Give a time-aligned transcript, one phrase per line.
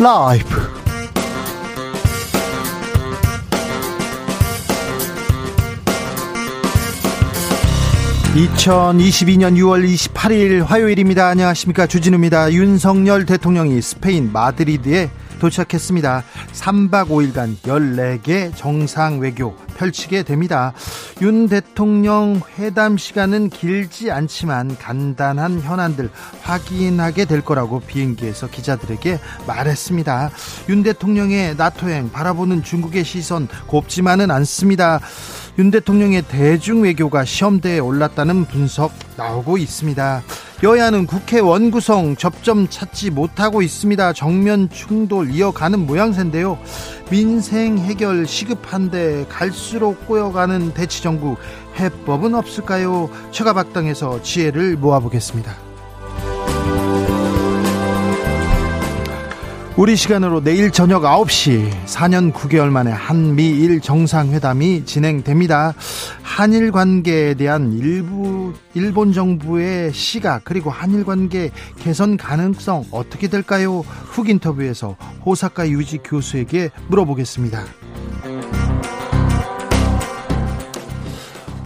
[0.00, 0.78] 라이브.
[8.36, 11.26] 2022년 6월 28일 화요일입니다.
[11.26, 11.88] 안녕하십니까.
[11.88, 12.52] 주진우입니다.
[12.52, 15.10] 윤석열 대통령이 스페인 마드리드에
[15.40, 16.22] 도착했습니다.
[16.52, 20.74] 3박 5일간 14개 정상 외교 펼치게 됩니다.
[21.20, 26.10] 윤 대통령 회담 시간은 길지 않지만 간단한 현안들
[26.42, 30.30] 확인하게 될 거라고 비행기에서 기자들에게 말했습니다.
[30.68, 35.00] 윤 대통령의 나토행 바라보는 중국의 시선 곱지만은 않습니다.
[35.58, 40.22] 윤 대통령의 대중 외교가 시험대에 올랐다는 분석 나오고 있습니다.
[40.62, 44.12] 여야는 국회 원 구성 접점 찾지 못하고 있습니다.
[44.12, 46.60] 정면 충돌 이어가는 모양새인데요.
[47.10, 51.36] 민생 해결 시급한데 갈수록 꼬여가는 대치정부
[51.76, 53.10] 해법은 없을까요?
[53.32, 55.67] 최가박당에서 지혜를 모아보겠습니다.
[59.78, 65.72] 우리 시간으로 내일 저녁 9시 4년 9개월 만에 한미일 정상회담이 진행됩니다.
[66.20, 73.82] 한일 관계에 대한 일부 일본 정부의 시각 그리고 한일 관계 개선 가능성 어떻게 될까요?
[73.82, 77.62] 훅 인터뷰에서 호사카 유지 교수에게 물어보겠습니다.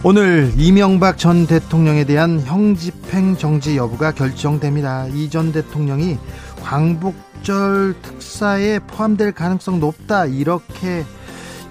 [0.03, 5.07] 오늘 이명박 전 대통령에 대한 형집행 정지 여부가 결정됩니다.
[5.07, 6.19] 이 전 대통령이
[6.61, 11.03] 광복 절 특사에 포함될 가능성 높다 이렇게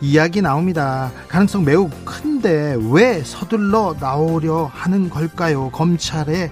[0.03, 1.11] 이야기 나옵니다.
[1.29, 5.71] 가능성 매우 큰데 왜 서둘러 나오려 하는 걸까요?
[5.71, 6.51] 검찰의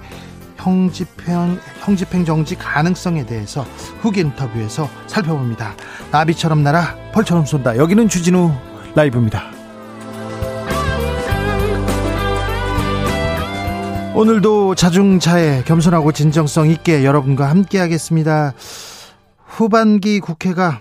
[0.57, 3.67] 형집행, 형집행 정지 가능성에 대해서
[4.01, 5.75] 후 인터뷰에서 살펴봅니다.
[6.11, 7.77] 나비처럼 날아 펄처럼 쏜다.
[7.77, 8.53] 여기는 주진우
[8.95, 9.45] 라이브입니다.
[14.15, 18.55] 오늘도 자중자애 겸손하고 진정성 있게 여러분과 함께 하겠습니다.
[19.61, 20.81] 후반기 국회가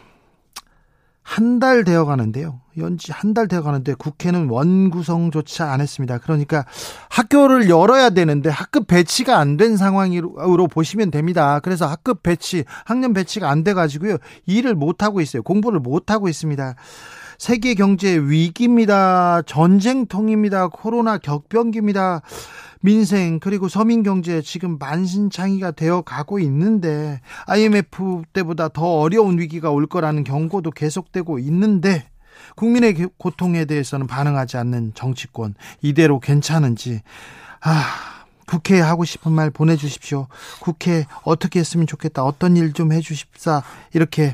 [1.22, 2.62] 한 달 되어 가는데요.
[2.78, 6.18] 연지 한 달 되어 가는데 국회는 원구성조차 안 했습니다.
[6.18, 6.64] 그러니까
[7.10, 11.60] 학교를 열어야 되는데 학급 배치가 안 된 상황으로 보시면 됩니다.
[11.60, 14.16] 그래서 학급 배치, 학년 배치가 안 돼 가지고요.
[14.46, 15.44] 일을 못 하고 있어요.
[15.44, 16.76] 공부를 못 하고 있습니다.
[17.38, 19.42] 세계 경제 위기입니다.
[19.46, 20.70] 전쟁통입니다.
[20.70, 22.22] 코로나 격변기입니다.
[22.82, 29.86] 민생 그리고 서민 경제 지금 만신창이가 되어 가고 있는데 IMF 때보다 더 어려운 위기가 올
[29.88, 32.10] 거라는 경고도 계속되고 있는데
[32.56, 37.02] 국민의 고통에 대해서는 반응하지 않는 정치권 이대로 괜찮은지
[37.62, 37.84] 아
[38.48, 40.26] 국회에 하고 싶은 말 보내주십시오.
[40.60, 42.24] 국회 어떻게 했으면 좋겠다.
[42.24, 43.62] 어떤 일 좀 해주십사.
[43.94, 44.34] 이렇게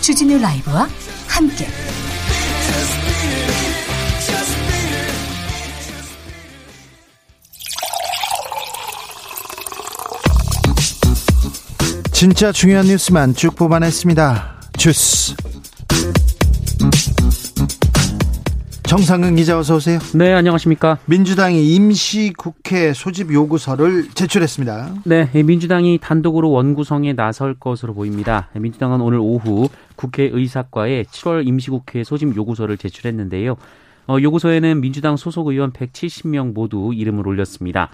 [0.00, 0.88] 주진우 라이브와
[1.26, 1.66] 함께
[12.12, 14.60] 진짜 중요한 뉴스만 쭉 뽑아냈습니다.
[14.76, 15.36] 주스
[18.88, 19.98] 정상근 기자 어서 오세요.
[20.14, 20.96] 네, 안녕하십니까.
[21.04, 24.94] 민주당이 임시국회 소집 요구서를 제출했습니다.
[25.04, 28.48] 네, 민주당이 단독으로 원구성에 나설 것으로 보입니다.
[28.54, 33.58] 민주당은 오늘 오후 국회 의사과에 7월 임시국회 소집 요구서를 제출했는데요.
[34.06, 37.90] 어, 요구서에는 민주당 소속 의원 170명 모두 이름을 올렸습니다.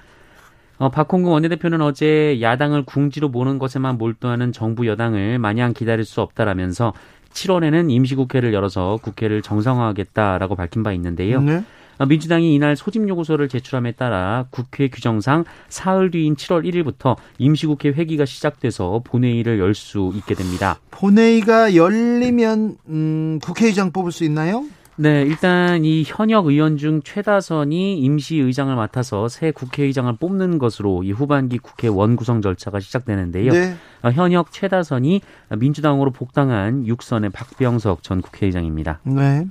[0.78, 6.92] 어, 박홍근 원내대표는 어제 야당을 궁지로 모는 것에만 몰두하는 정부 여당을 마냥 기다릴 수 없다라면서
[7.34, 11.40] 7월에는 임시국회를 열어서 국회를 정상화하겠다라고 밝힌 바 있는데요.
[11.42, 11.62] 네.
[11.98, 18.24] 어, 민주당이 이날 소집 요구서를 제출함에 따라 국회 규정상 사흘 뒤인 7월 1일부터 임시국회 회기가
[18.24, 20.78] 시작돼서 본회의를 열 수 있게 됩니다.
[20.90, 24.64] 본회의가 열리면 음, 국회의장 뽑을 수 있나요?
[24.96, 31.58] 네, 일단 이 현역 의원 중 최다선이 임시의장을 맡아서 새 국회의장을 뽑는 것으로 이 후반기
[31.58, 33.52] 국회 원구성 절차가 시작되는데요.
[33.52, 33.74] 네.
[34.02, 35.20] 어, 현역 최다선이
[35.58, 39.00] 민주당으로 복당한 육선의 박병석 전 국회의장입니다.
[39.02, 39.46] 네.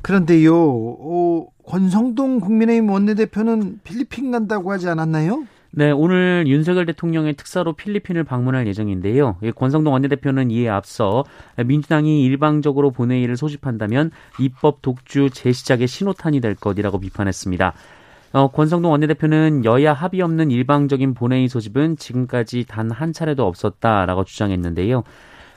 [0.00, 5.44] 그런데요, 어, 권성동 국민의힘 원내대표는 필리핀 간다고 하지 않았나요?
[5.76, 9.38] 네, 오늘 윤석열 대통령의 특사로 필리핀을 방문할 예정인데요.
[9.56, 11.24] 권성동 원내대표는 이에 앞서
[11.56, 17.72] 민주당이 일방적으로 본회의를 소집한다면 입법 독주 재시작의 신호탄이 될 것이라고 비판했습니다.
[18.34, 25.02] 어, 권성동 원내대표는 여야 합의 없는 일방적인 본회의 소집은 지금까지 단 한 차례도 없었다라고 주장했는데요.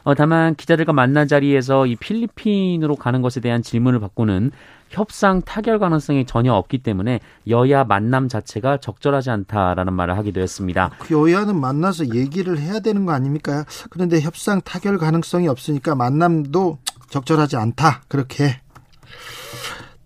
[0.04, 4.52] 어, 다만 기자들과 만난 자리에서 이 필리핀으로 가는 것에 대한 질문을 받고는
[4.90, 10.92] 협상 타결 가능성이 전혀 없기 때문에 여야 만남 자체가 적절하지 않다라는 말을 하기도 했습니다.
[11.00, 13.66] 그 여야는 만나서 얘기를 해야 되는 거 아닙니까?
[13.90, 16.80] 그런데 협상 타결 가능성이 없으니까 만남도
[17.10, 18.04] 적절하지 않다.
[18.08, 18.60] 그렇게.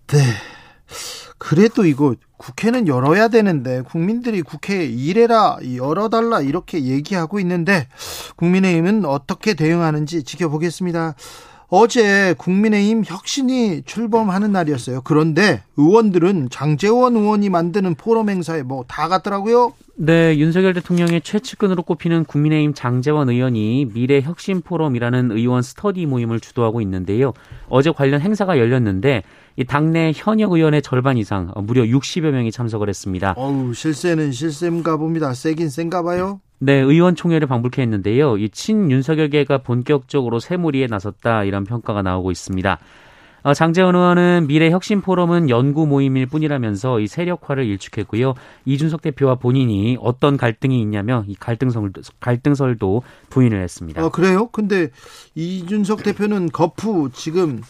[0.08, 0.18] 네.
[1.38, 7.88] 그래도 이거 국회는 열어야 되는데 국민들이 국회 일해라 열어달라 이렇게 얘기하고 있는데
[8.36, 11.14] 국민의힘은 어떻게 대응하는지 지켜보겠습니다.
[11.74, 15.00] 어제 국민의힘 혁신이 출범하는 날이었어요.
[15.04, 19.72] 그런데 의원들은 장재원 의원이 만드는 포럼 행사에 뭐 다 갔더라고요.
[19.94, 26.82] 네, 윤석열 대통령의 최측근으로 꼽히는 국민의힘 장재원 의원이 미래 혁신 포럼이라는 의원 스터디 모임을 주도하고
[26.82, 27.32] 있는데요.
[27.70, 29.22] 어제 관련 행사가 열렸는데
[29.56, 33.32] 이 당내 현역 의원의 절반 이상 무려 60여 명이 참석을 했습니다.
[33.38, 35.32] 어우, 실세는 실세인가 봅니다.
[35.32, 36.40] 세긴 센가 봐요.
[36.64, 38.36] 네, 의원총회를 방불케 했는데요.
[38.38, 42.78] 이 친윤석열계가 본격적으로 새무리에 나섰다 이런 평가가 나오고 있습니다.
[43.42, 48.34] 어, 장재원 의원은 미래혁신포럼은 연구 모임일 뿐이라면서 이 세력화를 일축했고요.
[48.64, 54.00] 이준석 대표와 본인이 어떤 갈등이 있냐며 이 갈등설도, 갈등설도 부인을 했습니다.
[54.00, 54.46] 아, 그래요?
[54.46, 54.90] 근데
[55.34, 57.60] 이준석 대표는 거푸 지금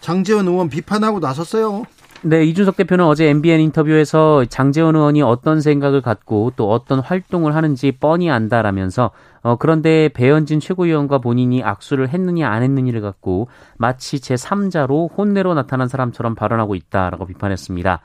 [0.00, 1.86] 장재원 의원 비판하고 나섰어요.
[2.22, 7.92] 네, 이준석 대표는 어제 MBN 인터뷰에서 장재원 의원이 어떤 생각을 갖고 또 어떤 활동을 하는지
[7.92, 9.12] 뻔히 안다라면서
[9.42, 16.34] 어, 그런데 배현진 최고위원과 본인이 악수를 했느냐 안 했느냐를 갖고 마치 제3자로 혼내로 나타난 사람처럼
[16.34, 18.00] 발언하고 있다라고 비판했습니다.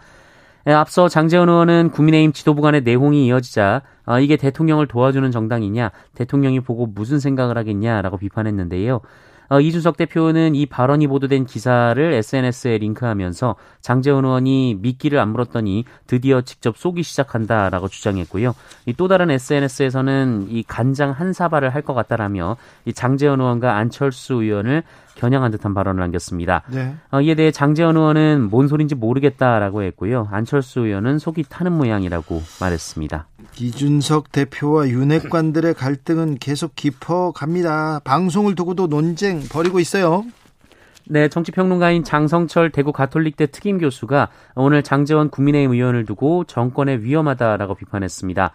[0.67, 6.59] 예, 앞서 장재원 의원은 국민의힘 지도부 간의 내홍이 이어지자 어, 이게 대통령을 도와주는 정당이냐 대통령이
[6.59, 9.01] 보고 무슨 생각을 하겠냐라고 비판했는데요.
[9.53, 16.41] 어, 이준석 대표는 이 발언이 보도된 기사를 SNS에 링크하면서 장재원 의원이 미끼를 안 물었더니 드디어
[16.41, 18.55] 직접 쏘기 시작한다라고 주장했고요.
[18.97, 22.55] 또 다른 SNS에서는 이 간장 한 사발을 할 것 같다라며
[22.85, 24.83] 이 장재원 의원과 안철수 의원을
[25.15, 26.63] 겨냥한 듯한 발언을 남겼습니다.
[26.71, 26.95] 네.
[27.11, 30.29] 어, 이에 대해 장재원 의원은 뭔 소린지 모르겠다라고 했고요.
[30.31, 33.27] 안철수 의원은 속이 타는 모양이라고 말했습니다.
[33.59, 38.01] 이준석 대표와 윤핵관들의 갈등은 계속 깊어갑니다.
[38.03, 40.23] 방송을 두고도 논쟁 벌이고 있어요.
[41.05, 48.51] 네, 정치평론가인 장성철 대구 가톨릭대 특임 교수가 오늘 장재원 국민의힘 의원을 두고 정권에 위험하다라고 비판했습니다.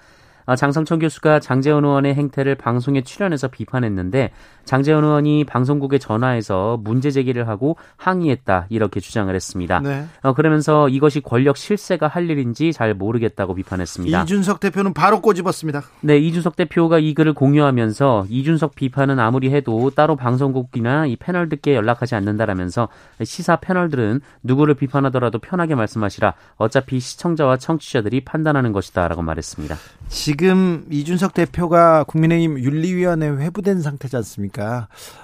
[0.47, 4.31] 아, 장성천 교수가 장재원 의원의 행태를 방송에 출연해서 비판했는데
[4.69, 9.81] 장재원 의원이 방송국에 전화해서 문제 제기를 하고 항의했다 이렇게 주장을 했습니다.
[9.81, 10.05] 네.
[10.23, 14.23] 어, 그러면서 이것이 권력 실세가 할 일인지 잘 모르겠다고 비판했습니다.
[14.23, 15.85] 이준석 대표는 바로 꼬집었습니다.
[16.03, 22.15] 네, 이준석 대표가 이 글을 공유하면서 이준석 비판은 아무리 해도 따로 방송국이나 이 패널들께 연락하지
[22.17, 22.89] 않는다라면서
[23.25, 26.35] 시사 패널들은 누구를 비판하더라도 편하게 말씀하시라.
[26.57, 29.77] 어차피 시청자와 청취자들이 판단하는 것이다라고 말했습니다.
[30.09, 34.58] 지금 이준석 대표가 국민의힘 윤리위원회 회부된 상태지 않습니까?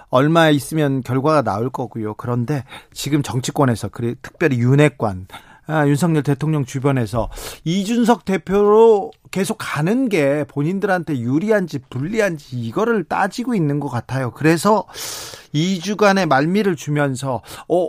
[0.09, 2.15] 얼마 있으면 결과가 나올 거고요.
[2.15, 5.27] 그런데 지금 정치권에서 그래 특별히 윤핵관
[5.67, 7.31] 아, 윤석열 대통령 주변에서
[7.65, 14.31] 이준석 대표로 계속 가는 게 본인들한테 유리한지 불리한지 이거를 따지고 있는 것 같아요.
[14.33, 14.85] 그래서
[15.55, 17.89] 2주간의 말미를 주면서 어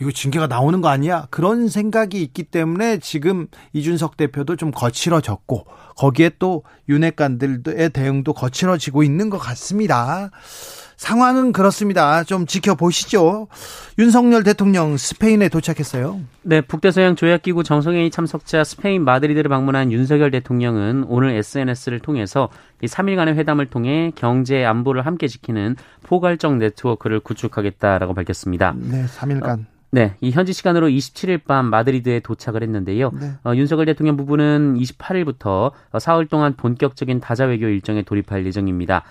[0.00, 1.26] 이거 징계가 나오는 거 아니야?
[1.30, 5.66] 그런 생각이 있기 때문에 지금 이준석 대표도 좀 거칠어졌고
[5.98, 10.30] 거기에 또 윤핵관들의 대응도 거칠어지고 있는 것 같습니다.
[10.96, 12.24] 상황은 그렇습니다.
[12.24, 13.46] 좀 지켜보시죠.
[13.98, 16.20] 윤석열 대통령 스페인에 도착했어요.
[16.42, 22.48] 네, 북대서양 조약기구 정성회의 참석자 스페인 마드리드를 방문한 윤석열 대통령은 오늘 SNS를 통해서
[22.82, 28.74] 이 3일간의 회담을 통해 경제 안보를 함께 지키는 포괄적 네트워크를 구축하겠다라고 밝혔습니다.
[28.76, 29.60] 네, 3일간.
[29.60, 33.10] 어, 네, 이 현지 시간으로 27일 밤 마드리드에 도착을 했는데요.
[33.10, 33.32] 네.
[33.44, 39.04] 어, 윤석열 대통령 부부는 28일부터 사흘 동안 본격적인 다자 외교 일정에 돌입할 예정입니다.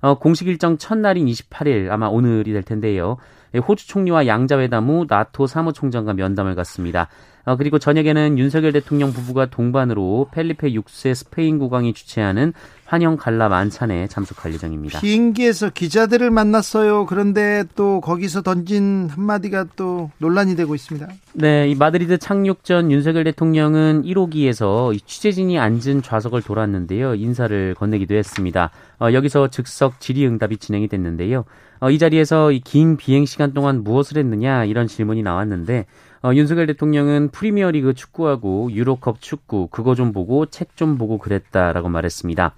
[0.00, 3.16] 어, 공식 일정 첫날인 28일 아마 오늘이 될 텐데요.
[3.54, 7.08] 예, 호주 총리와 양자회담 후 나토 사무총장과 면담을 갖습니다.
[7.44, 12.52] 어, 그리고 저녁에는 윤석열 대통령 부부가 동반으로 펠리페 6세 스페인 국왕이 주최하는
[12.84, 14.98] 환영 갈라 만찬에 참석할 예정입니다.
[15.00, 17.06] 비행기에서 기자들을 만났어요.
[17.06, 21.06] 그런데 또 거기서 던진 한마디가 또 논란이 되고 있습니다.
[21.34, 27.14] 네, 이 마드리드 착륙 전 윤석열 대통령은 1호기에서 취재진이 앉은 좌석을 돌았는데요.
[27.14, 28.70] 인사를 건네기도 했습니다.
[29.00, 31.44] 어, 여기서 즉석 질의응답이 진행이 됐는데요.
[31.78, 35.86] 어, 이 자리에서 이 긴 비행 시간 동안 무엇을 했느냐 이런 질문이 나왔는데
[36.22, 42.54] 어, 윤석열 대통령은 프리미어리그 축구하고 유로컵 축구 그거 좀 보고 책 좀 보고 그랬다라고 말했습니다.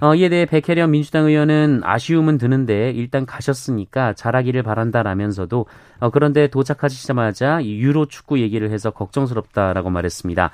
[0.00, 5.66] 어, 이에 대해 백혜련 민주당 의원은 아쉬움은 드는데 일단 가셨으니까 잘하기를 바란다라면서도
[6.00, 10.50] 어, 그런데 도착하시자마자 유로 축구 얘기를 해서 걱정스럽다라고 말했습니다.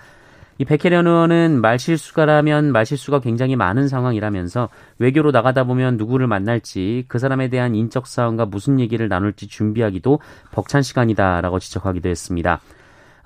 [0.60, 7.48] 이 백혜련 의원은 말실수가라면 말실수가 굉장히 많은 상황이라면서 외교로 나가다 보면 누구를 만날지 그 사람에
[7.48, 10.18] 대한 인적 사항과 무슨 얘기를 나눌지 준비하기도
[10.50, 12.60] 벅찬 시간이다라고 지적하기도 했습니다.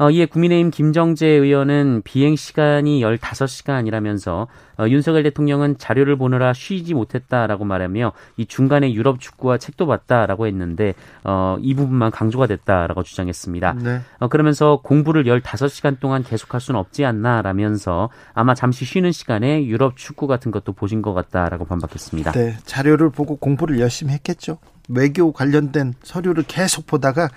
[0.02, 4.48] 어, 이에 국민의힘 김정재 의원은 비행 시간이 15시간이라면서
[4.80, 10.94] 어, 윤석열 대통령은 자료를 보느라 쉬지 못했다라고 말하며 이 중간에 유럽 축구와 책도 봤다라고 했는데
[11.22, 13.74] 어, 이 부분만 강조가 됐다라고 주장했습니다.
[13.74, 14.00] 네.
[14.18, 20.26] 어, 그러면서 공부를 15시간 동안 계속할 수는 없지 않나라면서 아마 잠시 쉬는 시간에 유럽 축구
[20.26, 22.32] 같은 것도 보신 것 같다라고 반박했습니다.
[22.32, 24.58] 네, 자료를 보고 공부를 열심히 했겠죠.
[24.88, 27.28] 외교 관련된 서류를 계속 보다가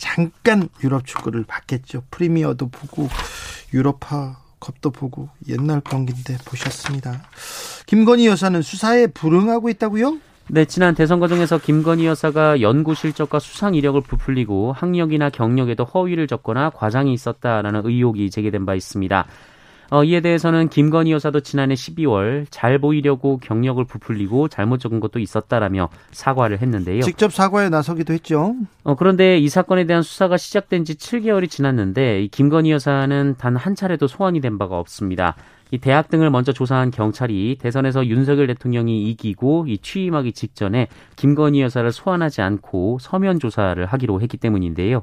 [0.00, 2.04] 잠깐 유럽 축구를 봤겠죠.
[2.10, 3.08] 프리미어도 보고
[3.72, 7.22] 유로파 컵도 보고 옛날 경기인데 보셨습니다.
[7.86, 10.18] 김건희 여사는 수사에 불응하고 있다고요?
[10.48, 16.70] 네, 지난 대선 과정에서 김건희 여사가 연구 실적과 수상 이력을 부풀리고 학력이나 경력에도 허위를 적거나
[16.70, 19.26] 과장이 있었다라는 의혹이 제기된 바 있습니다.
[19.90, 25.88] 어, 이에 대해서는 김건희 여사도 지난해 12월 잘 보이려고 경력을 부풀리고 잘못 적은 것도 있었다라며
[26.10, 27.02] 사과를 했는데요.
[27.02, 28.54] 직접 사과에 나서기도 했죠.
[28.82, 33.74] 어, 그런데 이 사건에 대한 수사가 시작된 지 7개월이 지났는데 이 김건희 여사는 단 한
[33.74, 35.36] 차례도 소환이 된 바가 없습니다.
[35.70, 41.92] 이 대학 등을 먼저 조사한 경찰이 대선에서 윤석열 대통령이 이기고 이 취임하기 직전에 김건희 여사를
[41.92, 45.02] 소환하지 않고 서면 조사를 하기로 했기 때문인데요.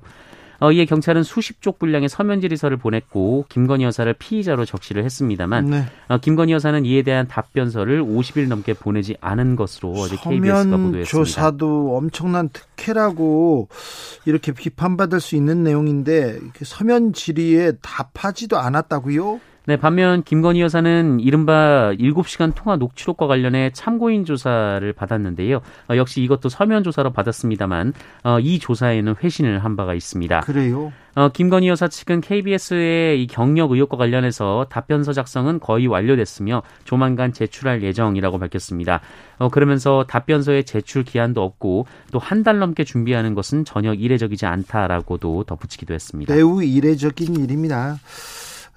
[0.59, 5.85] 어, 이에 경찰은 수십 쪽 분량의 서면 질의서를 보냈고 김건희 여사를 피의자로 적시를 했습니다만 네.
[6.07, 11.05] 어, 김건희 여사는 이에 대한 답변서를 50일 넘게 보내지 않은 것으로 어제 KBS가 보도했습니다.
[11.05, 13.69] 조사도 엄청난 특혜라고
[14.25, 19.39] 이렇게 비판받을 수 있는 내용인데 서면 질의에 답하지도 않았다고요?
[19.67, 25.57] 네, 반면 김건희 여사는 이른바 7시간 통화 녹취록과 관련해 참고인 조사를 받았는데요.
[25.89, 27.91] 어, 역시 이것도 서면 조사로 받았습니다만
[28.23, 30.39] 어, 이 조사에는 회신을 한 바가 있습니다.
[30.39, 30.93] 그래요?
[31.15, 37.83] 어, 김건희 여사 측은 KBS의 이 경력 의혹과 관련해서 답변서 작성은 거의 완료됐으며 조만간 제출할
[37.83, 39.01] 예정이라고 밝혔습니다.
[39.37, 45.43] 어, 그러면서 답변서의 제출 기한도 없고 또 한 달 넘게 준비하는 것은 전혀 이례적이지 않다라고도
[45.43, 46.33] 덧붙이기도 했습니다.
[46.33, 47.97] 매우 이례적인 일입니다.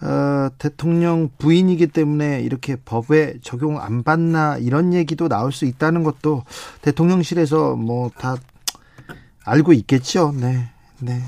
[0.03, 6.45] 어, 대통령 부인이기 때문에 이렇게 법에 적용 안 받나 이런 얘기도 나올 수 있다는 것도
[6.83, 8.37] 대통령실에서 뭐 다
[9.45, 10.33] 알고 있겠죠.
[10.39, 10.69] 네,
[11.01, 11.21] 네,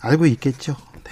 [0.00, 0.76] 알고 있겠죠.
[1.04, 1.10] 네.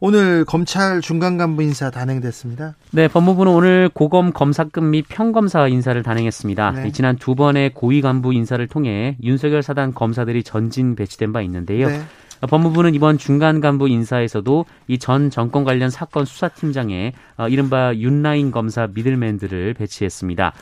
[0.00, 2.76] 오늘 검찰 중간 간부 인사 단행됐습니다.
[2.92, 6.70] 네, 법무부는 오늘 고검 검사급 및 평검사 인사를 단행했습니다.
[6.72, 6.92] 네.
[6.92, 11.88] 지난 두 번의 고위 간부 인사를 통해 윤석열 사단 검사들이 전진 배치된 바 있는데요.
[11.88, 12.00] 네.
[12.46, 18.86] 법무부는 이번 중간 간부 인사에서도 이 전 정권 관련 사건 수사팀장에 어, 이른바 윤라인 검사
[18.86, 20.52] 미들맨들을 배치했습니다.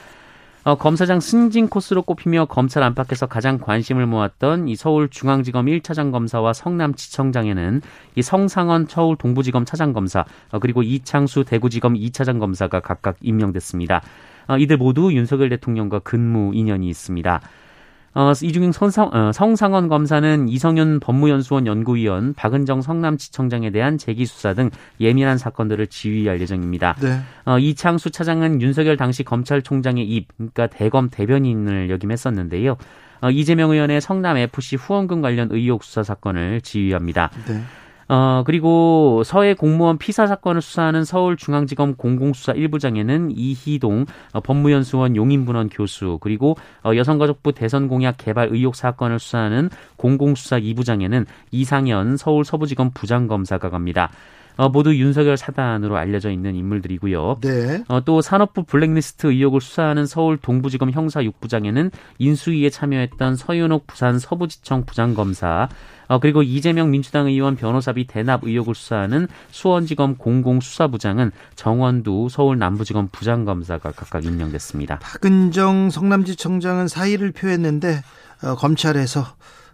[0.65, 7.81] 어, 검사장 승진 코스로 꼽히며 검찰 안팎에서 가장 관심을 모았던 이 서울중앙지검 1차장 검사와 성남지청장에는
[8.17, 14.03] 이 성상원 서울 동부지검 차장 검사 어, 그리고 이창수 대구지검 2차장 검사가 각각 임명됐습니다.
[14.49, 17.41] 어, 이들 모두 윤석열 대통령과 근무 인연이 있습니다.
[18.19, 25.39] 어, 이중인 성상, 어, 성상원 검사는 이성윤 법무연수원 연구위원, 박은정 성남지청장에 대한 재기수사 등 예민한
[25.39, 26.97] 사건들을 지휘할 예정입니다.
[27.01, 27.21] 네.
[27.45, 32.77] 어, 이창수 차장은 윤석열 당시 검찰총장의 입, 그러니까 대검 대변인을 역임했었는데요.
[33.21, 37.31] 어, 이재명 의원의 성남FC 후원금 관련 의혹 수사 사건을 지휘합니다.
[37.47, 37.63] 네.
[38.09, 46.19] 어, 그리고 서해 공무원 피사 사건을 수사하는 서울중앙지검 공공수사 1부장에는 이희동 어, 법무연수원 용인분원 교수
[46.23, 54.11] 그리고 어, 여성가족부 대선공약 개발 의혹 사건을 수사하는 공공수사 2부장에는 이상현 서울 서부지검 부장검사가 갑니다.
[54.59, 57.39] 어, 모두 윤석열 사단으로 알려져 있는 인물들이고요.
[57.41, 57.85] 네.
[57.87, 64.85] 어, 또 산업부 블랙리스트 의혹을 수사하는 서울 동부지검 형사 6부장에는 인수위에 참여했던 서윤옥 부산 서부지청
[64.85, 65.69] 부장검사
[66.09, 73.93] 어, 그리고 이재명 민주당 의원 변호사비 대납 의혹을 수사하는 수원지검 공공수사부장은 정원두 서울 남부지검 부장검사가
[73.93, 74.99] 각각 임명됐습니다.
[74.99, 78.03] 박은정 성남지청장은 사의를 표했는데
[78.43, 79.25] 어, 검찰에서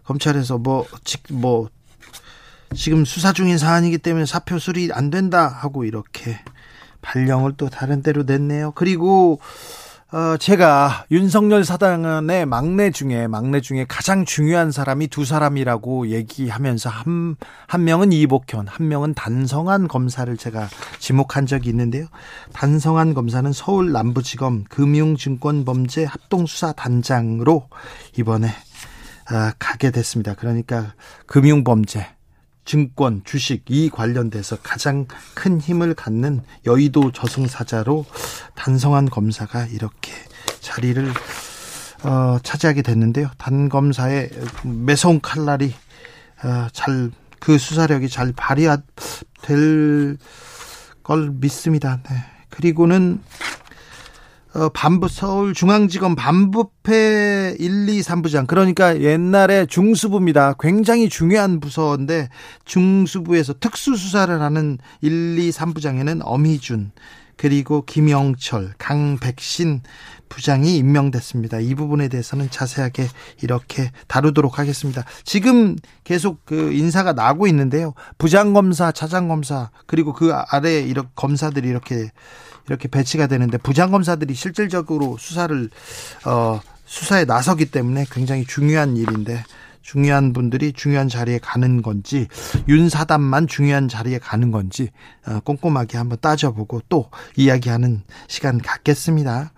[0.05, 0.85] 검찰에서 뭐,
[1.31, 1.71] 뭐
[2.75, 6.38] 지금 수사 중인 사안이기 때문에 사표 수리 안 된다 하고 이렇게
[7.02, 8.73] 발령을 또 다른 데로 냈네요.
[8.73, 9.40] 그리고
[10.14, 17.35] 어, 제가 윤석열 사단의 막내 중에 막내 중에 가장 중요한 사람이 두 사람이라고 얘기하면서 한,
[17.66, 20.68] 한 명은 이복현, 한 명은 단성한 검사를 제가
[21.00, 22.06] 지목한 적이 있는데요.
[22.52, 27.68] 단성한 검사는 서울 남부지검 금융증권범죄 합동수사단장으로
[28.16, 28.50] 이번에
[29.30, 30.35] 아, 가게 됐습니다.
[30.35, 30.94] 그러니까
[31.26, 32.13] 금융범죄
[32.64, 38.06] 증권, 주식 이 관련돼서 가장 큰 힘을 갖는 여의도 저승사자로
[38.54, 40.12] 단성한 검사가 이렇게
[40.61, 41.12] 자리를
[42.04, 43.30] 어, 차지하게 됐는데요.
[43.38, 44.30] 단 검사의
[44.64, 45.75] 매서운 칼날이
[46.42, 50.18] 어, 잘그 수사력이 잘 발휘될
[51.02, 52.00] 걸 믿습니다.
[52.09, 52.16] 네.
[52.50, 53.21] 그리고는
[54.54, 60.54] 어, 반부 서울중앙지검 반부패 1, 2, 3부장 그러니까 옛날에 중수부입니다.
[60.61, 62.28] 굉장히 중요한 부서인데
[62.64, 66.92] 중수부에서 특수수사를 하는 1, 2, 3부장에는 엄희준
[67.37, 69.82] 그리고 김영철, 강백신
[70.28, 71.58] 부장이 임명됐습니다.
[71.58, 73.08] 이 부분에 대해서는 자세하게
[73.42, 75.04] 이렇게 다루도록 하겠습니다.
[75.25, 77.94] 지금 계속 그 인사가 나고 있는데요.
[78.18, 82.11] 부장검사, 차장검사, 그리고 그 아래 검사들이 이렇게
[82.68, 85.71] 이렇게 배치가 되는데 부장검사들이 실질적으로 수사를
[86.26, 89.42] 어 수사에 나서기 때문에 굉장히 중요한 일인데
[89.85, 92.26] 중요한 분들이 중요한 자리에 가는 건지
[92.69, 94.88] 윤 사단만 중요한 자리에 가는 건지
[95.26, 99.53] 어, 꼼꼼하게 한번 따져보고 또 이야기하는 시간 갖겠습니다.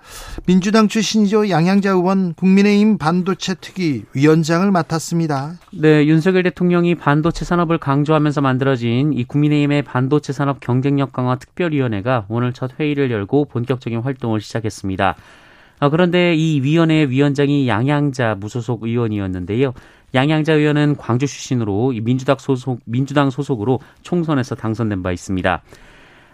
[0.45, 5.54] 민주당 출신이죠 양양자 의원 국민의힘 반도체 특위 위원장을 맡았습니다.
[5.73, 12.52] 네, 윤석열 대통령이 반도체 산업을 강조하면서 만들어진 이 국민의힘의 반도체 산업 경쟁력 강화 특별위원회가 오늘
[12.52, 15.14] 첫 회의를 열고 본격적인 활동을 시작했습니다.
[15.78, 19.75] 아, 그런데 이 위원회 위원장이 양양자 무소속 의원이었는데요.
[20.14, 25.62] 양양자 의원은 광주 출신으로 민주당 소속 민주당 소속으로 총선에서 당선된 바 있습니다.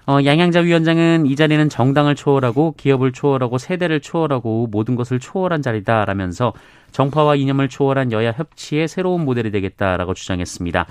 [0.06, 6.52] 어, 양양자 위원장은 이 자리는 정당을 초월하고 기업을 초월하고 세대를 초월하고 모든 것을 초월한 자리다라면서
[6.90, 10.86] 정파와 이념을 초월한 여야 협치의 새로운 모델이 되겠다라고 주장했습니다.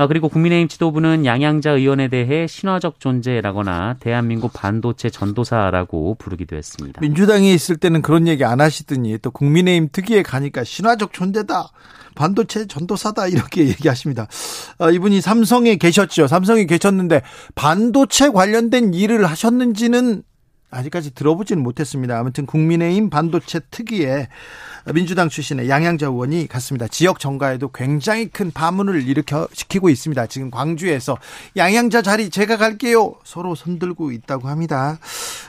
[0.00, 7.02] 아, 그리고 국민의힘 지도부는 양양자 의원에 대해 신화적 존재라거나 대한민국 반도체 전도사라고 부르기도 했습니다.
[7.02, 11.68] 민주당에 있을 때는 그런 얘기 안 하시더니 또 국민의힘 특위에 가니까 신화적 존재다.
[12.14, 14.26] 반도체 전도사다 이렇게 얘기하십니다.
[14.78, 16.28] 아, 이분이 삼성에 계셨죠.
[16.28, 17.20] 삼성에 계셨는데
[17.54, 20.22] 반도체 관련된 일을 하셨는지는
[20.70, 22.18] 아직까지 들어보지는 못했습니다.
[22.18, 24.28] 아무튼 국민의힘 반도체 특위에
[24.94, 26.86] 민주당 출신의 양양자 의원이 갔습니다.
[26.88, 30.26] 지역 정가에도 굉장히 큰 파문을 일으켜 시키고 있습니다.
[30.26, 31.18] 지금 광주에서
[31.56, 33.14] 양양자 자리 제가 갈게요.
[33.24, 34.98] 서로 손들고 있다고 합니다.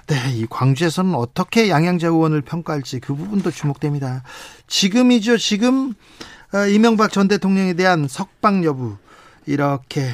[0.08, 4.24] 네, 이 광주에서는 어떻게 양양자 의원을 평가할지 그 부분도 주목됩니다.
[4.68, 5.38] 지금이죠.
[5.38, 5.94] 지금
[6.54, 8.98] 어, 이명박 전 대통령에 대한 석방 여부
[9.46, 10.12] 이렇게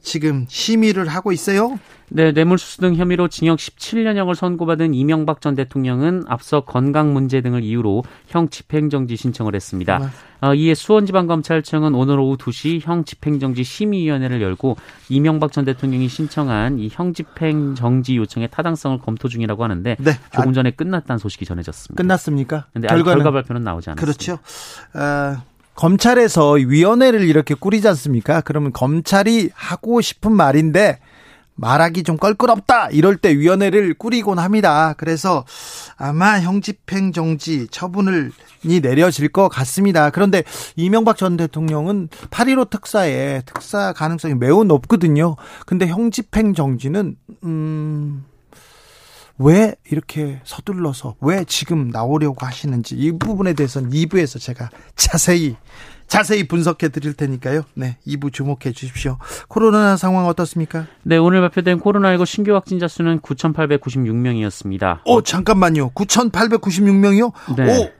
[0.00, 1.78] 지금 심의를 하고 있어요.
[2.10, 8.02] 네, 뇌물수수 등 혐의로 징역 17년형을 선고받은 이명박 전 대통령은 앞서 건강 문제 등을 이유로
[8.28, 10.10] 형 집행정지 신청을 했습니다.
[10.40, 14.76] 어, 이에 수원지방검찰청은 오늘 오후 2시 형 집행정지 심의위원회를 열고
[15.10, 20.12] 이명박 전 대통령이 신청한 이 형 집행정지 요청의 타당성을 검토 중이라고 하는데 네.
[20.32, 22.00] 조금 전에 끝났다는 소식이 전해졌습니다.
[22.02, 22.66] 끝났습니까?
[22.72, 23.22] 근데 결과는...
[23.22, 24.04] 결과 발표는 나오지 않았습니다.
[24.04, 24.38] 그렇죠.
[24.94, 25.57] 어...
[25.78, 28.40] 검찰에서 위원회를 이렇게 꾸리지 않습니까?
[28.40, 30.98] 그러면 검찰이 하고 싶은 말인데
[31.54, 34.94] 말하기 좀 껄끄럽다 이럴 때 위원회를 꾸리곤 합니다.
[34.96, 35.44] 그래서
[35.96, 38.32] 아마 형집행 정지 처분을
[38.64, 40.10] 이 내려질 것 같습니다.
[40.10, 40.42] 그런데
[40.74, 45.36] 이명박 전 대통령은 8.15 특사에 특사 가능성이 매우 높거든요.
[45.64, 47.14] 근데 형집행 정지는
[47.44, 48.24] 음
[49.38, 55.56] 왜 이렇게 서둘러서 왜 지금 나오려고 하시는지 이 부분에 대해서는 2부에서 제가 자세히
[56.08, 57.62] 자세히 분석해 드릴 테니까요.
[57.74, 59.18] 네, 2부 주목해 주십시오.
[59.46, 60.86] 코로나 상황 어떻습니까?
[61.02, 65.00] 네, 오늘 발표된 코로나19 신규 확진자 수는 9,896명이었습니다.
[65.04, 65.90] 오, 잠깐만요.
[65.90, 67.32] 9,896명이요?
[67.56, 67.78] 네.
[67.78, 67.90] 오,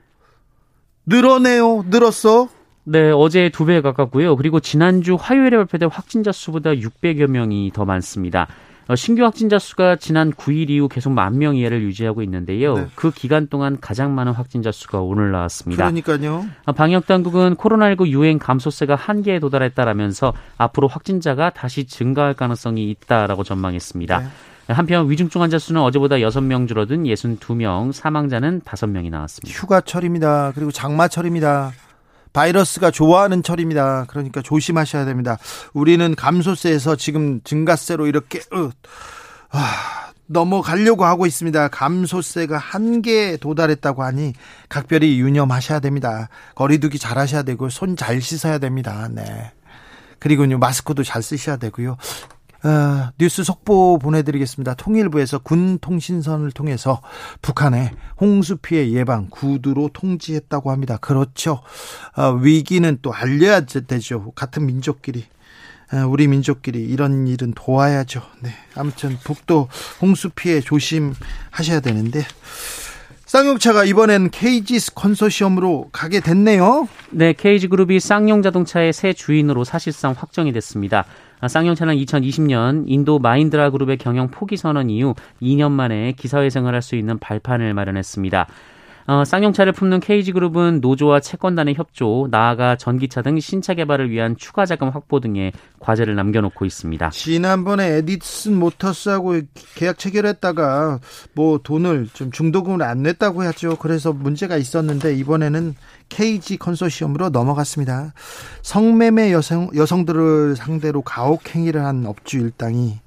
[1.07, 1.85] 늘어네요.
[1.89, 2.49] 늘었어.
[2.85, 4.37] 네, 어제 두 배 가깝고요.
[4.37, 8.49] 그리고 지난주 화요일에 발표된 확진자 수보다 600여 명이 더 많습니다.
[8.89, 12.75] 어, 신규 확진자 수가 지난 9일 이후 계속 만 명 이하를 유지하고 있는데요.
[12.75, 12.87] 네.
[12.95, 15.85] 그 기간 동안 가장 많은 확진자 수가 오늘 나왔습니다.
[15.85, 16.47] 그러니까요.
[16.65, 24.19] 어, 방역 당국은 코로나19 유행 감소세가 한계에 도달했다라면서 앞으로 확진자가 다시 증가할 가능성이 있다라고 전망했습니다.
[24.19, 24.27] 네.
[24.75, 29.59] 한편 위중증 환자 수는 어제보다 6명 줄어든 62명, 사망자는 5명이 나왔습니다.
[29.59, 30.53] 휴가철입니다.
[30.55, 31.73] 그리고 장마철입니다.
[32.39, 34.05] 바이러스가 좋아하는 철입니다.
[34.07, 35.39] 그러니까 조심하셔야 됩니다.
[35.73, 38.71] 우리는 감소세에서 지금 증가세로 이렇게 으,
[39.51, 41.67] 아, 넘어가려고 하고 있습니다.
[41.67, 44.35] 감소세가 한계에 도달했다고 하니
[44.69, 46.29] 각별히 유념하셔야 됩니다.
[46.55, 49.09] 거리두기 잘 하셔야 되고 손 잘 씻어야 됩니다.
[49.11, 49.51] 네.
[50.21, 51.97] 그리고요 마스크도 잘 쓰셔야 되고요.
[52.65, 54.75] 어, 뉴스 속보 보내드리겠습니다.
[54.75, 57.01] 통일부에서 군 통신선을 통해서
[57.41, 60.97] 북한의 홍수 피해 예방 구두로 통지했다고 합니다.
[60.97, 61.61] 그렇죠.
[62.17, 64.33] 어, 위기는 또 알려야 되죠.
[64.33, 65.25] 같은 민족끼리.
[65.93, 68.23] 어, 우리 민족끼리 이런 일은 도와야죠.
[68.41, 68.51] 네.
[68.75, 69.69] 아무튼 북도
[70.03, 72.25] 홍수 피해 조심하셔야 되는데
[73.25, 76.89] 쌍용차가 이번엔 KG 컨소시엄으로 가게 됐네요.
[77.11, 81.05] 네, KG그룹이 쌍용 자동차의 새 주인으로 사실상 확정이 됐습니다.
[81.47, 86.97] 쌍용 차는 2020년 인도 마인드라 그룹의 경영 포기 선언 이후 2년 만에 기사회생을 할 수
[86.97, 88.47] 있는 발판을 마련했습니다.
[89.09, 94.91] 어, 쌍용차를 품는 KG그룹은 노조와 채권단의 협조, 나아가 전기차 등 신차 개발을 위한 추가 자금
[94.91, 97.09] 확보 등의 과제를 남겨놓고 있습니다.
[97.09, 99.41] 지난번에 에디슨 모터스하고
[99.77, 101.01] 계약 체결했다가
[101.33, 103.77] 뭐 돈을 좀 중도금을 안 냈다고 했죠.
[103.77, 105.75] 그래서 문제가 있었는데 이번에는
[106.11, 108.13] KG 컨소시엄으로 넘어갔습니다.
[108.61, 113.01] 성매매 여성 여성들을 상대로 가혹 행위를 한 업주 일당이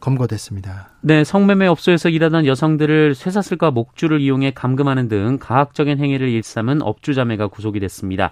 [0.00, 0.90] 검거됐습니다.
[1.00, 7.48] 네, 성매매 업소에서 일하던 여성들을 쇠사슬과 목줄을 이용해 감금하는 등 가학적인 행위를 일삼은 업주 자매가
[7.48, 8.30] 구속이 됐습니다.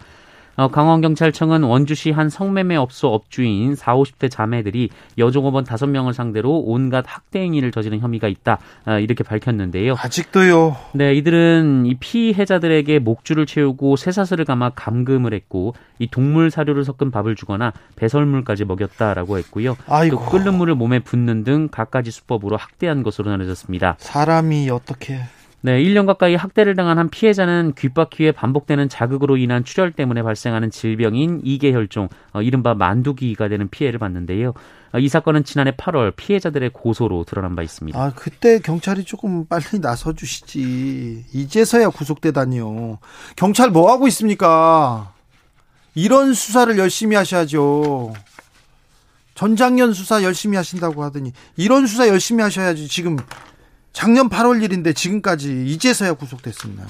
[0.57, 7.41] 어, 강원경찰청은 원주시 한 성매매 업소 업주인 4, 50대 자매들이 여종업원 5명을 상대로 온갖 학대
[7.41, 8.59] 행위를 저지른 혐의가 있다.
[8.87, 9.95] 어, 이렇게 밝혔는데요.
[9.99, 10.77] 아직도요.
[10.93, 17.35] 네, 이들은 이 피해자들에게 목줄을 채우고 쇠사슬을 감아 감금을 했고 이 동물 사료를 섞은 밥을
[17.37, 19.77] 주거나 배설물까지 먹였다라고 했고요.
[19.87, 20.17] 아이고.
[20.17, 23.97] 또 끓는 물을 몸에 붓는 등 갖가지 수법으로 학대한 것으로 전해졌습니다.
[23.99, 25.21] 사람이 어떻게
[25.65, 31.41] 네, 1년 가까이 학대를 당한 한 피해자는 귓바퀴에 반복되는 자극으로 인한 출혈 때문에 발생하는 질병인
[31.43, 34.53] 이계혈종, 어, 이른바 만두기가 되는 피해를 봤는데요.
[34.93, 37.99] 어, 이 사건은 지난해 8월 피해자들의 고소로 드러난 바 있습니다.
[37.99, 41.25] 아, 그때 경찰이 조금 빨리 나서 주시지.
[41.33, 42.99] 이제서야 구속되다니요.
[43.35, 45.15] 경찰 뭐 하고 있습니까?
[45.95, 48.13] 이런 수사를 열심히 하셔야죠.
[49.35, 53.17] 전장년 수사 열심히 하신다고 하더니 이런 수사 열심히 하셔야지 지금
[53.95, 56.87] 작년 8월 일인데 지금까지 이제서야 구속됐습니다.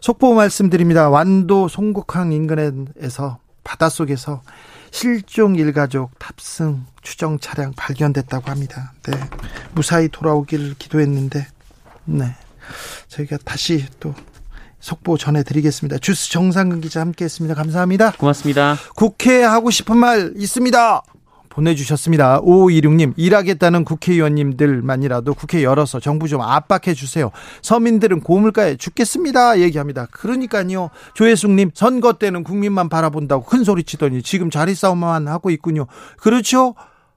[0.00, 1.08] 속보 말씀드립니다.
[1.08, 4.42] 완도 송곡항 인근에서 바닷속에서
[4.90, 8.92] 실종 일가족 탑승 추정 차량 발견됐다고 합니다.
[9.04, 9.18] 네.
[9.72, 11.46] 무사히 돌아오길 기도했는데,
[12.04, 12.34] 네.
[13.08, 14.14] 저희가 다시 또
[14.80, 15.98] 속보 전해드리겠습니다.
[15.98, 17.54] 주스 정상근 기자 함께 했습니다.
[17.54, 18.12] 감사합니다.
[18.12, 18.76] 고맙습니다.
[18.96, 21.02] 국회 하고 싶은 말 있습니다.
[21.48, 22.40] 보내주셨습니다.
[22.42, 27.30] 5526님, 일하겠다는 국회의원님들만이라도 국회 열어서 정부 좀 압박해 주세요.
[27.62, 29.60] 서민들은 고물가에 죽겠습니다.
[29.60, 30.06] 얘기합니다.
[30.10, 30.90] 그러니까요.
[31.14, 35.86] 조혜숙님, 선거 때는 국민만 바라본다고 큰 소리 치더니 지금 자리 싸움만 하고 있군요.
[36.18, 36.74] 그렇죠?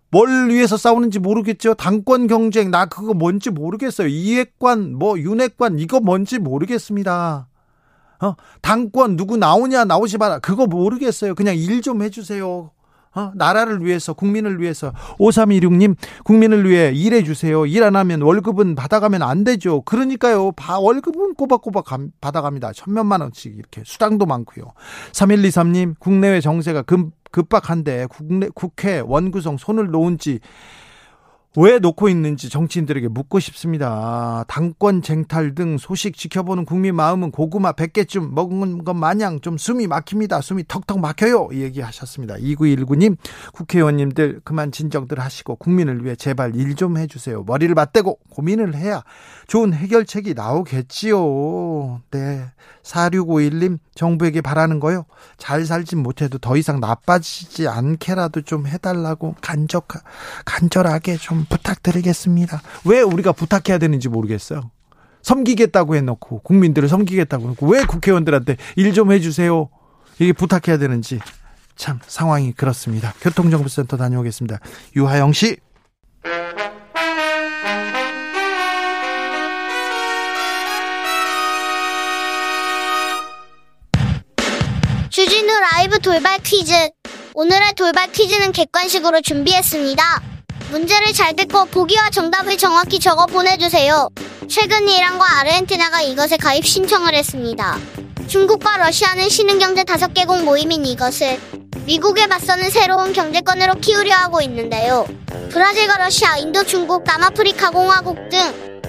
[0.10, 1.74] 뭘 위해서 싸우는지 모르겠죠.
[1.76, 4.08] 당권 경쟁, 나 그거 뭔지 모르겠어요.
[4.08, 7.48] 이핵관, 뭐, 윤핵관, 이거 뭔지 모르겠습니다.
[8.24, 8.36] 어?
[8.62, 10.40] 당권 누구 나오냐, 나오지 마라.
[10.40, 11.34] 그거 모르겠어요.
[11.34, 12.72] 그냥 일 좀 해주세요.
[13.14, 13.32] 어?
[13.36, 17.66] 나라를 위해서 국민을 위해서 5316님 국민을 위해 일해 주세요.
[17.66, 19.82] 일 안 하면 월급은 받아가면 안 되죠.
[19.82, 20.52] 그러니까요.
[20.54, 22.74] 바, 월급은 꼬박꼬박 감, 받아갑니다.
[22.74, 24.66] 천몇만 원씩 이렇게 수당도 많고요.
[25.14, 30.40] 3123님 국내외 정세가 급, 급박한데 국내, 국회 원구성 손을 놓은 지
[31.58, 34.46] 왜 놓고 있는지 정치인들에게 묻고 싶습니다.
[34.48, 40.40] 당권 쟁탈 등 소식 지켜보는 국민 마음은 고구마 100개쯤 먹은 것 마냥 좀 숨이 막힙니다.
[40.40, 41.50] 숨이 턱턱 막혀요.
[41.52, 42.36] 얘기하셨습니다.
[42.36, 43.18] 2919님,
[43.54, 47.44] 국회의원님들 그만 진정들 하시고 국민을 위해 제발 일 좀 해주세요.
[47.44, 49.04] 머리를 맞대고 고민을 해야
[49.48, 52.02] 좋은 해결책이 나오겠지요.
[52.12, 52.46] 네.
[52.84, 55.06] 4651님, 정부에게 바라는 거요.
[55.38, 59.90] 잘 살진 못해도 더 이상 나빠지지 않게라도 좀 해달라고 간적,
[60.46, 62.62] 간절하게 좀 부탁드리겠습니다.
[62.86, 64.72] 왜 우리가 부탁해야 되는지 모르겠어요.
[65.22, 69.70] 섬기겠다고 해놓고, 국민들을 섬기겠다고 해놓고, 왜 국회의원들한테 일 좀 해주세요.
[70.20, 71.20] 이게 부탁해야 되는지.
[71.76, 73.14] 참, 상황이 그렇습니다.
[73.22, 74.60] 교통정보센터 다녀오겠습니다.
[74.96, 75.58] 유하영 씨.
[85.10, 86.74] 주진우 라이브 돌발 퀴즈.
[87.34, 90.04] 오늘의 돌발 퀴즈는 객관식으로 준비했습니다.
[90.72, 94.08] 문제를 잘 듣고 보기와 정답을 정확히 적어 보내주세요.
[94.48, 97.78] 최근 이란과 아르헨티나가 이것에 가입 신청을 했습니다.
[98.28, 101.38] 중국과 러시아는 신흥경제 5개국 모임인 이것을
[101.86, 105.06] 미국에 맞서는 새로운 경제권으로 키우려 하고 있는데요.
[105.50, 108.40] 브라질과 러시아, 인도, 중국, 남아프리카 공화국 등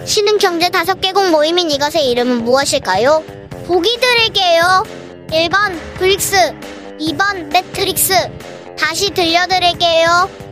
[0.04, 3.24] 신흥경제 5개국 모임인 이것의 이름은 무엇일까요?
[3.66, 4.84] 보기 드릴게요.
[5.30, 6.36] 1번 브릭스,
[7.00, 8.14] 2번 매트릭스.
[8.78, 10.51] 다시 들려드릴게요.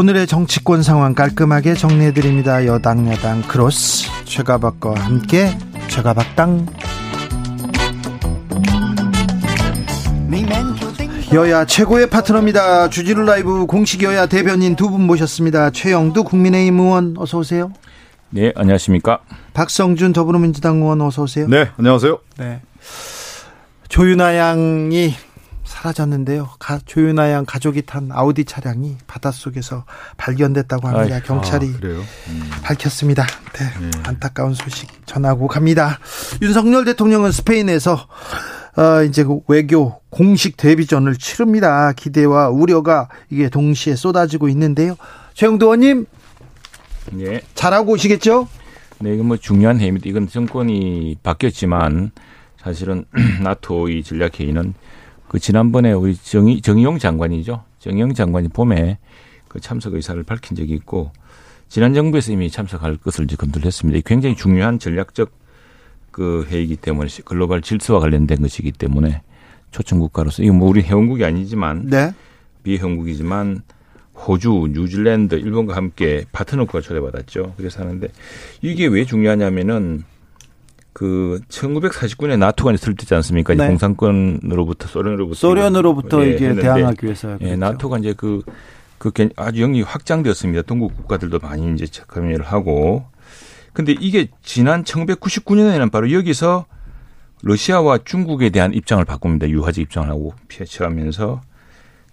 [0.00, 2.64] 오늘의 정치권 상황 깔끔하게 정리해드립니다.
[2.64, 5.50] 여당 야당 크로스 최가박과 함께
[5.88, 6.66] 최가박당
[11.34, 12.88] 여야 최고의 파트너입니다.
[12.88, 15.68] 주진우 라이브 공식 여야 대변인 두 분 모셨습니다.
[15.68, 17.70] 최영두 국민의힘 의원 어서 오세요.
[18.30, 19.18] 네, 안녕하십니까?
[19.52, 21.46] 박성준 더불어민주당 의원 어서 오세요.
[21.46, 22.18] 네, 안녕하세요.
[22.38, 22.62] 네.
[23.90, 25.14] 조윤아 양이
[25.80, 26.50] 사라졌는데요.
[26.58, 29.84] 가, 조윤아 양 가족이 탄 아우디 차량이 바닷속에서
[30.18, 31.16] 발견됐다고 합니다.
[31.16, 31.86] 아이, 경찰이 아,
[32.28, 32.50] 음.
[32.62, 33.24] 밝혔습니다.
[33.54, 33.90] 네, 네.
[34.04, 35.98] 안타까운 소식 전하고 갑니다.
[36.42, 37.94] 윤석열 대통령은 스페인에서
[38.76, 41.92] 어, 이제 그 외교 공식 데뷔전을 치릅니다.
[41.92, 44.96] 기대와 우려가 이게 동시에 쏟아지고 있는데요.
[45.34, 46.06] 최영도 의원님,
[47.20, 47.40] 예.
[47.54, 48.48] 잘하고 오시겠죠?
[49.00, 50.08] 네, 이건 뭐 중요한 회의입니다.
[50.08, 52.10] 이건 정권이 바뀌었지만
[52.58, 53.06] 사실은
[53.42, 54.74] 나토 이 전략 회의는
[55.30, 57.62] 그 지난번에 우리 정의, 정의용 장관이죠.
[57.78, 58.98] 정의용 장관이 봄에
[59.46, 61.12] 그 참석 의사를 밝힌 적이 있고
[61.68, 64.00] 지난 정부에서 이미 참석할 것을 이제 검토했습니다.
[64.04, 65.30] 굉장히 중요한 전략적
[66.10, 69.22] 그 회의이기 때문에 글로벌 질서와 관련된 것이기 때문에
[69.70, 72.12] 초청 국가로서 이거 뭐 우리 회원국이 아니지만 네.
[72.64, 73.62] 비회원국이지만
[74.12, 77.54] 호주, 뉴질랜드, 일본과 함께 파트너국가 초대받았죠.
[77.56, 78.08] 그래서 하는데
[78.62, 80.02] 이게 왜 중요하냐면은
[81.00, 83.54] 그 1949년에 나토가 때지 않습니까?
[83.54, 83.66] 네.
[83.68, 88.42] 공산권으로부터 소련으로부터 소련으로부터 예, 이게 대항하기 위해서 예, 나토가 이제 그,
[88.98, 90.60] 그 아주 영역이 확장되었습니다.
[90.66, 93.06] 동구 국가들도 많이 이제 참여를 하고
[93.72, 96.66] 근데 이게 지난 1999년에는 바로 여기서
[97.44, 99.48] 러시아와 중국에 대한 입장을 바꿉니다.
[99.48, 101.40] 유화적 입장을 하고 펼쳐가면서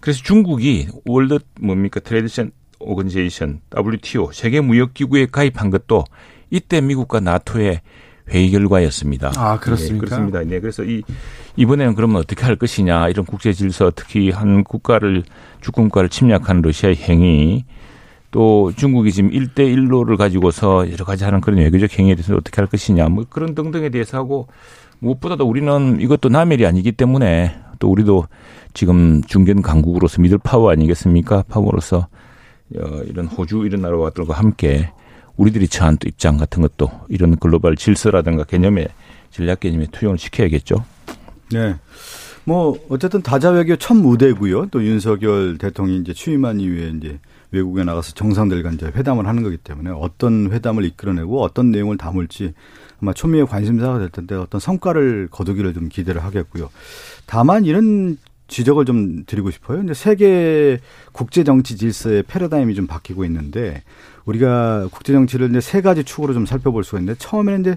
[0.00, 6.04] 그래서 중국이 World 뭡니까 Trade Organization WTO 세계 무역 기구에 가입한 것도
[6.48, 7.82] 이때 미국과 나토의
[8.30, 9.32] 회의 결과였습니다.
[9.36, 9.94] 아 그렇습니까?
[9.94, 10.40] 네, 그렇습니다.
[10.42, 11.02] 네, 그래서 이
[11.56, 15.24] 이번에는 그러면 어떻게 할 것이냐 이런 국제 질서 특히 한 국가를
[15.60, 17.64] 주권국가를 침략한 러시아의 행위
[18.30, 23.08] 또 중국이 지금 일대일로를 가지고서 여러 가지 하는 그런 외교적 행위에 대해서 어떻게 할 것이냐
[23.08, 24.48] 뭐 그런 등등에 대해서 하고
[25.00, 28.26] 무엇보다도 우리는 이것도 남일이 아니기 때문에 또 우리도
[28.74, 31.44] 지금 중견 강국으로서 미들 파워 아니겠습니까?
[31.48, 32.08] 파워로서
[32.76, 34.90] 어, 이런 호주 이런 나라들과 함께
[35.38, 38.88] 우리들이 처한 또 입장 같은 것도 이런 글로벌 질서라든가 개념에
[39.30, 40.84] 전략 개념에 투영을 시켜야겠죠.
[41.52, 41.76] 네.
[42.44, 44.66] 뭐 어쨌든 다자 외교 첫 무대고요.
[44.66, 47.18] 또 윤석열 대통령이 이제 취임한 이후에 이제
[47.50, 52.52] 외국에 나가서 정상들과 이제 회담을 하는 거기 때문에 어떤 회담을 이끌어내고 어떤 내용을 담을지
[53.00, 56.70] 아마 초미의 관심사가 될 텐데 어떤 성과를 거두기를 좀 기대를 하겠고요.
[57.26, 59.82] 다만 이런 지적을 좀 드리고 싶어요.
[59.82, 60.80] 이제 세계
[61.12, 63.82] 국제 정치 질서의 패러다임이 좀 바뀌고 있는데
[64.28, 67.76] 우리가 국제 정치를 이제 세 가지 축으로 좀 살펴볼 수가 있는데 처음에는 이제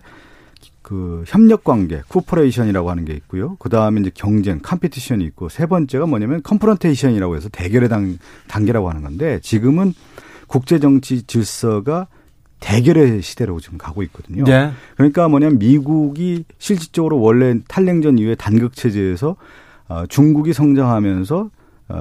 [0.82, 3.56] 그 협력 관계, cooperation이라고 하는 게 있고요.
[3.60, 9.02] 그 다음에 이제 경쟁, competition이 있고 세 번째가 뭐냐면 confrontation이라고 해서 대결의 단, 단계라고 하는
[9.02, 9.94] 건데 지금은
[10.48, 12.08] 국제 정치 질서가
[12.60, 14.44] 대결의 시대로 지금 가고 있거든요.
[14.44, 14.72] 네.
[14.96, 19.36] 그러니까 뭐냐면 미국이 실질적으로 원래 탈냉전 이후에 단극 체제에서
[19.88, 21.50] 어, 중국이 성장하면서 어,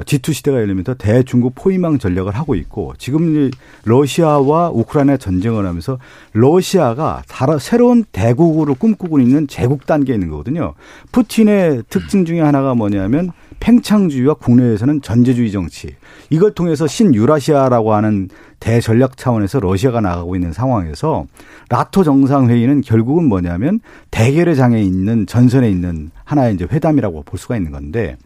[0.04, 3.50] G2 시대가 열리면서 대중국 포위망 전략을 하고 있고 지금
[3.84, 5.98] 러시아와 우크라이나 전쟁을 하면서
[6.32, 7.22] 러시아가
[7.58, 10.74] 새로운 대국으로 꿈꾸고 있는 제국 단계에 있는 거거든요.
[11.12, 15.94] 푸틴의 특징 중에 하나가 뭐냐면 팽창주의와 국내에서는 전제주의 정치.
[16.30, 21.26] 이걸 통해서 신유라시아라고 하는 대전략 차원에서 러시아가 나가고 있는 상황에서
[21.68, 27.70] 라토 정상회의는 결국은 뭐냐면 대결의 장에 있는 전선에 있는 하나의 이제 회담이라고 볼 수가 있는
[27.70, 28.16] 건데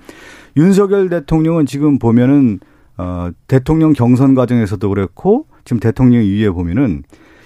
[0.56, 2.60] 윤석열 대통령은 지금 보면은
[2.96, 7.02] 어 대통령 경선 과정에서도 그렇고 지금 대통령 이후에 보면은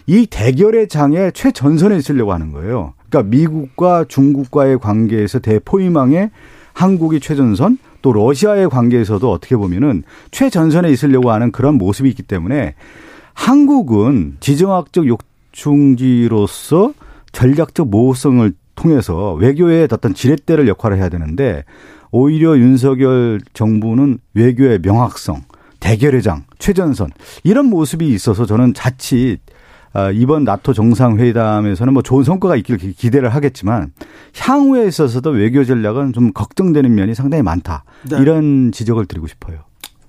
[0.07, 2.95] 이 대결의 장에 최전선에 있으려고 하는 거예요.
[3.09, 6.31] 그러니까 미국과 중국과의 관계에서 대포위망에
[6.73, 12.75] 한국이 최전선 또 러시아의 관계에서도 어떻게 보면은 최전선에 있으려고 하는 그런 모습이 있기 때문에
[13.35, 16.93] 한국은 지정학적 욕충지로서
[17.33, 21.65] 전략적 모호성을 통해서 외교의 어떤 지렛대를 역할을 해야 되는데
[22.11, 25.43] 오히려 윤석열 정부는 외교의 명확성,
[25.81, 27.11] 대결의 장, 최전선
[27.45, 29.39] 이런 모습이 있어서 저는 자칫
[29.95, 33.93] 아, 이번 나토 정상회담에서는 뭐 좋은 성과가 있기를 기대를 하겠지만
[34.39, 37.85] 향후에 있어서도 외교 전략은 좀 걱정되는 면이 상당히 많다.
[38.09, 38.19] 네.
[38.21, 39.59] 이런 지적을 드리고 싶어요.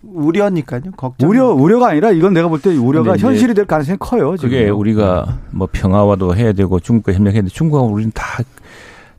[0.04, 0.82] 우려니까요.
[0.98, 1.30] 걱정.
[1.30, 4.36] 우려 우려가 아니라 이건 내가 볼 때 우려가 현실이 될 가능성이 커요.
[4.38, 4.50] 지금.
[4.50, 8.44] 그게 우리가 뭐 평화와도 해야 되고 중국과 협력해야 되는데 중국하고 우리는 다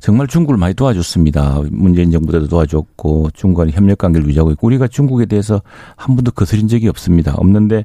[0.01, 1.63] 정말 중국을 많이 도와줬습니다.
[1.71, 5.61] 문재인 정부 때도 도와줬고 중국과는 협력 관계를 유지하고 있고 우리가 중국에 대해서
[5.97, 7.35] 한 번도 거스린 적이 없습니다.
[7.35, 7.85] 없는데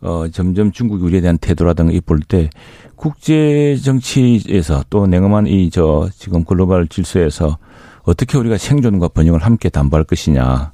[0.00, 2.48] 어 점점 중국이 우리에 대한 태도라든가 이볼 때
[2.96, 7.58] 국제 정치에서 또 냉엄한 이 저 지금 글로벌 질서에서
[8.02, 10.72] 어떻게 우리가 생존과 번영을 함께 담보할 것이냐.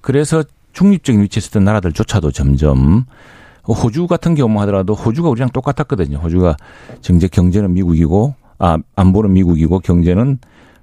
[0.00, 3.06] 그래서 중립적인 위치에 있었던 나라들조차도 점점
[3.66, 6.18] 호주 같은 경우 하더라도 호주가 우리랑 똑같았거든요.
[6.18, 6.56] 호주가
[7.00, 10.38] 정책 경제는 미국이고 아, 안보는 미국이고 경제는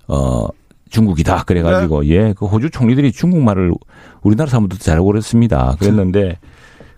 [0.09, 0.47] 어
[0.89, 1.43] 중국이다.
[1.43, 2.09] 그래가지고 네.
[2.09, 3.73] 예, 그 호주 총리들이 중국말을
[4.21, 5.75] 우리나라 사람들도 잘하고 그랬습니다.
[5.79, 6.39] 그랬는데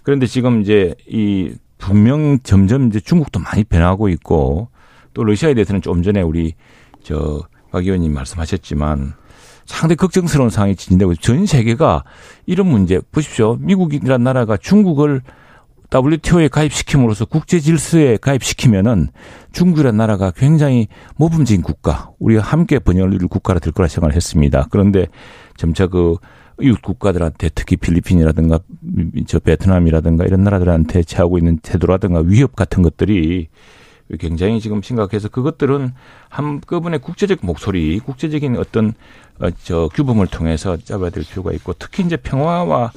[0.04, 4.70] 그런데 지금 이제 이 분명 점점 이제 중국도 많이 변하고 있고
[5.14, 6.56] 또 러시아에 대해서는 좀 전에 우리
[7.04, 9.14] 저 박 의원님 말씀하셨지만
[9.66, 12.04] 상당히 걱정스러운 상황이 진행되고 전 세계가
[12.48, 13.58] 이런 문제 보십시오.
[13.60, 15.22] 미국이라는 나라가 중국을
[15.94, 19.08] WTO에 가입시킴으로써 국제 질서에 가입시키면은
[19.52, 24.68] 중국이라는 나라가 굉장히 모범적인 국가, 우리가 함께 번영을 이룰 국가가 될 거라 생각을 했습니다.
[24.70, 25.08] 그런데
[25.58, 26.18] 점차 그
[26.62, 28.60] 이웃 국가들한테 특히 필리핀이라든가
[29.28, 33.48] 저 베트남이라든가 이런 나라들한테 취하고 있는 태도라든가 위협 같은 것들이
[34.20, 35.94] 굉장히 지금 심각해서 그것들은
[36.30, 38.94] 한꺼번에 국제적 목소리, 국제적인 어떤
[39.40, 42.92] 어, 저 규범을 통해서 잡아야 될 필요가 있고 특히 이제 평화와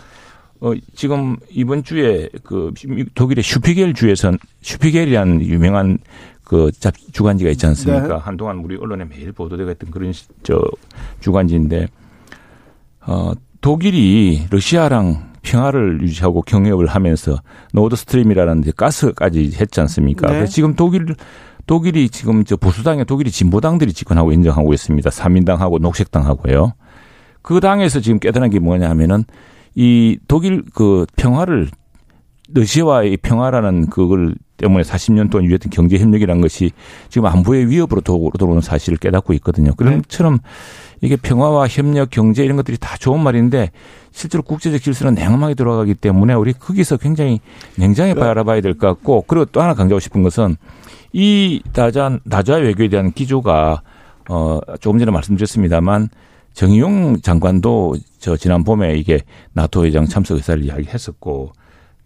[0.62, 2.72] 어, 지금 이번 주에 그
[3.14, 5.98] 독일의 슈피겔 주에선 슈피겔이라는 유명한
[6.44, 8.06] 그 잡, 주간지가 있지 않습니까?
[8.06, 8.14] 네.
[8.14, 10.12] 한동안 우리 언론에 매일 보도되고 있던 그런
[10.44, 10.62] 저
[11.18, 11.88] 주간지인데
[13.00, 17.40] 어, 독일이 러시아랑 평화를 유지하고 경협을 하면서
[17.72, 20.30] 노드 스트림이라는 가스까지 했지 않습니까?
[20.30, 20.46] 네.
[20.46, 21.16] 지금 독일
[21.66, 25.10] 독일이 지금 저 보수당의 독일이 진보당들이 집권하고 연정하고 있습니다.
[25.10, 26.74] 사민당하고 녹색당하고요.
[27.40, 29.24] 그 당에서 지금 깨달은 게 뭐냐 하면은
[29.74, 31.68] 이 독일 그 평화를
[32.54, 36.70] 러시아와의 평화라는 그걸 때문에 40년 동안 유지했던 경제 협력이라는 것이
[37.08, 39.74] 지금 안보의 위협으로 들어오는 사실을 깨닫고 있거든요.
[39.74, 40.00] 그런 네.
[40.02, 40.38] 것처럼
[41.00, 43.70] 이게 평화와 협력, 경제 이런 것들이 다 좋은 말인데
[44.12, 47.40] 실제로 국제적 질서는 냉엄하게 돌아가기 때문에 우리 거기서 굉장히
[47.76, 50.56] 냉정히 바라봐야 될 것 같고 그리고 또 하나 강조하고 싶은 것은
[51.12, 53.82] 이 다자 다자 외교에 대한 기조가
[54.28, 56.08] 어 조금 전에 말씀드렸습니다만
[56.52, 59.20] 정의용 장관도 저 지난 봄에 이게
[59.52, 61.52] 나토 회장 참석 의사를 이야기했었고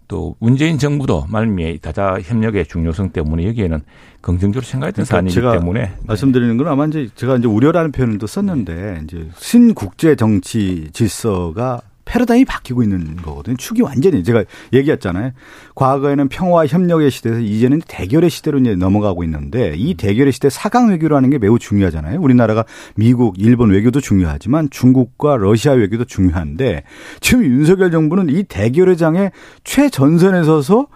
[0.08, 3.80] 또 문재인 정부도 말미에 다자 협력의 중요성 때문에 여기에는
[4.20, 5.92] 긍정적으로 생각했던 그러니까 사안이기 때문에.
[6.04, 12.46] 말씀드리는 건 아마 이제 제가 이제 우려라는 표현을 또 썼는데 이제 신국제 정치 질서가 패러다임이
[12.46, 13.56] 바뀌고 있는 거거든요.
[13.56, 15.32] 축이 완전히 제가 얘기했잖아요.
[15.74, 21.28] 과거에는 평화 협력의 시대에서 이제는 대결의 시대로 이제 넘어가고 있는데 이 대결의 시대 사강 외교라는
[21.30, 22.20] 게 매우 중요하잖아요.
[22.20, 22.64] 우리나라가
[22.94, 26.84] 미국, 일본 외교도 중요하지만 중국과 러시아 외교도 중요한데
[27.20, 29.30] 지금 윤석열 정부는 이 대결의 장에
[29.64, 30.86] 최전선에 서서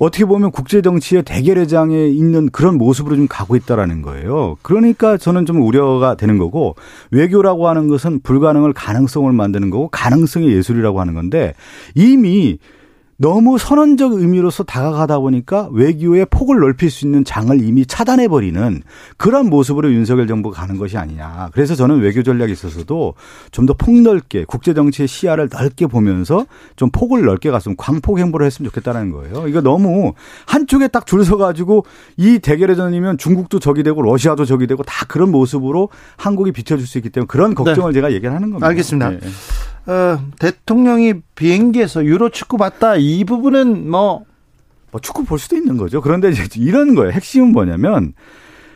[0.00, 4.56] 어떻게 보면 국제 정치의 대결의 장에 있는 그런 모습으로 좀 가고 있다라는 거예요.
[4.62, 6.74] 그러니까 저는 좀 우려가 되는 거고
[7.10, 11.52] 외교라고 하는 것은 불가능을 가능성을 만드는 거고 가능성의 예술이라고 하는 건데
[11.94, 12.58] 이미
[13.22, 18.82] 너무 선언적 의미로서 다가가다 보니까 외교의 폭을 넓힐 수 있는 장을 이미 차단해 버리는
[19.18, 21.50] 그런 모습으로 윤석열 정부가 가는 것이 아니냐.
[21.52, 23.12] 그래서 저는 외교 전략에 있어서도
[23.52, 28.70] 좀 더 폭넓게 국제 정치의 시야를 넓게 보면서 좀 폭을 넓게 갔으면 광폭 행보를 했으면
[28.70, 29.46] 좋겠다는 거예요.
[29.48, 30.14] 이거 너무
[30.46, 31.84] 한쪽에 딱 줄 서 가지고
[32.16, 36.96] 이 대결의 전이면 중국도 적이 되고 러시아도 적이 되고 다 그런 모습으로 한국이 비춰줄 수
[36.96, 37.98] 있기 때문에 그런 걱정을 네.
[37.98, 38.66] 제가 얘기를 하는 겁니다.
[38.66, 39.10] 알겠습니다.
[39.10, 39.18] 네.
[39.90, 44.24] 어, 대통령이 비행기에서 유로 축구 봤다 이 부분은 뭐,
[44.92, 46.00] 뭐 축구 볼 수도 있는 거죠.
[46.00, 47.10] 그런데 이제 이런 거예요.
[47.10, 48.14] 핵심은 뭐냐면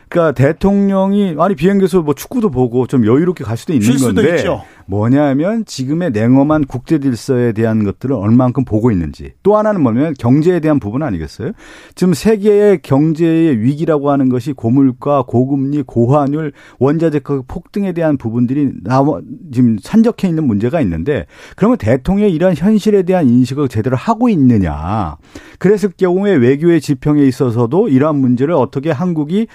[0.09, 4.65] 그러니까 대통령이 아니 비행기에서 뭐 축구도 보고 좀 여유롭게 갈 수도 있는 건데 있죠.
[4.87, 10.79] 뭐냐면 지금의 냉엄한 국제 질서에 대한 것들을 얼만큼 보고 있는지 또 하나는 뭐냐면 경제에 대한
[10.79, 11.51] 부분 아니겠어요?
[11.95, 19.21] 지금 세계의 경제의 위기라고 하는 것이 고물가, 고금리, 고환율, 원자재 가격 폭등에 대한 부분들이 나와
[19.51, 25.17] 지금 산적해 있는 문제가 있는데 그러면 대통령이 이런 현실에 대한 인식을 제대로 하고 있느냐?
[25.57, 29.47] 그랬을 경우에 외교의 지평에 있어서도 이러한 문제를 어떻게 한국이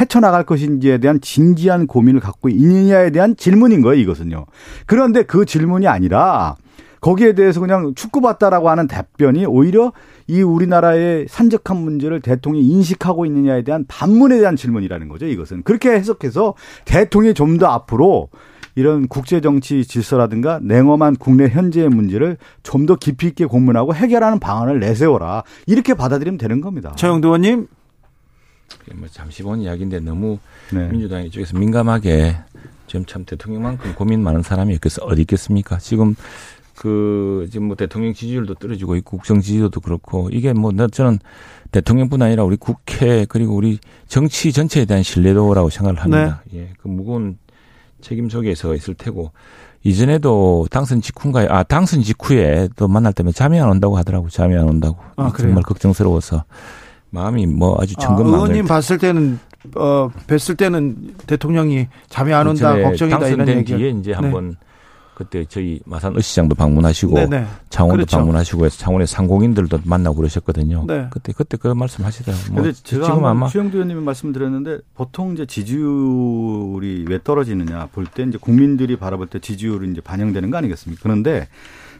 [0.00, 4.46] 헤쳐나갈 것인지에 대한 진지한 고민을 갖고 있느냐에 대한 질문인 거예요, 이것은요.
[4.86, 6.56] 그런데 그 질문이 아니라
[7.00, 9.92] 거기에 대해서 그냥 축구 봤다라고 하는 답변이 오히려
[10.28, 15.64] 이 우리나라의 산적한 문제를 대통령이 인식하고 있느냐에 대한 반문에 대한 질문이라는 거죠, 이것은.
[15.64, 16.54] 그렇게 해석해서
[16.84, 18.28] 대통령이 좀 더 앞으로
[18.76, 24.78] 이런 국제 정치 질서라든가 냉엄한 국내 현재의 문제를 좀 더 깊이 있게 고민하고 해결하는 방안을
[24.80, 25.42] 내세워라.
[25.66, 26.92] 이렇게 받아들이면 되는 겁니다.
[26.96, 27.66] 최영도 의원님.
[28.94, 30.38] 뭐 잠시 본 이야기인데 너무
[30.72, 30.88] 네.
[30.88, 32.36] 민주당 이쪽에서 민감하게
[32.92, 35.78] 지금 참 대통령만큼 고민 많은 사람이 어디 있겠습니까?
[35.78, 36.14] 지금
[36.74, 41.18] 그 지금 뭐 대통령 지지율도 떨어지고 있고 국정 지지도도 그렇고 이게 뭐 저는
[41.70, 43.78] 대통령뿐 아니라 우리 국회 그리고 우리
[44.08, 46.42] 정치 전체에 대한 신뢰도라고 생각을 합니다.
[46.50, 46.58] 네.
[46.58, 47.38] 예, 그 무거운
[48.02, 49.32] 책임 속에서 있을 테고
[49.84, 51.48] 이전에도 당선 직후인가요?
[51.48, 55.62] 아 당선 직후에 또 만날 때면 잠이 안 온다고 하더라고 잠이 안 온다고 아, 정말
[55.62, 56.44] 걱정스러워서
[57.08, 58.34] 마음이 뭐 아주 천근만근.
[58.34, 59.38] 아, 의원님 봤을 때는
[59.76, 63.74] 어 뵀을 때는 대통령이 잠이 안 온다 걱정이다 이런 얘기.
[63.76, 64.56] 뒤에 이제 한번 네.
[65.14, 67.40] 그때 저희 마산 의시장도 방문하시고 네네.
[67.40, 67.46] 네.
[67.68, 68.16] 창원도 그렇죠.
[68.16, 70.84] 방문하시고 해서 창원의 상공인들도 만나고 그러셨거든요.
[70.88, 71.06] 네.
[71.10, 72.52] 그때 그때 그 말씀하시더라고요.
[72.54, 78.38] 뭐 제가 지금 아마 최영두 의원님이 말씀드렸는데 보통 이제 지지율이 왜 떨어지느냐 볼 때 이제
[78.40, 81.00] 국민들이 바라볼 때 지지율이 이제 반영되는 거 아니겠습니까?
[81.02, 81.46] 그런데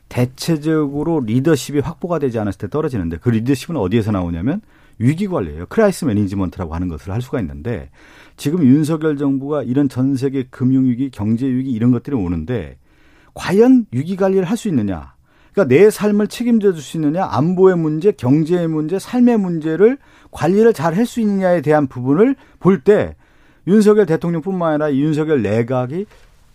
[0.08, 4.60] 대체적으로 리더십이 확보가 되지 않았을 때 떨어지는데 그 리더십은 어디에서 나오냐면
[4.98, 5.66] 위기 관리예요.
[5.66, 7.90] crisis management라고 하는 것을 할 수가 있는데
[8.36, 12.78] 지금 윤석열 정부가 이런 전 세계 금융 위기, 경제 위기 이런 것들이 오는데
[13.34, 15.14] 과연 위기 관리를 할 수 있느냐?
[15.52, 19.98] 그러니까 내 삶을 책임져 줄 수 있느냐, 안보의 문제, 경제의 문제, 삶의 문제를
[20.30, 23.16] 관리를 잘 할 수 있느냐에 대한 부분을 볼 때
[23.66, 26.06] 윤석열 대통령뿐만 아니라 윤석열 내각이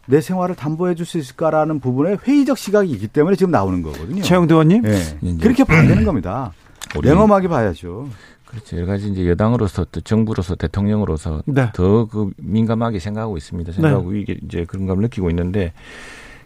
[0.08, 4.22] 내 생활을 담보해 줄 수 있을까라는 부분에 회의적 시각이 있기 때문에 지금 나오는 거거든요.
[4.24, 4.82] 최영두 의원님.
[4.82, 5.38] 네.
[5.42, 6.54] 그렇게 봐야 되는 겁니다.
[7.04, 8.10] 냉엄하게 봐야죠.
[8.46, 8.78] 그렇죠.
[8.78, 11.70] 여러 가지 이제 여당으로서 또 정부로서 대통령으로서 네.
[11.74, 13.74] 더그 민감하게 생각하고 있습니다.
[13.74, 15.74] 생각하고 이게 이제 그런 감을 느끼고 있는데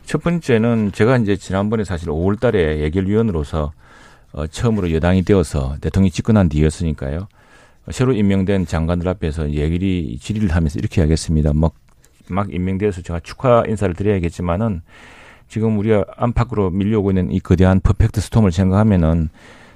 [0.06, 3.72] 첫 번째는 제가 이제 지난번에 사실 5월 달에 예결위원으로서
[4.34, 7.28] 어, 처음으로 여당이 되어서 대통령이 집권한 뒤였으니까요.
[7.92, 11.52] 새로 임명된 장관들 앞에서 예결위 질의를 하면서 이렇게 하겠습니다.
[11.54, 11.74] 막,
[12.30, 14.82] 막 임명되어서 제가 축하 인사를 드려야겠지만은
[15.48, 19.30] 지금 우리가 안팎으로 밀려오고 있는 이 거대한 퍼펙트 스톰을 생각하면은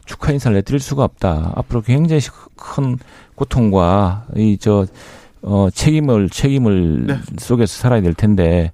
[0.06, 1.54] 축하 인사를 내드릴 수가 없다.
[1.56, 2.22] 앞으로 굉장히
[2.56, 2.98] 큰
[3.36, 4.86] 고통과 이 저
[5.48, 7.20] 어, 책임을 책임을 네.
[7.38, 8.72] 속에서 살아야 될 텐데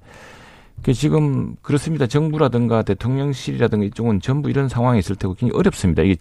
[0.82, 2.08] 그 지금 그렇습니다.
[2.08, 6.02] 정부라든가 대통령실이라든가 이쪽은 전부 이런 상황이 있을 테고 굉장히 어렵습니다.
[6.02, 6.16] 이게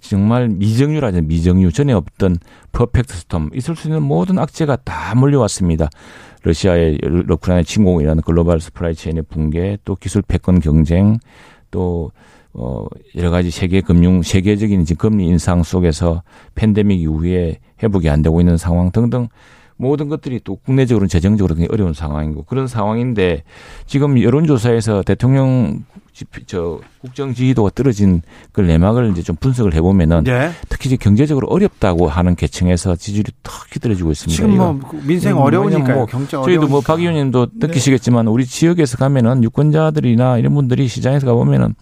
[0.00, 1.22] 정말 미증유라죠.
[1.22, 2.38] 미증유 전에 없던
[2.72, 5.88] perfect storm 있을 수 있는 모든 악재가 다 몰려왔습니다.
[6.42, 6.98] 러시아의
[7.28, 11.18] 우크라이나 침공이라는 global supply chain의 붕괴, 또 기술 패권 경쟁,
[11.70, 12.10] 또
[12.54, 12.84] 어,
[13.16, 16.22] 여러 가지 세계 금융, 세계적인 지금 금리 인상 속에서
[16.54, 19.28] 팬데믹 이후에 회복이 안 되고 있는 상황 등등
[19.76, 23.42] 모든 것들이 또 국내적으로는 재정적으로 굉장히 어려운 상황이고 그런 상황인데
[23.86, 25.84] 지금 여론조사에서 대통령
[26.46, 28.20] 저 국정 지지도가 떨어진
[28.52, 30.50] 그 내막을 이제 좀 분석을 해보면은 네.
[30.68, 34.36] 특히 이제 경제적으로 어렵다고 하는 계층에서 지지율이 턱 떨어지고 있습니다.
[34.36, 35.96] 지금 뭐 민생 이건 어려우니까요.
[35.96, 36.70] 뭐 경제 저희도 어려우니까.
[36.70, 37.66] 뭐박 의원님도 네.
[37.66, 41.74] 느끼시겠지만 우리 지역에서 가면은 유권자들이나 이런 분들이 시장에서 가보면은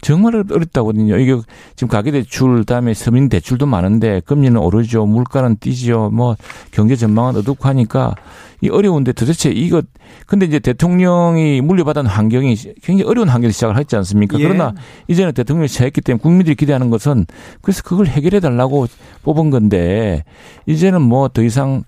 [0.00, 1.16] 정말 어렵다거든요.
[1.18, 1.36] 이게
[1.76, 5.06] 지금 가계대출 다음에 서민 대출도 많은데 금리는 오르죠.
[5.06, 6.10] 물가는 뛰죠.
[6.12, 6.36] 뭐
[6.70, 8.14] 경제 전망은 어둡고 하니까
[8.60, 9.82] 이 어려운데 도대체 이거
[10.26, 14.38] 근데 이제 대통령이 물려받은 환경이 굉장히 어려운 환경에서 시작을 했지 않습니까?
[14.38, 14.42] 예.
[14.42, 14.74] 그러나
[15.06, 17.26] 이제는 대통령이 차였기 때문에 국민들이 기대하는 것은
[17.62, 18.86] 그래서 그걸 해결해 달라고
[19.22, 20.24] 뽑은 건데
[20.66, 21.84] 이제는 뭐 더 이상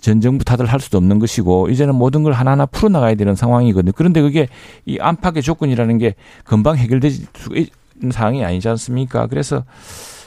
[0.00, 3.92] 전 정부 탓을 할 수도 없는 것이고 이제는 모든 걸 하나하나 풀어나가야 되는 상황이거든요.
[3.94, 4.48] 그런데 그게
[4.86, 9.26] 이 안팎의 조건이라는 게 금방 해결될 수 있는 상황이 아니지 않습니까?
[9.26, 9.64] 그래서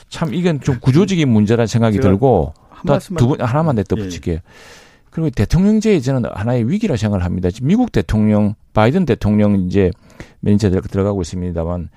[0.08, 4.38] 참 이건 좀 구조적인 문제라는 생각이 들고 한또 말씀만- 두분 하나만 더 덧붙일게요.
[5.10, 7.50] 그리고 대통령제에 저는 하나의 위기라 생각을 합니다.
[7.50, 9.90] 지금 미국 대통령 바이든 대통령 이제
[10.40, 11.88] 매니저 들어가고 있습니다만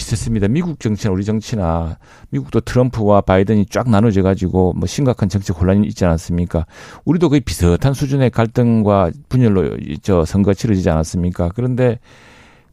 [0.00, 0.48] 비슷했습니다.
[0.48, 1.98] 미국 정치나 우리 정치나
[2.30, 6.66] 미국도 트럼프와 바이든이 쫙 나눠져 가지고 뭐 심각한 정치 혼란이 있지 않았습니까?
[7.04, 11.50] 우리도 거의 비슷한 수준의 갈등과 분열로 저 선거 치러지지 않았습니까?
[11.54, 11.98] 그런데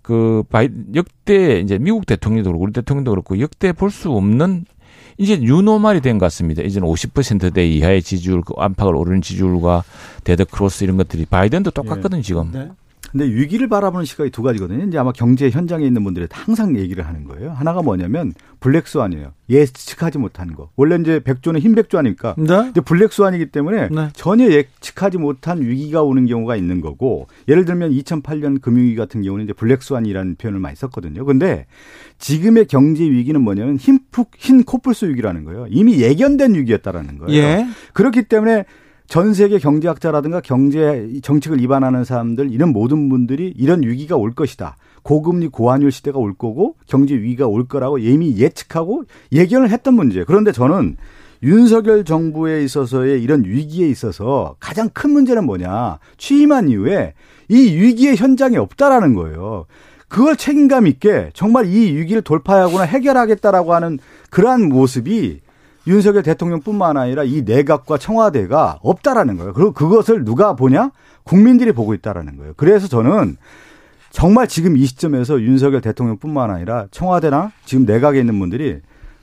[0.02, 4.66] 그 바이 역대 이제 미국 대통령도 그렇고 우리 대통령도 그렇고 역대 볼 수 없는
[5.20, 6.62] 이제 new normal이 된 것 같습니다.
[6.62, 9.84] 이제는 50%대 이하의 지지율, 그 안팎을 오르는 지지율과
[10.24, 12.52] dead cross 이런 것들이 바이든도 똑같거든 요 지금.
[12.54, 12.70] 네.
[13.12, 14.86] 근데 위기를 바라보는 시각이 두 가지거든요.
[14.86, 17.52] 이제 아마 경제 현장에 있는 분들이 항상 얘기를 하는 거예요.
[17.52, 19.32] 하나가 뭐냐면 black swan이에요.
[19.50, 20.70] 예측하지 못한 거.
[20.76, 22.36] 원래 이제 백조는 흰 백조 아닙니까?
[22.38, 22.68] 네.
[22.70, 24.10] 이제 black swan이기 때문에 네.
[24.14, 29.54] 전혀 예측하지 못한 위기가 오는 경우가 있는 거고 예를 들면 2008년 금융위기 같은 경우는 이제
[29.54, 31.24] black swan이라는 표현을 많이 썼거든요.
[31.24, 31.66] 근데
[32.18, 35.68] 지금의 경제 위기는 뭐냐면 흰, 푹, 흰 코뿔소 위기라는 거예요.
[35.70, 37.42] 이미 예견된 위기였다라는 거예요.
[37.42, 37.68] 예.
[37.94, 38.66] 그렇기 때문에
[39.08, 44.76] 전 세계 경제학자라든가 경제 정책을 입안하는 사람들 이런 모든 분들이 이런 위기가 올 것이다.
[45.04, 50.26] 고금리 고환율 시대가 올 거고 경제 위기가 올 거라고 이미 예측하고 예견을 했던 문제예요.
[50.26, 50.98] 그런데 저는
[51.42, 56.00] 윤석열 정부에 있어서의 이런 위기에 있어서 가장 큰 문제는 뭐냐?
[56.18, 57.14] 취임한 이후에
[57.48, 59.68] 이 위기의 현장에 없다라는 거예요.
[60.10, 64.00] 그걸 책임감 있게 정말 이 위기를 돌파하거나 해결하겠다라고 하는
[64.30, 65.40] 그러한 모습이
[65.88, 69.54] 윤석열 대통령뿐만 아니라 이 내각과 청와대가 없다라는 거예요.
[69.54, 70.92] 그리고 그것을 누가 보냐?
[71.24, 72.54] 국민들이 보고 있다라는 거예요.
[72.58, 73.38] 그래서 저는
[74.12, 78.80] 정말 지금 이 시점에서 윤석열 대통령뿐만 아니라 청와대나 지금 내각에 있는 분들이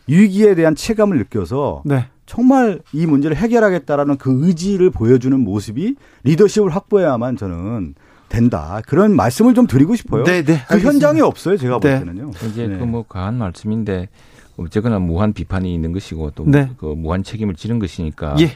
[0.07, 2.07] 위기에 대한 체감을 느껴서 네.
[2.27, 7.95] 정말 이 문제를 해결하겠다라는 그 의지를 보여주는 모습이 리더십을 확보해야만 저는
[8.29, 8.81] 된다.
[8.87, 10.25] 그런 말씀을 좀 드리고 싶어요.
[10.25, 10.61] 네, 네.
[10.69, 10.79] 그.
[10.79, 11.57] 현장에 없어요.
[11.57, 11.99] 제가 볼 네.
[12.01, 12.31] 때는요.
[12.49, 12.79] 이제 네.
[12.79, 14.09] 그뭐 과한 말씀인데
[14.57, 16.69] 어쨌거나 무한 비판이 있는 것이고 또그 네.
[16.97, 18.37] 무한 책임을 지는 것이니까.
[18.41, 18.53] 예.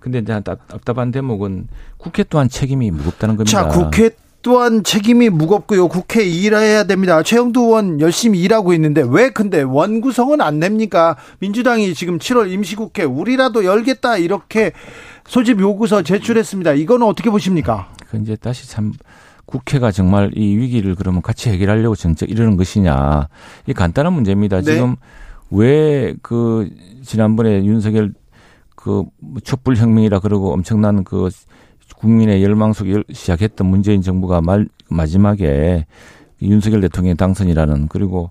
[0.00, 3.50] 근데 이제 답- 답답한 대목은 국회 또한 책임이 무겁다는 겁니다.
[3.50, 4.10] 자, 국회
[4.42, 5.88] 또한 책임이 무겁고요.
[5.88, 7.22] 국회 일해야 됩니다.
[7.22, 11.16] 최영두 의원 열심히 일하고 있는데 왜 근데 원구성은 안 됩니까?
[11.40, 14.72] 민주당이 지금 7월 임시국회 우리라도 열겠다 이렇게
[15.26, 16.74] 소집 요구서 제출했습니다.
[16.74, 17.88] 이거는 어떻게 보십니까?
[18.08, 18.92] 그 이제 다시 참
[19.44, 23.28] 국회가 정말 이 위기를 그러면 같이 해결하려고 정책 이러는 것이냐.
[23.66, 24.58] 이 간단한 문제입니다.
[24.60, 24.74] 네.
[24.74, 24.96] 지금
[25.50, 26.68] 왜 그
[27.02, 28.12] 지난번에 윤석열
[28.76, 29.04] 그
[29.44, 31.28] 촛불 혁명이라 그러고 엄청난 그
[31.96, 35.86] 국민의 열망 속에 시작했던 문재인 정부가 말 마지막에
[36.42, 38.30] 윤석열 대통령 당선이라는 그리고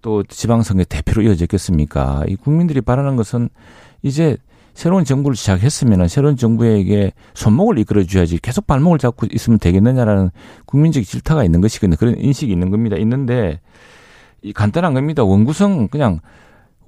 [0.00, 2.24] 또 지방선거 대표로 이어졌겠습니까?
[2.26, 3.48] 이 국민들이 바라는 것은
[4.02, 4.36] 이제
[4.74, 10.30] 새로운 정부를 시작했으면 새로운 정부에게 손목을 이끌어줘야지 계속 발목을 잡고 있으면 되겠느냐라는
[10.64, 11.96] 국민적 질타가 있는 것이거든요.
[11.96, 12.96] 그런 인식이 있는 겁니다.
[12.96, 13.60] 있는데
[14.42, 15.24] 이 간단한 겁니다.
[15.24, 16.20] 원구성 그냥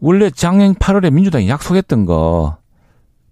[0.01, 2.57] 원래 작년 8월에 민주당이 약속했던 거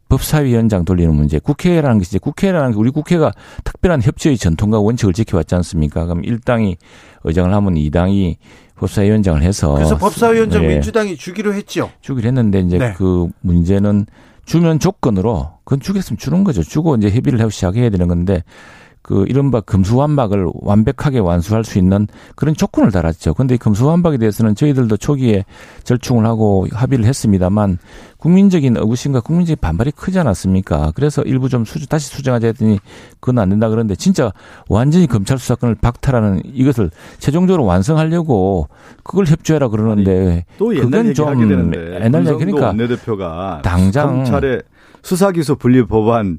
[0.09, 1.39] 법사위원장 돌리는 문제.
[1.39, 3.33] 국회라는 것이 이제 국회라는 게 우리 국회가
[3.65, 6.05] 특별한 협조의 전통과 원칙을 지켜왔지 않습니까?
[6.05, 6.77] 그럼 1당이
[7.25, 8.37] 의장을 하면 2당이
[8.77, 10.69] 법사위원장을 해서 그래서 법사위원장 네.
[10.69, 11.91] 민주당이 주기로 했죠.
[12.01, 12.93] 주기로 했는데 이제 네.
[12.93, 14.07] 그 문제는
[14.45, 16.63] 주면 조건으로 그건 주겠으면 주는 거죠.
[16.63, 18.43] 주고 이제 협의를 하고 시작해야 되는 건데
[19.03, 23.35] 그 이른바 금수완박을 완벽하게 완수할 수 있는 그런 조건을 달았죠.
[23.35, 25.45] 근데 이 금수완박에 대해서는 저희들도 초기에
[25.83, 27.79] 절충을 하고 합의를 했습니다만
[28.19, 30.93] 국민적인 의구심과 국민적인 반발이 크지 않았습니까?
[30.95, 32.79] 그래서 일부 좀 수주, 다시 수정하자 했더니
[33.19, 34.33] 그건 안 된다 그러는데 진짜
[34.69, 38.69] 완전히 검찰 수사권을 박탈하는 이것을 최종적으로 완성하려고
[39.03, 44.63] 그걸 협조해라 그러는데 또 옛날 그건 좀 옛날 얘기 권성도 그러니까 원내대표가 당장 검찰의
[45.03, 46.39] 수사기소 분리 법안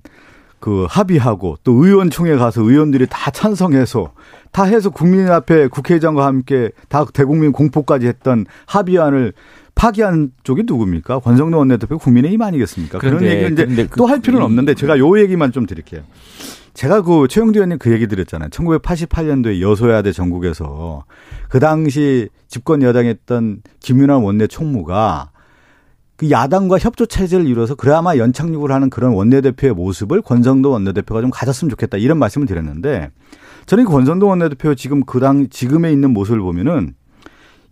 [0.63, 4.13] 그 합의하고 또 의원총회 가서 의원들이 다 찬성해서
[4.53, 9.33] 다 해서 국민 앞에 국회의장과 함께 다 대국민 공포까지 했던 합의안을
[9.75, 11.19] 파기한 쪽이 누굽니까?
[11.19, 12.99] 권성동 원내대표 국민의힘 아니겠습니까?
[12.99, 16.03] 그런 얘기는 이제 그- 또할 필요는 없는데 제가 요 얘기만 좀 드릴게요.
[16.73, 18.47] 제가 그 최영두 의원님 그 얘기 드렸잖아요.
[18.51, 21.03] 1988년도에 여소야대 전국에서
[21.49, 25.31] 그 당시 집권 여당했던 김윤환 원내 총무가
[26.23, 31.69] 그 야당과 협조 체제를 이뤄서 그나마 연착륙을 하는 그런 원내대표의 모습을 권성도 원내대표가 좀 가졌으면
[31.69, 33.09] 좋겠다 이런 말씀을 드렸는데
[33.65, 36.95] 저는 그 권성도 원내대표 지금 그 당 지금에 있는 모습을 보면은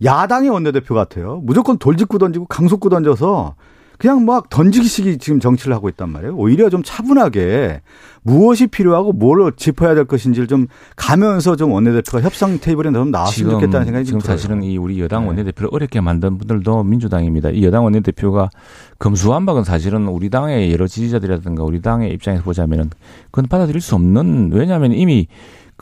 [0.04, 1.40] 야당의 원내대표 같아요.
[1.44, 3.54] 무조건 돌직구 던지고 강속구 던져서
[4.02, 6.34] 그냥 막 던지기식이 지금 정치를 하고 있단 말이에요.
[6.34, 7.82] 오히려 좀 차분하게
[8.22, 13.84] 무엇이 필요하고 뭘 짚어야 될 것인지를 좀 가면서 좀 원내대표가 협상 테이블에 좀 나왔으면 좋겠다는
[13.84, 14.36] 생각이 지금 좀 들어요.
[14.36, 15.28] 사실은 이 우리 여당 네.
[15.28, 17.50] 원내대표를 어렵게 만든 분들도 민주당입니다.
[17.50, 18.50] 이 여당 원내대표가
[18.98, 22.90] 검수완박은 사실은 우리 당의 여러 지지자들이라든가 우리 당의 입장에서 보자면은
[23.30, 25.28] 그건 받아들일 수 없는 왜냐하면 이미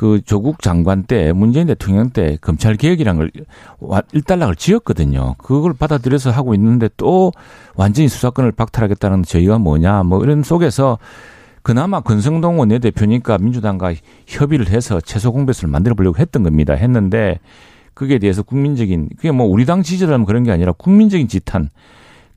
[0.01, 3.31] 그 조국 장관 때 문재인 대통령 때 검찰 개혁이란 걸
[3.81, 5.35] 와- 일단락을 지었거든요.
[5.37, 7.33] 그걸 받아들여서 하고 있는데 또
[7.75, 10.97] 완전히 수사권을 박탈하겠다는 저희가 뭐냐 뭐 이런 속에서
[11.61, 13.93] 그나마 권성동 원내대표니까 민주당과
[14.27, 16.73] 협의를 해서 최소 공배수를 만들어 보려고 했던 겁니다.
[16.73, 17.39] 했는데
[17.93, 21.69] 그게 대해서 국민적인 그게 뭐 우리 당 지지자라면 그런 게 아니라 국민적인 지탄.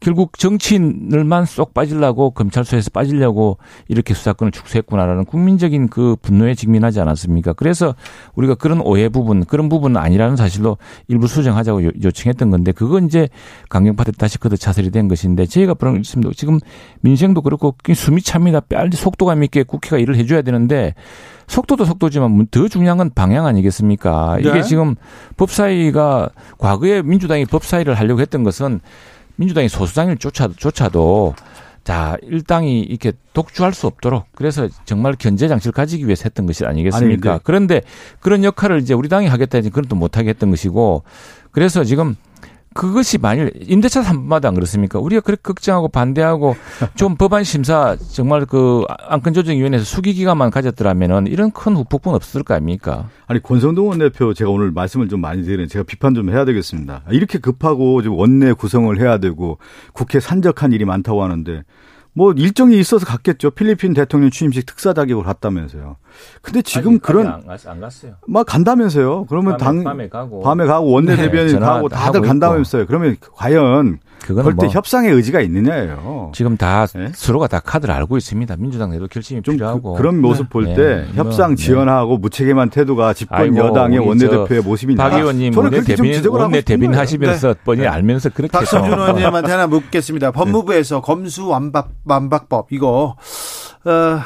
[0.03, 7.53] 결국 정치인을만 쏙 빠지려고 검찰소에서 빠지려고 이렇게 수사권을 축소했구나라는 국민적인 그 분노에 직면하지 않았습니까?
[7.53, 7.95] 그래서
[8.35, 10.77] 우리가 그런 오해 부분, 그런 부분은 아니라는 사실로
[11.07, 13.29] 일부 수정하자고 요- 요청했던 건데 그건 이제
[13.69, 16.31] 강경파들 다시 그도 차설이 된 것인데 저희가 그런 있습니다.
[16.35, 16.59] 지금
[16.99, 18.59] 민생도 그렇고 숨이 찹니다.
[18.59, 20.95] 빨리 속도감 있게 국회가 일을 해줘야 되는데
[21.47, 24.37] 속도도 속도지만 더 중요한 건 방향 아니겠습니까?
[24.43, 24.49] 네.
[24.49, 24.95] 이게 지금
[25.37, 28.81] 법사위가 과거에 민주당이 법사위를 하려고 했던 것은
[29.35, 31.35] 민주당이 소수당일 조차도, 조차도
[31.83, 37.31] 자, 일당이 이렇게 독주할 수 없도록 그래서 정말 견제 장치를 가지기 위해서 했던 것이 아니겠습니까?
[37.31, 37.81] 아니, 그런데
[38.21, 41.03] 그런 역할을 이제 우리 당이 하겠다 했지 그건 또 못하게 했던 것이고
[41.51, 42.15] 그래서 지금
[42.73, 44.99] 그것이 만일 임대차 3분마다 안 그렇습니까?
[44.99, 46.55] 우리가 그렇게 걱정하고 반대하고
[46.95, 53.09] 좀 법안 심사 정말 그 안건조정위원회에서 수기 기간만 가졌더라면은 이런 큰 후폭풍 없을 거 아닙니까?
[53.27, 57.03] 아니 권성동 원내대표 제가 오늘 말씀을 좀 많이 드리는 제가 비판 좀 해야 되겠습니다.
[57.11, 59.57] 이렇게 급하고 지금 원내 구성을 해야 되고
[59.93, 61.63] 국회 산적한 일이 많다고 하는데
[62.13, 63.51] 뭐 일정이 있어서 갔겠죠.
[63.51, 65.97] 필리핀 대통령 취임식 특사 자격을 갔다면서요.
[66.41, 68.13] 근데 지금 그런 안, 갔, 안 갔어요.
[68.27, 69.25] 막 간다면서요.
[69.25, 72.85] 그러면 당 밤에 가고 밤에 가고 원내 네, 대변인 전화 가고 다 다들 간다면서요.
[72.85, 76.31] 그러면 과연 그럴 때뭐 협상의 의지가 있느냐예요.
[76.33, 77.11] 지금 다 네?
[77.13, 78.55] 서로가 다 카드를 알고 있습니다.
[78.57, 80.75] 민주당 내도 결심이 좀 필요하고 그, 런 모습 볼 네.
[80.75, 81.63] 때 뭐, 협상 네.
[81.63, 86.17] 지원하고 무책임한 태도가 집권 아이고, 여당의 원내대표의 모습이 박 의원님 저는 원내 그렇게 좀 대변인
[86.17, 86.97] 지적을 하고 원내 대변인.
[86.97, 90.31] 하시면서 뻔히 알면서 그렇게 박성준 의원님한테 하나 묻겠습니다.
[90.33, 93.15] 법무부에서 검수 완박 완박법 이거
[93.85, 94.19] 어,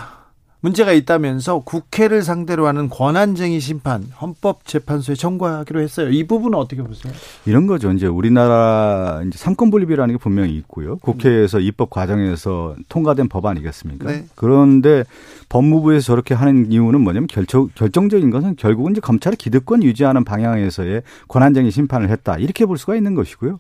[0.60, 6.10] 문제가 있다면서 국회를 상대로 하는 권한쟁의 심판 헌법재판소에 청구하기로 했어요.
[6.10, 7.14] 이 부분은 어떻게 보세요?
[7.46, 7.92] 이런 거죠.
[7.92, 10.98] 이제 우리나라 이제 삼권 분립이라는 게 분명히 있고요.
[10.98, 14.12] 국회에서 입법 과정에서 통과된 법 아니겠습니까?
[14.12, 14.26] 네.
[14.36, 15.04] 그런데
[15.50, 21.72] 법무부에서 저렇게 하는 이유는 뭐냐면 결정, 결정적인 것은 결국은 이제 검찰의 기득권 유지하는 방향에서의 권한쟁의
[21.72, 22.38] 심판을 했다.
[22.38, 23.60] 이렇게 볼 수가 있는 것이고요.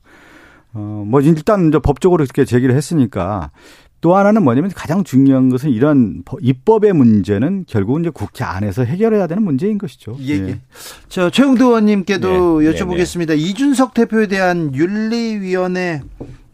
[0.73, 3.51] 어, 뭐 일단 이제 법적으로 이렇게 제기를 했으니까
[3.99, 9.43] 또 하나는 뭐냐면 가장 중요한 것은 이런 입법의 문제는 결국은 이제 국회 안에서 해결해야 되는
[9.43, 10.17] 문제인 것이죠.
[10.21, 10.59] 예, 예.
[11.09, 13.29] 저 최영도 의원님께도 네, 여쭤보겠습니다.
[13.29, 13.41] 네, 네.
[13.41, 16.01] 이준석 대표에 대한 윤리위원회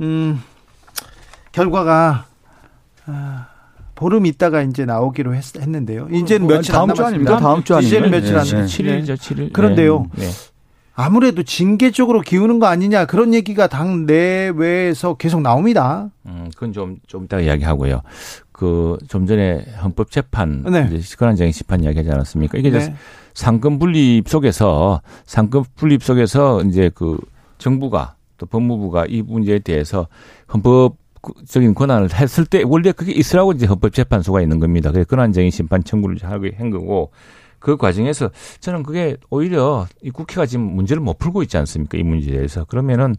[0.01, 0.41] 음,
[1.51, 2.27] 결과가
[3.05, 3.47] 아,
[3.95, 7.37] 보름 있다가 이제 나오기로 했, 는데요 이제는 뭐, 며칠 다음 주 아닙니까?
[7.37, 7.87] 다음 주 아니에요?
[7.87, 9.53] 이제는 며칠 안 네, 7일이죠, 7일.
[9.53, 10.07] 그런데요.
[10.95, 11.03] 네.
[11.03, 16.09] 아무래도 징계 쪽으로 기우는 거 아니냐 그런 얘기가 당 내외에서 계속 나옵니다.
[16.25, 18.01] 음, 그건 좀, 좀 이따 이야기하고요.
[18.51, 20.87] 그, 좀 전에 헌법재판, 네.
[20.89, 22.59] 이제 시간한장애 심판 이야기 하지 않았습니까?
[22.59, 22.93] 이게 네.
[23.34, 27.17] 삼권 분립 속에서, 삼권 분립 속에서 이제 그
[27.57, 30.07] 정부가 또 법무부가 이 문제에 대해서
[30.53, 30.97] 헌법
[31.47, 34.91] 적인 권한을 했을 때 원래 그게 있으라고 이제 헌법재판소가 있는 겁니다.
[34.91, 37.11] 그래서 권한쟁의 심판 청구를 하게 한 거고
[37.64, 41.97] 그 과정에서 저는 그게 오히려 이 국회가 지금 문제를 못 풀고 있지 않습니까?
[41.97, 42.66] 이 문제에 대해서.
[42.66, 43.16] 그러면은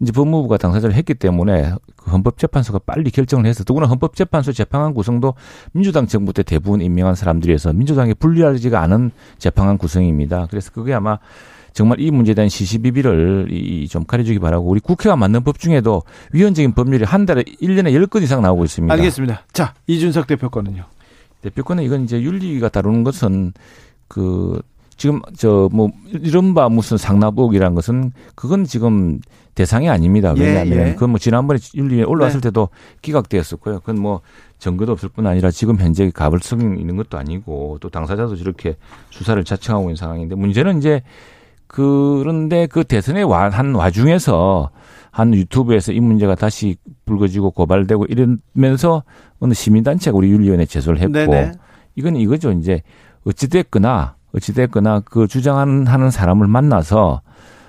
[0.00, 5.34] 이제 법무부가 당사자를 했기 때문에 그 헌법재판소가 빨리 결정을 해서 더구나 헌법재판소 재판관 구성도
[5.72, 10.46] 민주당 정부 때 대부분 임명한 사람들이어서 민주당에 불리하지가 않은 재판관 구성입니다.
[10.48, 11.18] 그래서 그게 아마
[11.72, 17.04] 정말 이 문제에 대한 시시비비를 좀 가려주기 바라고 우리 국회가 만든 법 중에도 위헌적인 법률이
[17.04, 18.94] 한 달에 1년에 10건 이상 나오고 있습니다.
[18.94, 19.42] 알겠습니다.
[19.52, 20.84] 자, 이준석 대표 거는요.
[21.42, 23.52] 대표권은 이건 이제 윤리가 다루는 것은
[24.08, 24.60] 그
[24.96, 29.20] 지금 저 뭐 이른바 무슨 상납의혹이라는 것은 그건 지금
[29.54, 30.34] 대상이 아닙니다.
[30.36, 30.92] 예, 왜냐하면 예, 예.
[30.94, 32.48] 그건 뭐 지난번에 윤리에 올라왔을 네.
[32.48, 32.68] 때도
[33.02, 33.80] 기각되었었고요.
[33.80, 34.20] 그건 뭐
[34.58, 38.76] 증거도 없을 뿐 아니라 지금 현재 가불성 있는 것도 아니고 또 당사자도 저렇게
[39.10, 41.02] 수사를 자청하고 있는 상황인데 문제는 이제
[41.66, 44.70] 그런데 그 대선의 한 와중에서
[45.10, 49.02] 한 유튜브에서 이 문제가 다시 불거지고 고발되고 이러면서
[49.40, 51.52] 어느 시민단체가 우리 윤리위원회 제소를 했고 네네.
[51.96, 52.52] 이건 이거죠.
[52.52, 52.82] 이제
[53.24, 57.22] 어찌됐거나 어찌됐거나 그 주장하는 하는 사람을 만나서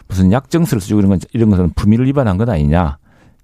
[0.07, 2.97] 무슨 약정서를 쓰고 이런 건 이런 것은 품위를 위반한 것 아니냐.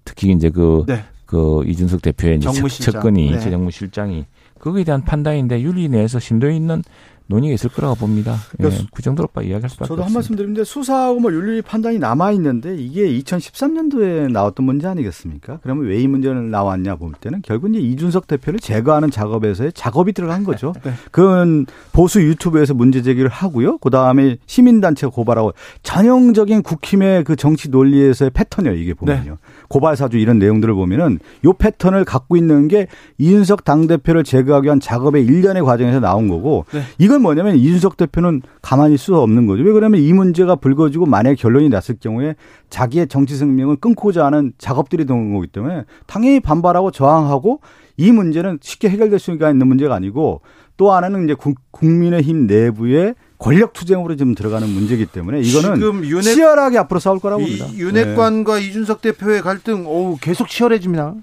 [0.03, 1.03] 특히 이제 그, 네.
[1.25, 2.49] 그 이준석 대표의 이제
[2.81, 3.39] 첫, 건이 네.
[3.39, 4.25] 정무실장이
[4.59, 6.83] 거기에 대한 판단인데 윤리 내에서 심도 있는
[7.28, 8.38] 논의가 있을 거라고 봅니다.
[8.63, 12.75] 예, 그 정도로밖에 이야기할 수밖에 저도 한 말씀 드리는데 수사하고 뭐 윤리 판단이 남아 있는데
[12.75, 15.59] 이게 2013년도에 나왔던 문제 아니겠습니까?
[15.61, 20.43] 그러면 왜 이 문제는 나왔냐 볼 때는 결국 이제 이준석 대표를 제거하는 작업에서의 작업이 들어간
[20.43, 20.73] 거죠.
[20.84, 20.93] 네.
[21.11, 23.78] 그건 보수 유튜브에서 문제 제기를 하고요.
[23.80, 25.53] 그 다음에 시민단체가 고발하고
[25.84, 28.75] 전형적인 국힘의 그 정치 논리에서의 패턴이에요.
[28.75, 29.32] 이게 보면요.
[29.32, 29.38] 네.
[29.67, 34.80] 고발 사주 이런 내용들을 보면은 요 패턴을 갖고 있는 게 이준석 당 대표를 제거하기 위한
[34.80, 36.82] 작업의 일련의 과정에서 나온 거고 네.
[36.99, 39.63] 이건 뭐냐면 이준석 대표는 가만히 있을 수 없는 거죠.
[39.63, 42.36] 왜 그러면 이 문제가 불거지고 만약 결론이 났을 경우에
[42.70, 47.61] 자기의 정치 생명을 끊고자 하는 작업들이 되는 거기 때문에 당연히 반발하고 저항하고
[47.97, 50.41] 이 문제는 쉽게 해결될 수가 있는 문제가 아니고
[50.78, 51.36] 또 하나는 이제
[51.72, 57.41] 국민의힘 내부의 권력 투쟁으로 지금 들어가는 문제이기 때문에 이거는 지금 윤핵, 치열하게 앞으로 싸울 거라고
[57.41, 57.72] 봅니다.
[57.74, 58.68] 윤핵관과 네.
[58.68, 61.15] 이준석 대표의 갈등 오 계속 치열해집니다.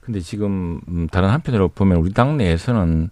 [0.00, 3.10] 근데 지금 음, 다른 한편으로 보면 우리 당 내에서는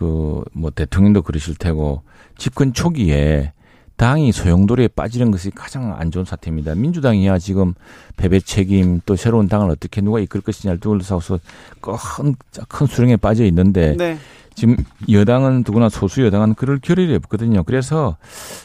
[0.00, 2.02] 그 뭐 대통령도 그러실 테고
[2.38, 3.52] 집권 초기에
[3.96, 6.74] 당이 소용돌이에 빠지는 것이 가장 안 좋은 사태입니다.
[6.74, 7.74] 민주당이야 지금
[8.16, 11.38] 패배 책임 또 새로운 당을 어떻게 누가 이끌 것이냐를 둘러싸고서
[11.82, 12.34] 큰,
[12.66, 14.16] 큰 수렁에 빠져 있는데 네.
[14.54, 14.76] 지금
[15.10, 17.62] 여당은 누구나 소수 여당은 그럴 결의를 없거든요.
[17.62, 18.16] 그래서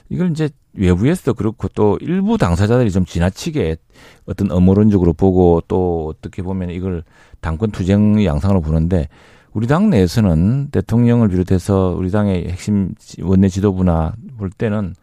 [0.07, 3.75] 이걸 이제 외부에서도 그렇고 또 일부 당사자들이 좀 지나치게
[4.25, 7.03] 어떤 음모론적으로 보고 또 어떻게 보면 이걸
[7.41, 9.09] 당권 투쟁 양상으로 보는데
[9.55, 14.95] 우리 당 내에서는 대통령을 비롯해서 우리 당의 핵심 원내 지도부나 볼 때는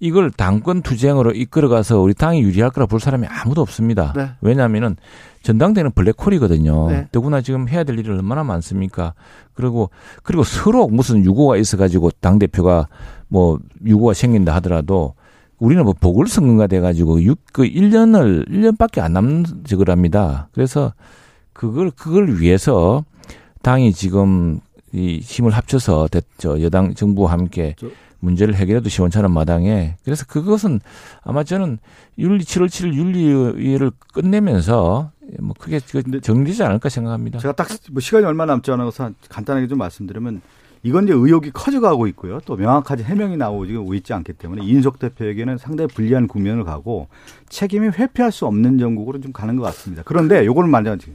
[0.00, 4.14] 이걸 당권 투쟁으로 이끌어가서 우리 당이 유리할 거라 볼 사람이 아무도 없습니다.
[4.16, 4.30] 네.
[4.40, 4.96] 왜냐하면은
[5.42, 6.88] 전당대는 블랙홀이거든요.
[6.88, 7.08] 네.
[7.12, 9.12] 더구나 지금 해야 될 일이 얼마나 많습니까?
[9.52, 9.90] 그리고
[10.22, 12.88] 그리고 서로 무슨 유고가 있어가지고 당 대표가
[13.28, 15.14] 뭐 유고가 생긴다 하더라도
[15.58, 20.48] 우리는 뭐 보궐선거가 돼가지고 6, 그 1년을, 1년밖에 안 남는 적을 합니다.
[20.52, 20.94] 그래서
[21.52, 23.04] 그걸, 그걸 위해서
[23.62, 24.60] 당이 지금
[24.92, 27.74] 이 힘을 합쳐서 대, 저 여당 정부와 함께
[28.20, 30.80] 문제를 해결해도 시원찮은 마당에 그래서 그것은
[31.22, 31.78] 아마 저는
[32.18, 35.10] 윤리 7월 7일 윤리를 끝내면서
[35.40, 35.80] 뭐 크게
[36.20, 37.38] 정리되지 않을까 생각합니다.
[37.38, 40.40] 제가 딱 뭐 시간이 얼마 남지 않아서 간단하게 좀 말씀드리면
[40.84, 42.40] 이건 이제 의혹이 커져가고 있고요.
[42.44, 47.08] 또 명확하게 해명이 나오고 있지 않기 때문에 이인석 대표에게는 상당히 불리한 국면을 가고
[47.48, 50.02] 책임이 회피할 수 없는 전국으로 좀 가는 것 같습니다.
[50.04, 51.06] 그런데 요거는 말하자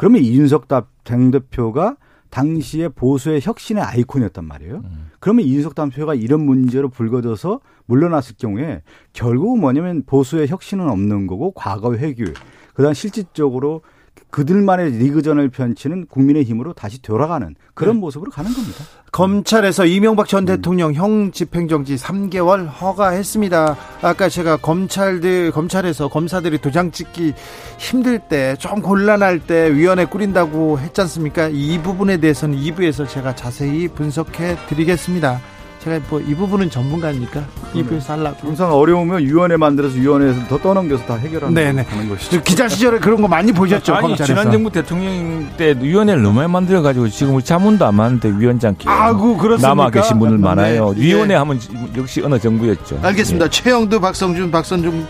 [0.00, 1.98] 그러면 이준석 당 대표가
[2.30, 4.76] 당시에 보수의 혁신의 아이콘이었단 말이에요.
[4.76, 5.10] 음.
[5.20, 8.80] 그러면 이준석 당표가 이런 문제로 불거져서 물러났을 경우에
[9.12, 12.24] 결국 뭐냐면 보수의 혁신은 없는 거고 과거의 회귀,
[12.72, 13.82] 그다음 실질적으로
[14.30, 18.00] 그들만의 리그전을 펼치는 국민의힘으로 다시 돌아가는 그런 네.
[18.00, 18.84] 모습으로 가는 겁니다.
[19.10, 20.46] 검찰에서 이명박 전 음.
[20.46, 23.76] 대통령 형 집행정지 3개월 허가했습니다.
[24.02, 27.34] 아까 제가 검찰들 검찰에서 검사들이 도장 찍기
[27.78, 31.48] 힘들 때 좀 곤란할 때 위원회 꾸린다고 했지 않습니까?
[31.48, 35.40] 이 부분에 대해서는 2부에서 제가 자세히 분석해 드리겠습니다.
[35.82, 38.48] 제가 뭐 이 부분은 전문가니까 2부에서 하려고.
[38.48, 41.82] 항상 어려우면 위원회 만들어서 위원회에서 더 떠넘겨서 다 해결하는 네네.
[41.88, 42.32] 하는 것이죠.
[42.32, 43.94] 저 기자 시절에 그런 거 많이 보셨죠?
[43.94, 44.26] 아니 검찰에서.
[44.26, 48.76] 지난 정부 대통령 때 위원회를 너무 많이 만들어 가지고 지금 우리 자문도 안 많은데 위원장
[48.84, 49.68] 아구 그렇습니까?
[49.68, 50.42] 남아 계신 분들 네.
[50.42, 50.92] 많아요.
[50.96, 51.00] 예.
[51.00, 51.58] 위원회 하면
[51.96, 53.00] 역시 어느 정부였죠.
[53.02, 53.48] 알겠습니다.
[53.48, 55.06] 최영두, 박성준, 박선중,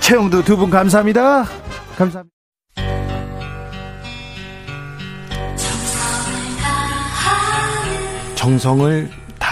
[0.00, 1.44] 최영두 두 분 감사합니다.
[1.96, 2.34] 감사합니다.
[8.34, 9.08] 정성을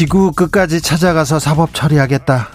[0.00, 2.48] 지구 끝까지 찾아가서 사법 처리하겠다.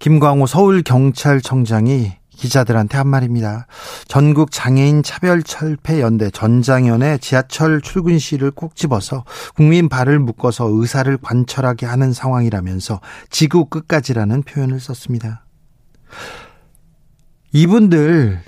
[0.00, 3.68] 김광호 서울경찰청장이 기자들한테 한 말입니다.
[4.08, 9.22] 전국 장애인 차별 철폐 연대 전장연의 지하철 출근 시를 꼭 집어서
[9.54, 15.44] 국민 발을 묶어서 의사를 관철하게 하는 상황이라면서 지구 끝까지라는 표현을 썼습니다.
[17.52, 18.40] 이분들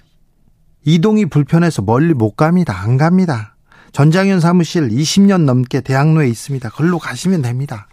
[0.85, 2.77] 이동이 불편해서 멀리 못 갑니다.
[2.77, 3.54] 안 갑니다.
[3.95, 6.69] 전장현 사무실 20년 넘게 대학로에 있습니다.
[6.71, 7.87] 걸로 가시면 됩니다.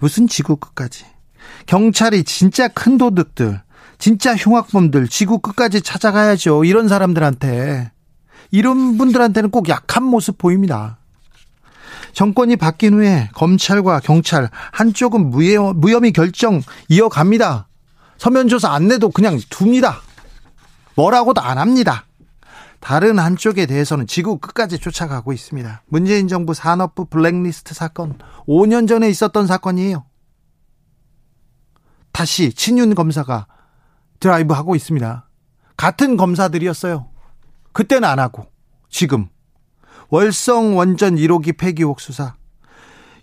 [0.00, 1.04] 무슨 지구 끝까지.
[1.66, 3.62] 경찰이 진짜 큰 도둑들,
[3.98, 6.64] 진짜 흉악범들 지구 끝까지 찾아가야죠.
[6.64, 7.92] 이런 사람들한테.
[8.50, 10.98] 이런 분들한테는 꼭 약한 모습 보입니다.
[12.12, 17.68] 정권이 바뀐 후에 검찰과 경찰 한쪽은 무혐, 무혐의 결정 이어갑니다.
[18.18, 20.00] 서면조사 안 내도 그냥 둡니다.
[20.96, 22.04] 뭐라고도 안 합니다.
[22.82, 25.84] 다른 한쪽에 대해서는 지구 끝까지 쫓아가고 있습니다.
[25.86, 28.18] 문재인 정부 산업부 블랙리스트 사건
[28.48, 30.04] 5년 전에 있었던 사건이에요.
[32.10, 33.46] 다시 친윤 검사가
[34.18, 35.28] 드라이브 하고 있습니다.
[35.76, 37.08] 같은 검사들이었어요.
[37.72, 38.46] 그때는 안 하고
[38.88, 39.28] 지금
[40.08, 42.34] 월성 원전 1호기 폐기 의혹 수사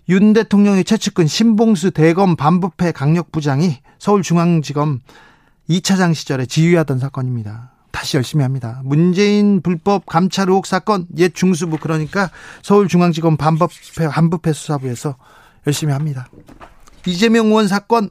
[0.08, 5.00] 윤 대통령의 최측근 신봉수 대검 반부패 강력부장이 서울중앙지검
[5.68, 7.79] 2차장 시절에 지휘하던 사건입니다.
[7.90, 8.80] 다시 열심히 합니다.
[8.84, 12.30] 문재인 불법 감찰 의혹 사건 옛 중수부 그러니까
[12.62, 15.16] 서울중앙지검 반부패 반부패 수사부에서
[15.66, 16.28] 열심히 합니다.
[17.06, 18.10] 이재명 의원 사건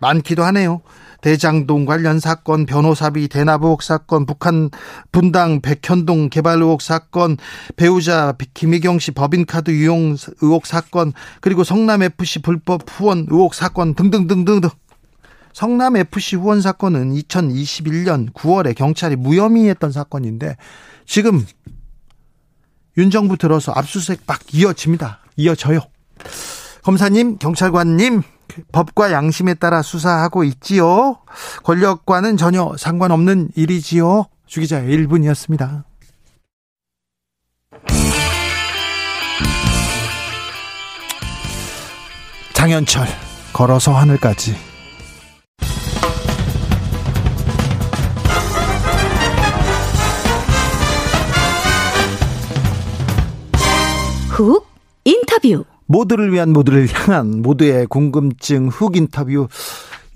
[0.00, 0.82] 많기도 하네요.
[1.24, 4.68] 대장동 관련 사건, 변호사비 대납 의혹 사건, 북한
[5.10, 7.38] 분당 백현동 개발 의혹 사건,
[7.76, 14.68] 배우자 김희경 씨 법인카드 유용 의혹 사건, 그리고 성남 FC 불법 후원 의혹 사건 등등등등등.
[15.54, 20.56] 성남 FC 후원 사건은 2021년 9월에 경찰이 무혐의했던 사건인데
[21.06, 21.46] 지금
[22.98, 25.20] 윤 정부 들어서 압수수색 막 이어집니다.
[25.36, 25.80] 이어져요.
[26.82, 28.22] 검사님, 경찰관님,
[28.72, 31.18] 법과 양심에 따라 수사하고 있지요.
[31.62, 34.26] 권력과는 전혀 상관없는 일이지요.
[34.46, 35.84] 주기자의 1분이었습니다.
[42.54, 43.06] 장현철,
[43.52, 44.73] 걸어서 하늘까지.
[54.34, 54.66] 훅
[55.04, 55.64] 인터뷰.
[55.86, 59.46] 모두를 위한 모두를 향한 모두의 궁금증 훅 인터뷰.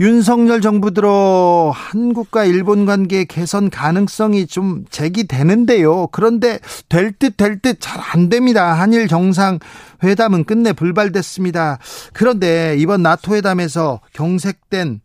[0.00, 6.08] 윤석열 정부 들어 한국과 일본 관계 개선 가능성이 좀 제기되는데요.
[6.08, 6.58] 그런데
[6.88, 8.72] 될 듯 될 듯 잘 안 됩니다.
[8.72, 9.60] 한일 정상
[10.02, 11.78] 회담은 끝내 불발됐습니다.
[12.12, 15.00] 그런데 이번 나토 회담에서 경색된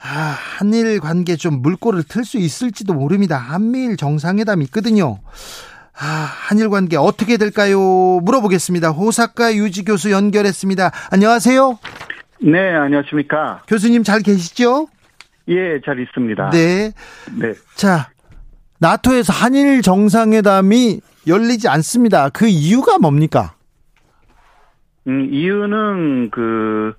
[0.00, 3.36] 아, 한일 관계 좀 물꼬를 틀 수 있을지도 모릅니다.
[3.36, 5.18] 한미일 정상회담이 있거든요.
[6.00, 6.04] 아,
[6.48, 7.78] 한일 관계 어떻게 될까요?
[8.22, 8.90] 물어보겠습니다.
[8.90, 10.92] 호사카 유지 교수 연결했습니다.
[11.10, 11.78] 안녕하세요.
[12.40, 13.62] 네, 안녕하십니까.
[13.66, 14.86] 교수님 잘 계시죠?
[15.48, 16.50] 예, 잘 있습니다.
[16.50, 16.92] 네.
[17.40, 17.54] 네.
[17.74, 18.10] 자,
[18.78, 22.28] 나토에서 한일 정상회담이 열리지 않습니다.
[22.28, 23.54] 그 이유가 뭡니까?
[25.08, 26.94] 음, 이유는 그,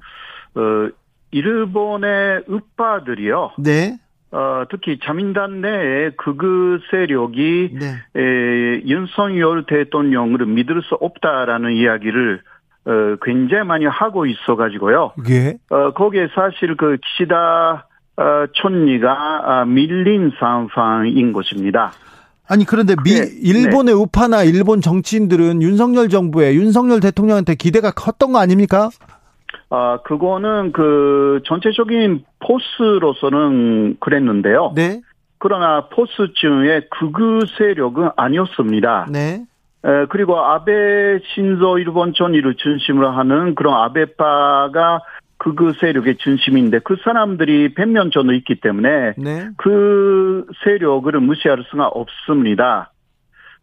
[0.56, 0.90] 어,
[1.32, 3.52] 일본의 우파들이요.
[3.60, 3.98] 네.
[4.32, 7.86] 어, 특히 자민당 내에 극우 세력이 네.
[8.16, 12.42] 에, 윤석열 대통령을 믿을 수 없다라는 이야기를
[12.86, 12.92] 어,
[13.24, 15.14] 굉장히 많이 하고 있어가지고요.
[15.30, 15.58] 예.
[15.70, 21.92] 어, 거기에 사실 그 기시다 어, 촌리가 아, 밀린 상황인 것입니다.
[22.48, 28.40] 아니 그런데 미 그게- 일본의 우파나 일본 정치인들은 윤석열 정부에 윤석열 대통령한테 기대가 컸던 거
[28.40, 28.90] 아닙니까?
[29.70, 34.74] 아, 그거는 그 전체적인 포스로서는 그랬는데요.
[34.76, 35.02] 네,
[35.38, 39.08] 그러나 포스층의 극우 세력은 아니었습니다.
[39.12, 39.46] 네,
[39.86, 45.02] 에, 그리고 아베 신조 일본 전일을 중심으로 하는 그런 아베파가
[45.38, 52.92] 극우 세력의 중심인데 그 사람들이 백년 전에 있기 때문에 네, 그 세력을 무시할 수가 없습니다.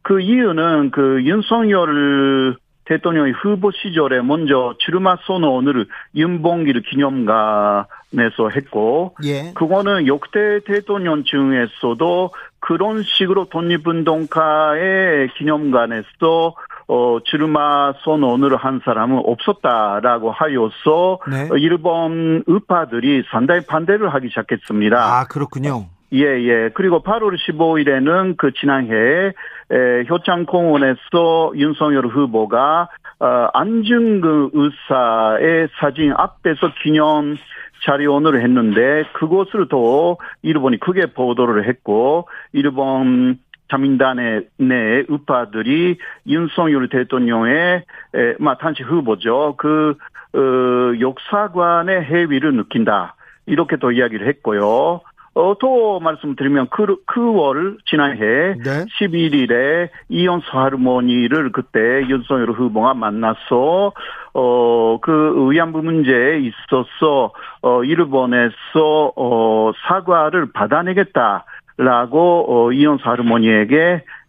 [0.02, 10.06] 그 이유는 그 윤석열 대통령의 후보 시절에 먼저 주르마 선언을 윤봉길 기념관에서 했고 예, 그거는
[10.06, 12.30] 역대 대통령 중에서도
[12.60, 16.54] 그런 식으로 독립운동가의 기념관에서
[16.88, 21.48] 어, 주르마 선언을 한 사람은 없었다라고 하여서 네.
[21.50, 24.96] 어, 일본 우파들이 상당히 반대를 하기 시작했습니다.
[24.96, 25.86] 아 그렇군요.
[26.12, 26.70] 예, 예.
[26.74, 29.32] 그리고 8월 15일에는 그 지난해
[29.70, 32.88] 에, 효창공원에서 윤석열 후보가
[33.18, 37.36] 어, 안중근 의사의 사진 앞에서 기념
[37.84, 43.38] 자료원을 했는데 그것을 또 일본이 크게 보도를 했고 일본
[43.68, 47.82] 자민단의 내 우파들이 윤석열 대통령의
[48.14, 49.54] 에, 마 단지 후보죠.
[49.58, 49.96] 그
[50.34, 53.16] 어, 역사관의 해위를 느낀다.
[53.46, 55.00] 이렇게 또 이야기를 했고요.
[55.36, 58.86] 어, 또 말씀드리면 그, 그월 지난해 네.
[58.98, 61.78] 11일에 이온수 할머니를 그때
[62.08, 63.92] 윤석열 후보가 만나서
[64.32, 71.44] 어, 그 위안부 문제에 있어서 어, 일본에서 어, 사과를 받아내겠다.
[71.78, 73.76] 라고 어, 이온수 할머니에게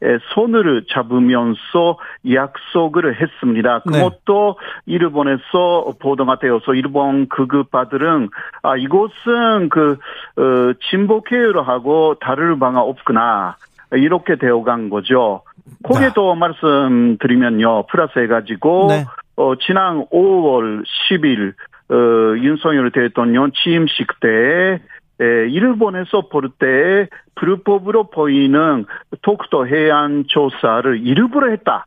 [0.03, 1.97] 에, 손을 잡으면서
[2.29, 3.83] 약속을 했습니다.
[3.85, 3.99] 네.
[3.99, 8.29] 그것도 일본에서 보도가 되어서 일본 극우파들은
[8.63, 9.97] 아 이곳은 그
[10.35, 13.55] 어, 진보 계열하고 다를 바가 없구나
[13.93, 15.43] 이렇게 되어간 거죠.
[15.83, 19.05] 거기에도 말씀드리면요 플러스 해가지고 네.
[19.37, 21.53] 어, 지난 5월 10일
[21.89, 24.81] 어, 윤석열 대통령 취임식 때
[25.19, 28.85] 에, 일본에서 볼때 불법으로 보이는
[29.21, 31.85] 독도 해안 조사를 일부러 했다.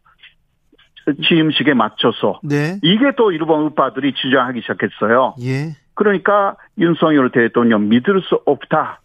[1.26, 5.34] 취임식에 맞춰서 네, 이게 또 일본 우파들이 주장하기 시작했어요.
[5.42, 9.00] 예, 그러니까 윤석열 대통령 믿을 수 없다.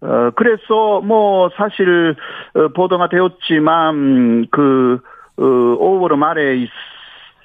[0.00, 2.14] 어, 그래서 뭐 사실
[2.54, 5.00] 어, 보도가 되었지만 그
[5.36, 6.66] 어, 5월 말에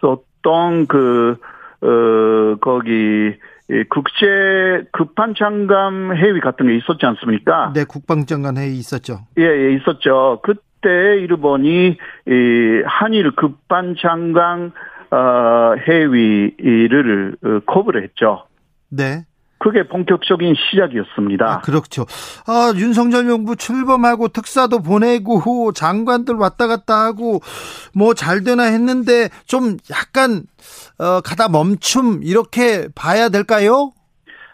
[0.01, 1.38] 있었던 그
[1.82, 3.36] 어, 거기
[3.70, 7.72] 이 국제 급한 장관 회의 같은 게 있었지 않습니까?
[7.74, 9.22] 네 국방장관 회의 있었죠.
[9.38, 10.41] 예, 예, 있었죠.
[10.43, 11.97] 그때 일본이
[12.28, 14.74] 이 한일 급반 장관
[15.11, 18.45] 어, 회의를 어, 거부를 했죠.
[18.89, 19.26] 네,
[19.64, 21.45] 그게 본격적인 시작이었습니다.
[21.45, 22.05] 아, 그렇죠.
[22.45, 27.39] 아, 윤석열 정부 출범하고 특사도 보내고 장관들 왔다 갔다 하고
[27.95, 30.43] 뭐 잘 되나 했는데 좀 약간
[30.99, 33.91] 어, 가다 멈춤 이렇게 봐야 될까요?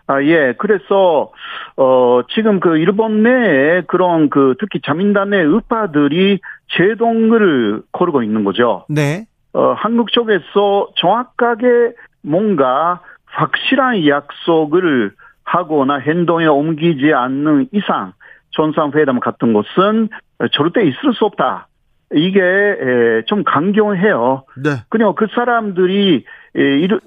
[0.07, 0.53] 아, 예.
[0.57, 1.31] 그래서,
[1.77, 6.39] 어, 지금 그 일본 내에 그런 그 특히 자민당 내 우파들이
[6.75, 8.85] 제동을 걸고 있는 거죠.
[8.89, 9.25] 네.
[9.53, 11.93] 어, 한국 쪽에서 정확하게
[12.23, 13.01] 뭔가
[13.31, 15.11] 확실한 약속을
[15.43, 18.13] 하거나 행동에 옮기지 않는 이상
[18.51, 20.09] 전상회담 같은 것은
[20.51, 21.67] 절대 있을 수 없다.
[22.13, 24.43] 이게 에, 좀 강경해요.
[24.63, 24.69] 네.
[24.89, 26.25] 그냥 그 사람들이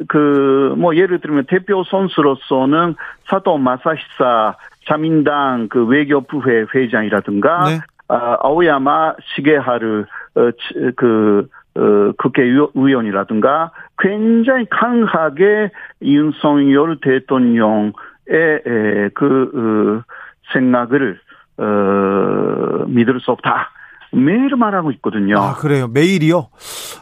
[0.09, 2.95] 그뭐 예를 들면 대표 선수로서는
[3.29, 4.57] 사토 마사히사
[4.87, 7.81] 자민당 그 외교부회 회장이라든가 네.
[8.09, 10.05] 아, 아오야마 시게하르
[10.37, 15.71] 어, 치- 그 어, 국회의원이라든가 굉장히 강하게
[16.03, 17.93] 윤석열 대통령의
[18.31, 20.13] 에, 그 어,
[20.53, 21.19] 생각을
[21.59, 23.71] 어, 믿을 수 없다.
[24.15, 25.39] 매일 말하고 있거든요.
[25.39, 25.89] 아, 그래요.
[25.89, 26.49] 매일이요?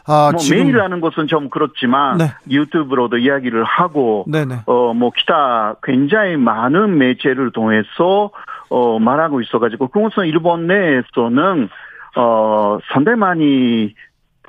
[0.07, 2.25] 아, 뭐 지금 매일 하는 것은 좀 그렇지만 네.
[2.49, 4.61] 유튜브로도 이야기를 하고 네네.
[4.65, 8.31] 어 뭐 기타 굉장히 많은 매체를 통해서
[8.69, 11.69] 어 말하고 있어 가지고 그것은 일본 내에서는
[12.15, 13.93] 어 상당히 많이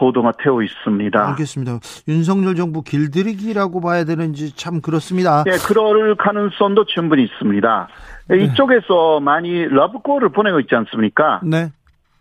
[0.03, 1.29] 보도가 되어 있습니다.
[1.29, 1.79] 알겠습니다.
[2.09, 5.45] 윤석열 정부 길들이기라고 봐야 되는지 참 그렇습니다.
[5.47, 7.89] 예, 그럴 가능성도 충분히 있습니다.
[8.33, 11.41] 이쪽에서 많이 러브콜을 보내고 있지 않습니까?
[11.45, 11.71] 네.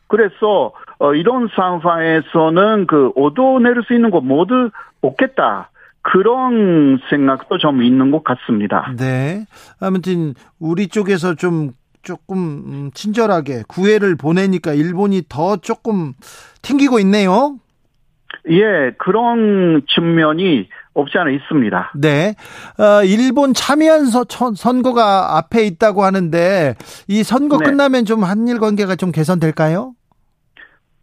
[0.07, 4.69] 그래서 어, 이런 상황에서는 그 얻어낼 수 있는 거 모두
[5.01, 5.71] 없겠다.
[6.03, 8.93] 그런 생각도 좀 있는 것 같습니다.
[8.97, 9.45] 네.
[9.79, 11.71] 아무튼 우리 쪽에서 좀
[12.03, 16.13] 조금 음, 친절하게 구애를 보내니까 일본이 더 조금
[16.61, 17.57] 튕기고 있네요.
[18.49, 21.91] 예, 그런 측면이 없지 않아 있습니다.
[21.95, 22.35] 네.
[22.79, 24.05] 어, 일본 참여한
[24.55, 26.75] 선거가 앞에 있다고 하는데
[27.07, 27.65] 이 선거 네.
[27.65, 29.93] 끝나면 좀 한일 관계가 좀 개선될까요?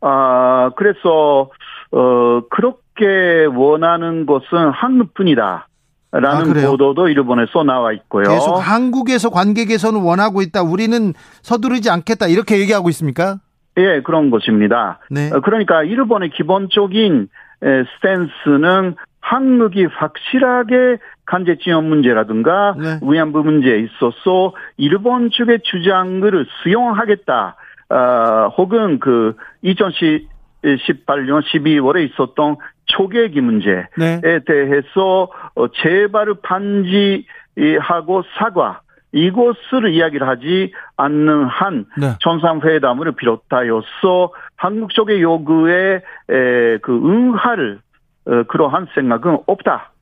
[0.00, 1.50] 아, 그래서,
[1.90, 5.68] 어, 그렇게 원하는 것은 한국뿐이다.
[6.10, 6.70] 아, 라는 그래요?
[6.70, 8.24] 보도도 일본에서 나와 있고요.
[8.24, 10.62] 계속 한국에서 관계 개선을 원하고 있다.
[10.62, 11.12] 우리는
[11.42, 12.28] 서두르지 않겠다.
[12.28, 13.40] 이렇게 얘기하고 있습니까?
[13.78, 14.98] 예, 그런 것입니다.
[15.10, 15.30] 네.
[15.32, 17.28] 어, 그러니까 일본의 기본적인
[17.62, 22.98] 에, 스탠스는 한국이 확실하게 간제지원 문제라든가 네.
[23.02, 27.56] 위안부 문제에 있어서 일본 측의 주장을 수용하겠다.
[27.90, 32.56] 아, 혹은 그 2018년 12월에 있었던
[32.86, 34.20] 초계기 문제에 네.
[34.46, 38.80] 대해서 어, 제발 반지하고 사과
[39.12, 42.16] 이것을 이야기를 하지 않는 한 네.
[42.20, 47.80] 정상회담을 비롯하여서 한국 쪽의 요구에 에, 그 응할
[48.26, 49.92] 어, 그러한 생각은 없다.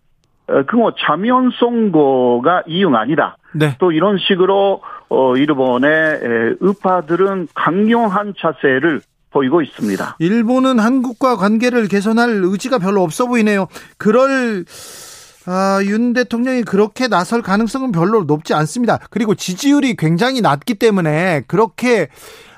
[0.49, 3.37] 어, 그거 자면 선거가 이용 아니다.
[3.55, 3.77] 네.
[3.79, 9.01] 또 이런 식으로 어, 일본의 에, 우파들은 강경한 자세를
[9.31, 10.17] 보이고 있습니다.
[10.19, 13.67] 일본은 한국과 관계를 개선할 의지가 별로 없어 보이네요.
[13.99, 14.65] 그럴
[15.47, 18.99] 아, 윤 대통령이 그렇게 나설 가능성은 별로 높지 않습니다.
[19.11, 22.09] 그리고 지지율이 굉장히 낮기 때문에 그렇게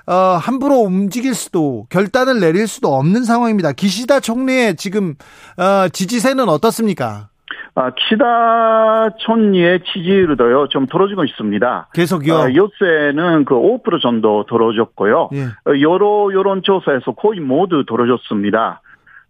[0.06, 3.72] 어, 함부로 움직일 수도 결단을 내릴 수도 없는 상황입니다.
[3.72, 5.14] 기시다 총리의 지금
[5.58, 7.28] 어, 지지세는 어떻습니까?
[7.74, 11.88] 아, 키다 촌리의 지지율도요 좀 떨어지고 있습니다.
[11.94, 12.34] 계속요.
[12.34, 15.28] 아, 요새는 그 5% 정도 떨어졌고요.
[15.34, 15.42] 예.
[15.44, 18.80] 어, 여러 여론조사에서 거의 모두 떨어졌습니다.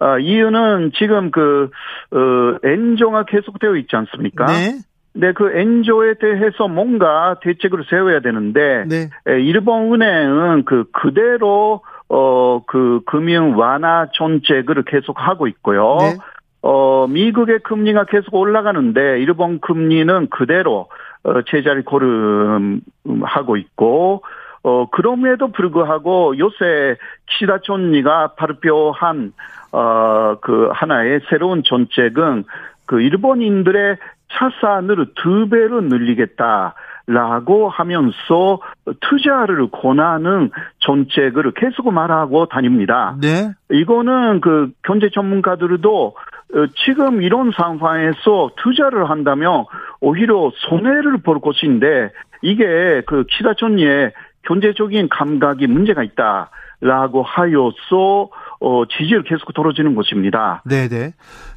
[0.00, 1.70] 아, 이유는 지금 그,
[2.12, 4.46] 어, 엔조가 계속되어 있지 않습니까?
[4.46, 4.78] 네.
[5.14, 9.10] 네, 그 엔조에 대해서 뭔가 대책을 세워야 되는데, 네.
[9.26, 15.96] 에, 일본 은행은 그, 그대로, 어, 그, 금융 완화 정책을 계속 하고 있고요.
[16.00, 16.16] 네.
[16.62, 20.88] 어, 미국의 금리가 계속 올라가는데, 일본 금리는 그대로,
[21.24, 24.22] 어, 제자리 고름하고 있고,
[24.62, 26.96] 어, 그럼에도 불구하고 요새
[27.26, 29.32] 키시다 총리가 발표한,
[29.78, 32.44] 어, 그 하나의 새로운 정책은
[32.84, 33.96] 그 일본인들의
[34.32, 36.74] 차산을 두 배로 늘리겠다
[37.06, 38.60] 라고 하면서
[39.00, 40.50] 투자를 권하는
[40.80, 43.16] 정책을 계속 말하고 다닙니다.
[43.20, 43.52] 네.
[43.70, 46.06] 이거는 그 경제 전문가들도
[46.54, 49.64] 어, 지금 이런 상황에서 투자를 한다면
[50.00, 52.10] 오히려 손해를 볼 것인데
[52.42, 54.12] 이게 그 키다 총리의
[54.42, 58.28] 경제적인 감각이 문제가 있다라고 하여서
[58.60, 60.62] 어 지지율 계속 떨어지는 것입니다.
[60.64, 61.12] 네, 네.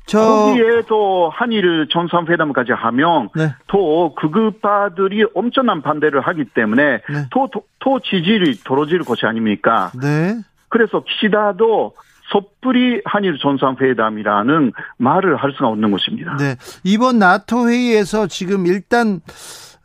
[0.06, 3.54] 저 거기에 또 한일 정상회담까지 하면 네.
[3.68, 7.26] 또 극우파들이 엄청난 반대를 하기 때문에 네.
[7.32, 9.92] 또, 또, 또 지지율이 떨어질 것이 아닙니까?
[10.00, 10.38] 네.
[10.70, 11.94] 그래서 기시다도
[12.32, 16.38] 섣불리 한일 정상회담이라는 말을 할 수가 없는 것입니다.
[16.38, 16.56] 네.
[16.84, 19.22] 이번 나토 회의에서 지금 일단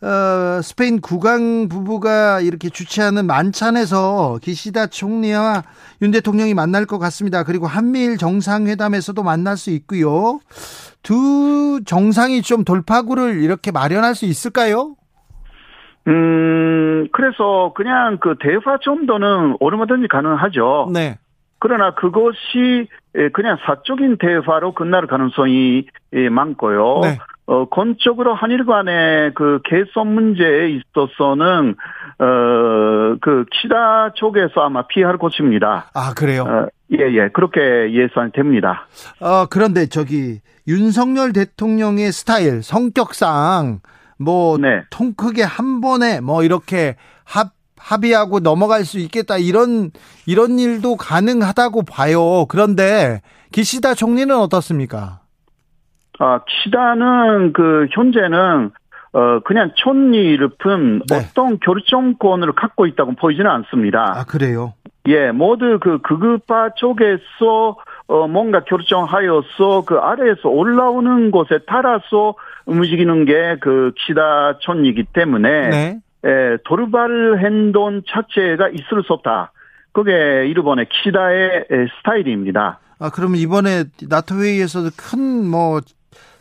[0.03, 5.62] 어, 스페인 국왕 부부가 이렇게 주최하는 만찬에서 기시다 총리와
[6.03, 7.44] 윤 대통령이 만날 것 같습니다.
[7.44, 10.40] 그리고 한미일 정상회담에서도 만날 수 있고요.
[11.03, 14.97] 두 정상이 좀 돌파구를 이렇게 마련할 수 있을까요?
[16.09, 20.90] 음, 그래서 그냥 그 대화 정도는 얼마든지 가능하죠.
[20.92, 21.18] 네.
[21.59, 27.01] 그러나 그것이 예, 그냥 사적인 대화로 끝날 가능성이 예, 많고요.
[27.03, 27.18] 네.
[27.47, 31.76] 어, 건적으로 한일 간의 그 개선 문제에 있어서는,
[32.18, 35.90] 어, 그, 키다 쪽에서 아마 피할 것입니다.
[35.94, 36.42] 아, 그래요?
[36.42, 37.28] 어, 예, 예.
[37.32, 37.61] 그렇게
[37.92, 38.88] 예상이 됩니다.
[39.20, 43.80] 어, 그런데 저기 윤석열 대통령의 스타일, 성격상
[44.18, 44.82] 뭐 네.
[44.90, 49.90] 통 크게 한 번에 뭐 이렇게 합 합의하고 넘어갈 수 있겠다 이런
[50.26, 52.47] 이런 일도 가능하다고 봐요.
[52.47, 53.20] 그런데
[53.53, 55.20] 기시다 총리는 어떻습니까?
[56.19, 58.71] 아, 키다는 그, 현재는,
[59.12, 61.17] 어, 그냥 촌리를 푼 네.
[61.17, 64.12] 어떤 결정권을 갖고 있다고 보이지는 않습니다.
[64.14, 64.75] 아 그래요?
[65.09, 67.77] 예, 모두 그 극우파 쪽에서
[68.09, 72.35] 어 뭔가 결정하여서 그 아래에서 올라오는 곳에 따라서
[72.67, 75.99] 움직이는 게 그 키다 촌이기 때문에 네.
[76.27, 79.53] 예, 돌발 행동 자체가 있을 수 없다.
[79.93, 80.12] 그게
[80.49, 82.81] 일본의 키다의 에, 스타일입니다.
[82.99, 85.81] 아 그러면 이번에 나토 회의에서도 큰 뭐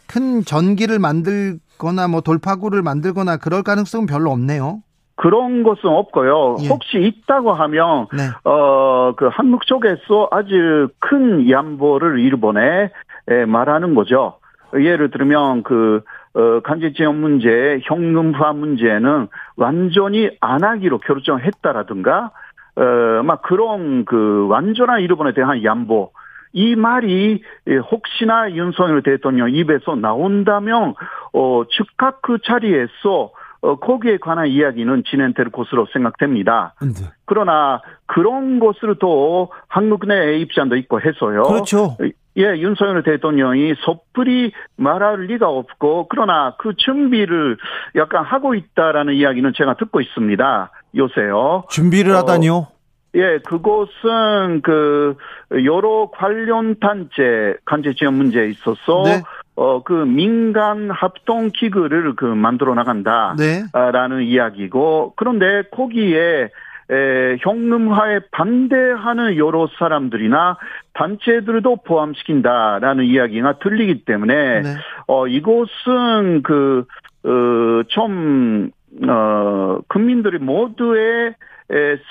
[0.08, 4.82] 큰 전기를 만들거나 뭐 돌파구를 만들거나 그럴 가능성은 별로 없네요.
[5.16, 6.58] 그런 것은 없고요.
[6.62, 6.68] 예.
[6.68, 8.30] 혹시 있다고 하면 네.
[8.44, 12.92] 어, 그 한국 쪽에서 아주 큰 양보를 일본에
[13.30, 14.40] 에, 말하는 거죠.
[14.74, 16.02] 예를 들면 그
[16.34, 22.32] 어, 간제지원 문제, 현금화 문제는 완전히 안 하기로 결정했다라든가,
[22.76, 26.12] 어, 막 그런 그 완전한 일본에 대한 양보,
[26.56, 30.96] 이 말이 예, 혹시나 윤석열 대통령 입에서 나온다면,
[31.34, 33.32] 어, 즉각 그 자리에서
[33.62, 36.76] 어, 거기에 관한 이야기는 진행될 것으로 생각됩니다.
[36.82, 37.10] 네.
[37.26, 41.44] 그러나 그런 것으로 한국 내 입장도 있고 해서요.
[41.44, 41.98] 그렇죠.
[42.38, 47.58] 예, 윤석열 대통령이 섣불리 말할 리가 없고 그러나 그 준비를
[47.96, 50.72] 약간 하고 있다라는 이야기는 제가 듣고 있습니다.
[50.96, 51.64] 요새요.
[51.70, 52.68] 준비를 어, 하다니요?
[53.16, 55.16] 예, 그곳은 그
[55.64, 59.22] 여러 관련 단체 간제 지원 문제에 있어서 네.
[59.56, 63.36] 어그 민간 합동 기구를 그 만들어 나간다.
[63.38, 63.64] 네.
[63.74, 66.50] 라는 이야기고 그런데 거기에
[66.92, 70.58] 에, 현금화에 반대하는 여러 사람들이나
[70.94, 74.76] 단체들도 포함시킨다라는 이야기가 들리기 때문에 네.
[75.08, 76.86] 어 이곳은 그
[77.24, 78.70] 어, 좀
[79.08, 81.36] 어, 국민들이 모두의 에,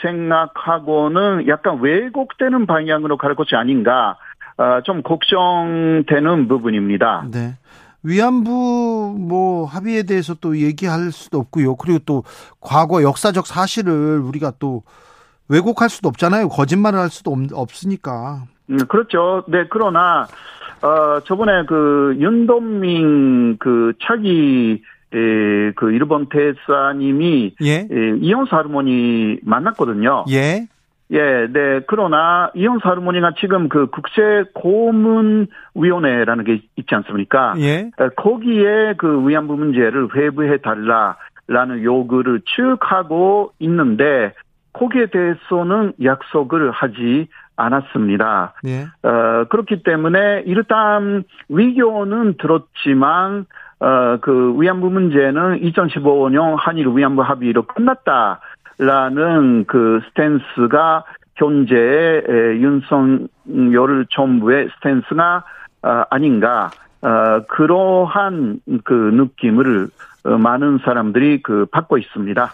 [0.03, 4.17] 생각하고는 약간 왜곡되는 방향으로 갈 것이 아닌가
[4.57, 7.27] 어, 좀 걱정되는 부분입니다.
[7.31, 7.57] 네.
[8.05, 11.77] 위안부 뭐 합의에 대해서 또 얘기할 수도 없고요.
[11.77, 12.23] 그리고 또
[12.61, 14.83] 과거 역사적 사실을 우리가 또
[15.49, 16.49] 왜곡할 수도 없잖아요.
[16.49, 18.45] 거짓말을 할 수도 없, 없으니까.
[18.71, 19.45] 음, 그렇죠.
[19.49, 20.27] 네, 그러나,
[20.83, 24.83] 어, 저번에 그, 윤동민 그 차기,
[25.15, 27.73] 에, 그 일본 대사님이, 예.
[27.91, 30.25] 에, 이혼사 할머니 만났거든요.
[30.31, 30.67] 예.
[31.11, 31.81] 예, 네.
[31.87, 37.55] 그러나, 이혼사 할머니가 지금 그 국제 고문 위원회라는 게 있지 않습니까?
[37.59, 37.91] 예.
[37.99, 44.33] 에, 거기에 그 위안부 문제를 회부해 달라라는 요구를 쭉 하고 있는데,
[44.73, 48.55] 거기에 대해서는 약속을 하지 않았습니다.
[48.67, 48.87] 예.
[49.09, 53.47] 어, 그렇기 때문에 일단 위교는 들었지만
[53.85, 61.05] 어, 그 위안부 문제는 2015년 한일 위안부 합의로 끝났다라는 그 스탠스가
[61.37, 65.45] 현재의 에, 윤석열 정부의 스탠스가
[65.83, 66.71] 어, 아닌가
[67.03, 69.89] 어, 그러한 그 느낌을
[70.25, 72.53] 어, 많은 사람들이 그 받고 있습니다.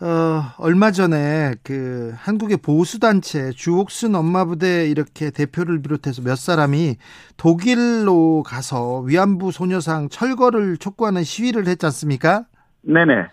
[0.00, 6.96] 어, 얼마 전에 그 한국의 보수단체 주옥순 엄마 부대 이렇게 대표를 비롯해서 몇 사람이
[7.36, 12.44] 독일로 가서 위안부 소녀상 철거를 촉구하는 시위를 했지 않습니까?
[12.82, 13.26] 네네.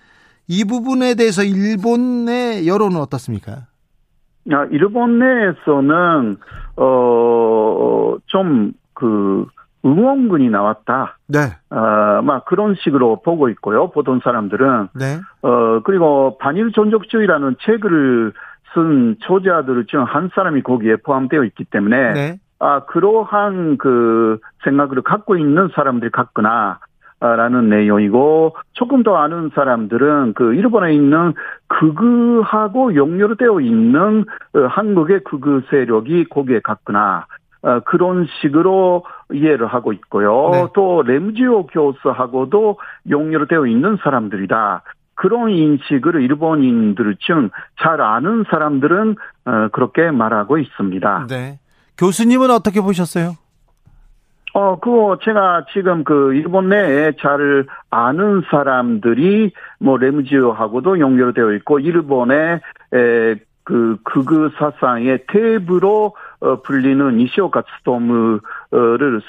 [0.47, 3.67] 이 부분에 대해서 일본의 여론은 어떻습니까?
[4.51, 6.37] 아, 일본 내에서는
[6.77, 9.45] 어 좀 그
[9.85, 11.17] 응원군이 나왔다.
[11.27, 11.39] 네.
[11.69, 13.89] 어, 막 그런 식으로 보고 있고요.
[13.91, 15.19] 보던 사람들은 네.
[15.41, 18.33] 어 그리고 반일 전적주의라는 책을
[18.73, 22.39] 쓴 저자들 중 한 사람이 거기에 포함되어 있기 때문에 네.
[22.59, 26.79] 아 그러한 그 생각을 갖고 있는 사람들이 같구나.
[27.23, 31.35] 라는 내용이고 조금 더 아는 사람들은 그 일본에 있는
[31.67, 34.25] 극우하고 연결되어 있는
[34.55, 37.27] 어, 한국의 극우 세력이 거기에 갔구나
[37.63, 40.49] 어, 그런 식으로 이해를 하고 있고요.
[40.51, 40.67] 네.
[40.73, 42.77] 또 램지오 교수하고도
[43.09, 44.83] 연결되어 있는 사람들이다.
[45.15, 51.27] 그런 인식을 일본인들 중 잘 아는 사람들은 어, 그렇게 말하고 있습니다.
[51.29, 51.59] 네.
[51.97, 53.33] 교수님은 어떻게 보셨어요?
[54.53, 62.59] 어, 그거 제가 지금 그 일본 내에 잘 아는 사람들이 뭐 램지오하고도 연결되어 있고 일본의
[62.93, 66.13] 에, 그 극우 사상의 어,
[66.63, 68.41] 불리는 이시오카 스토무를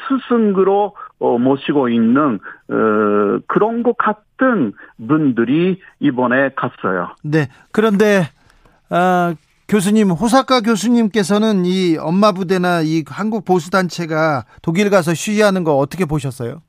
[0.08, 4.72] 스승으로 어, 모시고 있는 어, 그런 것 같은
[5.06, 7.14] 분들이 이번에 갔어요.
[7.22, 7.48] 네.
[7.70, 8.22] 그런데
[8.90, 9.34] 아,
[9.68, 16.04] 교수님 호사카 교수님께서는 이 엄마 부대나 이 한국 보수 단체가 독일 가서 시위하는 거 어떻게
[16.04, 16.60] 보셨어요?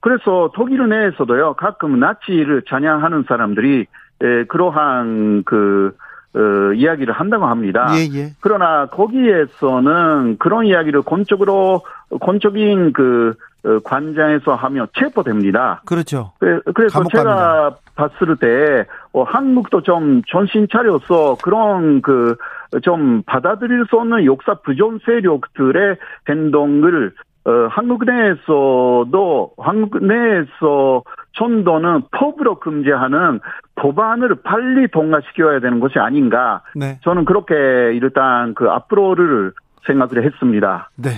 [0.00, 3.86] 그래서 독일 내에서도요 가끔 나치를 찬양하는 사람들이
[4.20, 5.96] 에, 그러한 그
[6.34, 7.86] 어, 이야기를 한다고 합니다.
[7.94, 8.30] 예, 예.
[8.40, 11.82] 그러나 거기에서는 그런 이야기를 건적으로
[12.20, 15.82] 건적인 그 어, 관장에서 하면 체포됩니다.
[15.84, 16.32] 그렇죠.
[16.38, 22.36] 그- 그래서 제가 봤을 때 어, 한국도 좀 정신 차려서 그런 그
[22.82, 25.96] 좀 받아들일 수 없는 역사 부존 세력들의
[26.28, 27.14] 행동을
[27.46, 31.02] 어, 한국 내에서도 한국 내에서
[31.32, 33.40] 전도는 법으로 금지하는
[33.80, 36.62] 법안을 빨리 통과시켜야 되는 것이 아닌가.
[36.74, 36.98] 네.
[37.02, 39.52] 저는 그렇게 일단 그 앞으로를
[39.86, 40.90] 생각을 했습니다.
[40.96, 41.10] 네.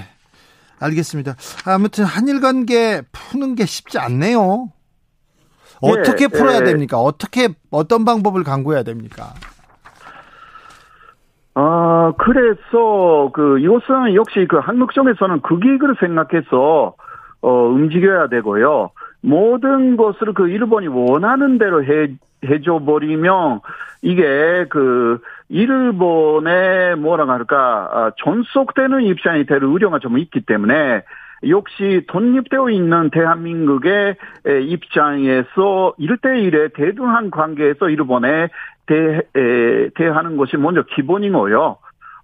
[0.81, 1.35] 알겠습니다.
[1.67, 4.69] 아무튼 한일 관계 푸는 게 쉽지 않네요.
[5.83, 6.65] 어떻게 예, 풀어야 예.
[6.65, 6.99] 됩니까?
[6.99, 9.33] 어떻게 어떤 방법을 강구해야 됩니까?
[11.55, 16.95] 아, 그래서 그 이것은 역시 그 한국 쪽에서는 그 기획을 생각해서
[17.43, 18.91] 어 움직여야 되고요.
[19.23, 22.09] 모든 것을 그 일본이 원하는 대로 해
[22.45, 23.61] 해줘 버리면
[24.03, 31.03] 이게 그 일본의 뭐라 할까 아, 존속되는 입장이 될 우려가 좀 있기 때문에
[31.49, 38.49] 역시 독립되어 있는 대한민국의 에, 입장에서 1대1의 대등한 관계에서 일본에
[38.87, 41.77] 대, 에, 대하는 것이 먼저 기본이고요.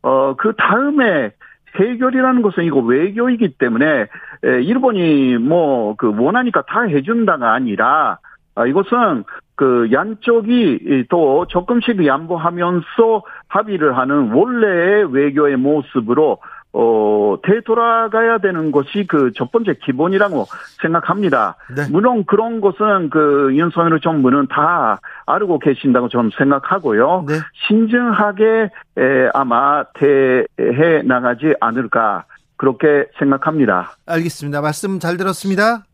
[0.03, 1.33] 어, 그 다음에
[1.79, 4.07] 해결이라는 것은 이거 외교이기 때문에
[4.45, 8.19] 에, 일본이 뭐 그 원하니까 다 해준다가 아니라
[8.55, 9.25] 아, 이것은
[9.55, 16.39] 그 양쪽이 또 조금씩 양보하면서 합의를 하는 원래의 외교의 모습으로
[16.79, 20.47] 어, 되돌아가야 되는 것이 그 첫 번째 기본이라고
[20.83, 21.57] 생각합니다.
[21.75, 21.87] 네.
[21.91, 27.25] 물론 그런 것은 그 윤석열 정부는 다 알고 계신다고 저는 생각하고요.
[27.29, 27.35] 네.
[27.67, 32.25] 신중하게 에, 아마 대해 나가지 않을까
[32.57, 33.97] 그렇게 생각합니다.
[34.07, 34.61] 알겠습니다.
[34.61, 35.85] 말씀 잘 들었습니다.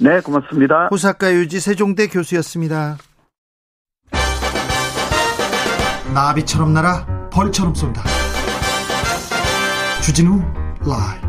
[0.00, 0.88] 네, 고맙습니다.
[0.90, 2.96] 호사카 유지 세종대 교수였습니다.
[6.14, 8.13] 나비처럼 날아 벌처럼 쏜다.
[10.04, 10.38] 주진우
[10.80, 11.26] 라이브.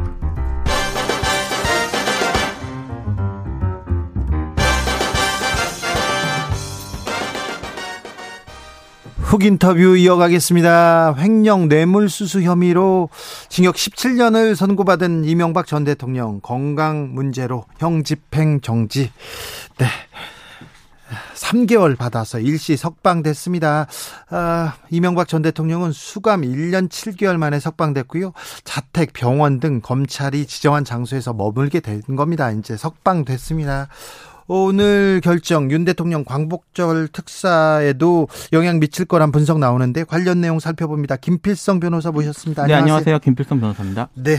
[9.21, 11.15] 훅 인터뷰 이어가겠습니다.
[11.17, 13.07] 횡령 뇌물수수 혐의로
[13.47, 19.09] 징역 17년을 선고받은 이명박 전 대통령 건강 문제로 형 집행 정지.
[19.77, 19.85] 네.
[21.35, 23.87] 3개월 받아서 일시 석방됐습니다.
[24.29, 28.33] 아, 이명박 전 대통령은 수감 1년 7개월 만에 석방됐고요.
[28.63, 32.51] 자택, 병원 등 검찰이 지정한 장소에서 머물게 된 겁니다.
[32.51, 33.87] 이제 석방됐습니다.
[34.47, 41.15] 오늘 결정 윤 대통령 광복절 특사에도 영향 미칠 거란 분석 나오는데 관련 내용 살펴봅니다.
[41.15, 42.67] 김필성 변호사 모셨습니다.
[42.67, 43.19] 네, 안녕하세요.
[43.19, 44.09] 김필성 변호사입니다.
[44.13, 44.37] 네.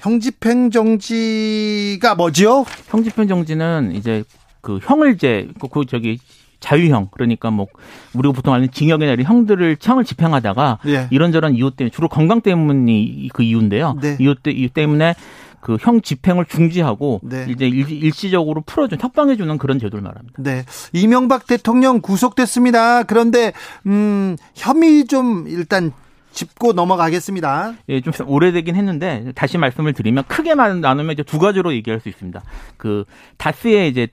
[0.00, 2.64] 형집행 정지가 뭐지요?
[2.88, 4.24] 형집행 정지는 이제
[4.60, 6.18] 그 형을제 그, 그 저기
[6.60, 7.66] 자유형 그러니까 뭐
[8.14, 11.08] 우리가 보통 아는 징역이나 이런 형들을 형을 집행하다가 예.
[11.10, 13.96] 이런저런 이유 때문에 주로 건강 때문이 그 이유인데요.
[14.00, 14.16] 네.
[14.18, 15.14] 이유, 때, 이유 때문에
[15.60, 17.46] 그 형 집행을 중지하고 네.
[17.48, 20.42] 이제 일, 일시적으로 풀어준 협방해주는 그런 제도를 말합니다.
[20.42, 20.64] 네.
[20.92, 23.02] 이명박 대통령 구속됐습니다.
[23.04, 23.52] 그런데,
[23.86, 25.92] 음, 혐의 좀 일단
[26.32, 27.74] 짚고 넘어가겠습니다.
[27.88, 32.40] 예, 좀 오래되긴 했는데 다시 말씀을 드리면 크게만 나누면 이제 두 가지로 얘기할 수 있습니다.
[32.76, 33.04] 그
[33.38, 34.08] 다스의 이제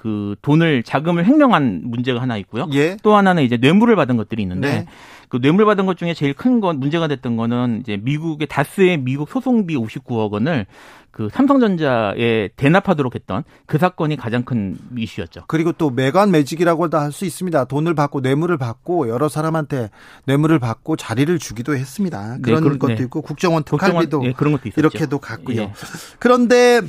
[0.00, 2.66] 그 돈을 자금을 횡령한 문제가 하나 있고요.
[2.72, 2.96] 예.
[3.02, 4.86] 또 하나는 이제 뇌물을 받은 것들이 있는데 네.
[5.28, 9.28] 그 뇌물 받은 것 중에 제일 큰 건 문제가 됐던 거는 이제 미국의 다스의 미국
[9.28, 10.64] 소송비 59억 원을
[11.10, 15.42] 그 삼성전자에 대납하도록 했던 그 사건이 가장 큰 이슈였죠.
[15.48, 17.64] 그리고 또 매관 매직이라고도 할 수 있습니다.
[17.66, 19.90] 돈을 받고 뇌물을 받고 여러 사람한테
[20.24, 22.38] 뇌물을 받고 자리를 주기도 했습니다.
[22.40, 23.02] 그런 그런- 것도 네.
[23.04, 24.80] 있고 국정원 특활비도 예, 그런 것도 있었죠.
[24.80, 25.60] 이렇게도 갔고요.
[25.60, 25.72] 예.
[26.18, 26.80] 그런데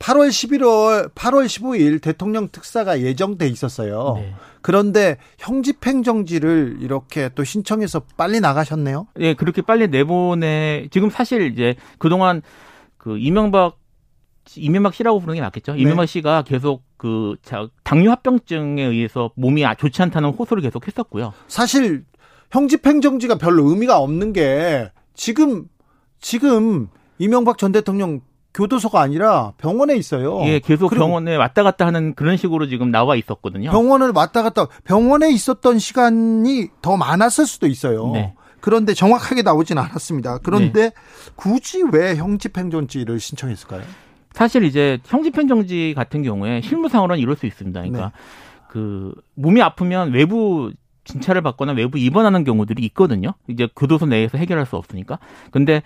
[0.00, 4.14] 8월 11월, 8월 15일 대통령 특사가 예정돼 있었어요.
[4.16, 4.34] 네.
[4.62, 9.06] 그런데 형집행 정지를 이렇게 또 신청해서 빨리 나가셨네요.
[9.20, 12.40] 예, 그렇게 빨리 내보내 지금 사실 이제 그동안
[12.96, 13.78] 그 이명박
[14.56, 15.74] 이명박 씨라고 부르는 게 맞겠죠.
[15.74, 15.80] 네.
[15.80, 21.34] 이명박 씨가 계속 그 자, 당뇨 합병증에 의해서 몸이 아- 좋지 않다는 호소를 계속 했었고요.
[21.46, 22.04] 사실
[22.50, 25.68] 형집행 정지가 별로 의미가 없는 게 지금
[26.20, 28.22] 지금 이명박 전 대통령
[28.54, 30.40] 교도소가 아니라 병원에 있어요.
[30.44, 33.70] 예, 계속 병원에 왔다 갔다 하는 그런 식으로 지금 나와 있었거든요.
[33.70, 38.10] 병원을 왔다 갔다 병원에 있었던 시간이 더 많았을 수도 있어요.
[38.12, 38.34] 네.
[38.60, 40.38] 그런데 정확하게 나오진 않았습니다.
[40.38, 40.92] 그런데
[41.34, 43.82] 굳이 왜 형집행정지를 신청했을까요?
[44.32, 47.80] 사실 이제 형집행정지 같은 경우에 실무상으로는 이럴 수 있습니다.
[47.80, 48.12] 그러니까 네.
[48.68, 50.72] 그 몸이 아프면 외부
[51.04, 53.32] 진찰을 받거나 외부 입원하는 경우들이 있거든요.
[53.48, 55.18] 이제 교도소 내에서 해결할 수 없으니까.
[55.50, 55.82] 근데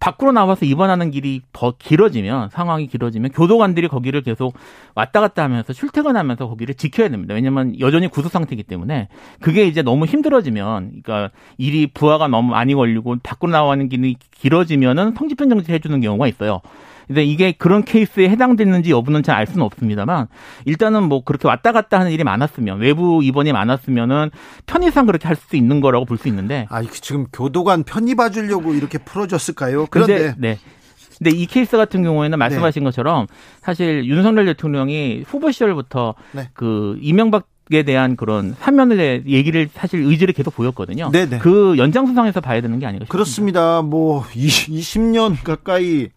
[0.00, 4.54] 밖으로 나와서 입원하는 길이 더 길어지면 상황이 길어지면 교도관들이 거기를 계속
[4.94, 7.34] 왔다 갔다 하면서 출퇴근하면서 거기를 지켜야 됩니다.
[7.34, 9.08] 왜냐면 여전히 구속 상태이기 때문에
[9.40, 15.48] 그게 이제 너무 힘들어지면 그러니까 일이 부하가 너무 많이 걸리고 밖으로 나가는 길이 길어지면은 성집행
[15.48, 16.60] 정지 해주는 경우가 있어요.
[17.08, 20.26] 근데 이게 그런 케이스에 해당됐는지 여부는 잘 알 수는 없습니다만
[20.64, 24.30] 일단은 뭐 그렇게 왔다 갔다 하는 일이 많았으면 외부 입원이 많았으면은
[24.66, 28.98] 편의상 그렇게 할 수 있는 거라고 볼 수 있는데 아, 지금 교도관 편히 봐주려고 이렇게
[28.98, 29.86] 풀어줬을까요?
[29.90, 30.58] 그런데 근데, 네.
[31.16, 33.26] 근데 이 케이스 같은 경우에는 말씀하신 것처럼
[33.60, 36.50] 사실 윤석열 대통령이 후보 시절부터 네.
[36.54, 41.10] 그 이명박 에 대한 그런 사면을 얘기를 사실 의지를 계속 보였거든요.
[41.12, 41.36] 네네.
[41.40, 43.12] 그 연장선상에서 봐야 되는 게 아닌가 싶습니다.
[43.12, 43.82] 그렇습니다.
[43.82, 46.08] 뭐 20, 년 가까이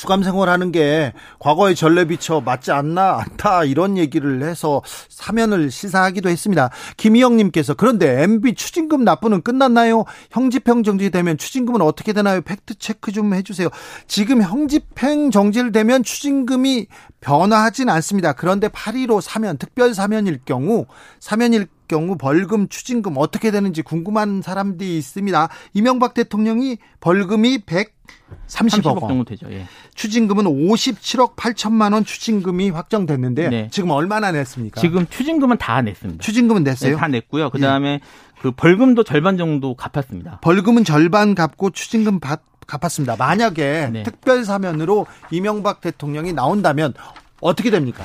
[0.00, 6.70] 수감 생활하는 게 과거의 전례 비춰 맞지 않나 않다 이런 얘기를 해서 사면을 시사하기도 했습니다.
[6.96, 10.06] 김희영님께서 그런데 MB 추징금 납부는 끝났나요?
[10.30, 12.40] 형집행 정지되면 추징금은 어떻게 되나요?
[12.40, 13.68] 팩트 체크 좀 해주세요.
[14.06, 16.86] 지금 형집행 정지를 되면 추징금이
[17.20, 18.32] 변화하진 않습니다.
[18.32, 20.86] 그런데 8.15 사면 특별 사면일 경우
[21.18, 25.48] 사면일 경우 벌금, 추징금 어떻게 되는지 궁금한 사람들이 있습니다.
[25.74, 27.90] 이명박 대통령이 벌금이 130억
[28.46, 29.50] 30억 원, 정도 되죠.
[29.50, 29.66] 예.
[29.96, 33.68] 추징금은 57억 8천만 원 추징금이 확정됐는데 네.
[33.72, 34.80] 지금 얼마나 냈습니까?
[34.80, 36.22] 지금 추징금은 다 냈습니다.
[36.22, 36.96] 추징금은 네, 냈어요?
[36.96, 37.50] 다 냈고요.
[37.50, 37.98] 그다음에
[38.40, 40.38] 그 벌금도 절반 정도 갚았습니다.
[40.42, 43.16] 벌금은 절반 갚고 추징금 받, 갚았습니다.
[43.16, 44.02] 만약에 네.
[44.04, 46.94] 특별 사면으로 이명박 대통령이 나온다면
[47.40, 48.04] 어떻게 됩니까?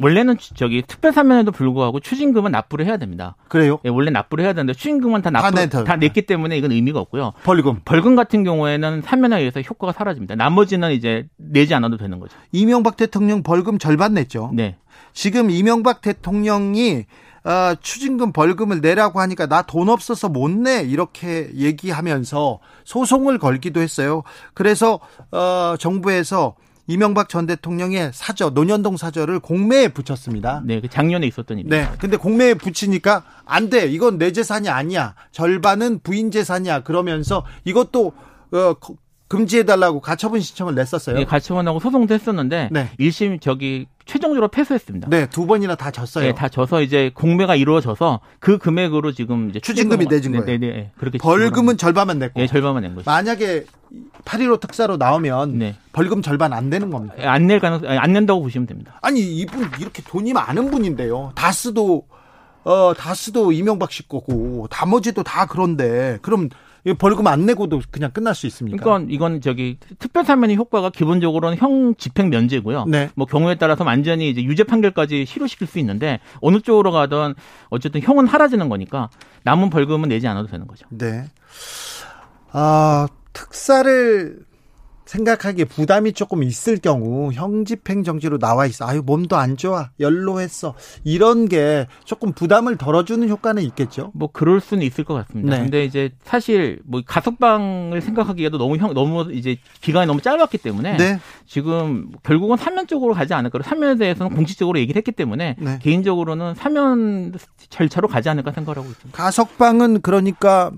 [0.00, 3.36] 원래는 추- 저기 특별 사면에도 불구하고 추징금은 납부를 해야 됩니다.
[3.48, 3.78] 그래요?
[3.84, 7.00] 예, 원래 납부를 해야 되는데 추징금은 다 납부 다 내더- 다 냈기 때문에 이건 의미가
[7.00, 7.32] 없고요.
[7.44, 7.80] 벌금.
[7.84, 10.34] 벌금 같은 경우에는 사면에 의해서 효과가 사라집니다.
[10.34, 12.36] 나머지는 이제 내지 않아도 되는 거죠.
[12.52, 14.50] 이명박 대통령 벌금 절반 냈죠.
[14.54, 14.76] 네.
[15.12, 17.04] 지금 이명박 대통령이
[17.44, 24.22] 어, 추징금 벌금을 내라고 하니까 나 돈 없어서 못 내 이렇게 얘기하면서 소송을 걸기도 했어요.
[24.54, 25.00] 그래서
[25.30, 26.56] 어, 정부에서
[26.88, 30.62] 이명박 전 대통령의 사저 노년동 사저를 공매에 붙였습니다.
[30.64, 31.90] 네, 그 작년에 있었던 일입니다.
[31.92, 31.96] 네.
[31.98, 33.86] 근데 공매에 붙이니까 안 돼.
[33.86, 35.14] 이건 내 재산이 아니야.
[35.30, 36.82] 절반은 부인 재산이야.
[36.84, 38.12] 그러면서 이것도
[38.52, 38.96] 어, 거-
[39.28, 41.18] 금지해달라고 가처분 신청을 냈었어요.
[41.18, 42.90] 예, 가처분하고 소송도 했었는데 네.
[42.98, 45.08] 1심 저기 최종적으로 패소했습니다.
[45.10, 46.26] 네, 두 번이나 다 졌어요.
[46.26, 50.58] 예, 다 져서 이제 공매가 이루어져서 그 금액으로 지금 이제 추징금이 내준 네, 거예요.
[50.58, 50.90] 네, 네, 네.
[50.96, 52.40] 그렇게 벌금은 절반만 냈고.
[52.40, 53.08] 예, 절반만 낸 거죠.
[53.10, 53.66] 만약에
[54.24, 55.76] 8.15 특사로 나오면 네.
[55.92, 57.14] 벌금 절반 안 되는 겁니다.
[57.18, 58.98] 예, 안낼 가능 안 낸다고 보시면 됩니다.
[59.02, 61.32] 아니 이분 이렇게 돈이 많은 분인데요.
[61.34, 62.06] 다스도
[62.64, 66.50] 어 다스도 이명박 씨 거고 나머지도 다 그런데 그럼 이
[66.94, 68.82] 벌금 안 내고도 그냥 끝날 수 있습니까?
[68.82, 72.86] 그러니까 이건 저기 특별 사면의 효과가 기본적으로는 형 집행 면제고요.
[72.86, 73.10] 네.
[73.14, 77.34] 뭐 경우에 따라서 완전히 이제 유죄 판결까지 실효시킬 수 있는데 어느 쪽으로 가든
[77.68, 79.10] 어쨌든 형은 할아지는 거니까
[79.44, 80.86] 남은 벌금은 내지 않아도 되는 거죠.
[80.90, 81.24] 네.
[82.52, 84.47] 아 특사를
[85.08, 88.86] 생각하기에 부담이 조금 있을 경우 형집행 정지로 나와 있어.
[88.86, 89.90] 아유 몸도 안 좋아.
[89.98, 90.74] 연로했어.
[91.02, 94.12] 이런 게 조금 부담을 덜어주는 효과는 있겠죠.
[94.14, 95.56] 뭐 그럴 수는 있을 것 같습니다.
[95.56, 95.62] 네.
[95.62, 101.18] 근데 이제 사실 뭐 가석방을 생각하기에도 너무 형 너무 이제 기간이 너무 짧았기 때문에 네.
[101.46, 103.58] 지금 결국은 사면 쪽으로 가지 않을까.
[103.62, 105.78] 사면에 대해서는 공식적으로 얘기를 했기 때문에 네.
[105.80, 107.34] 개인적으로는 사면
[107.70, 109.16] 절차로 가지 않을까 생각을 하고 있습니다.
[109.16, 110.70] 가석방은 그러니까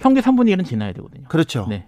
[0.00, 1.28] 형기 3분의 1은 지나야 되거든요.
[1.28, 1.66] 그렇죠.
[1.68, 1.86] 네.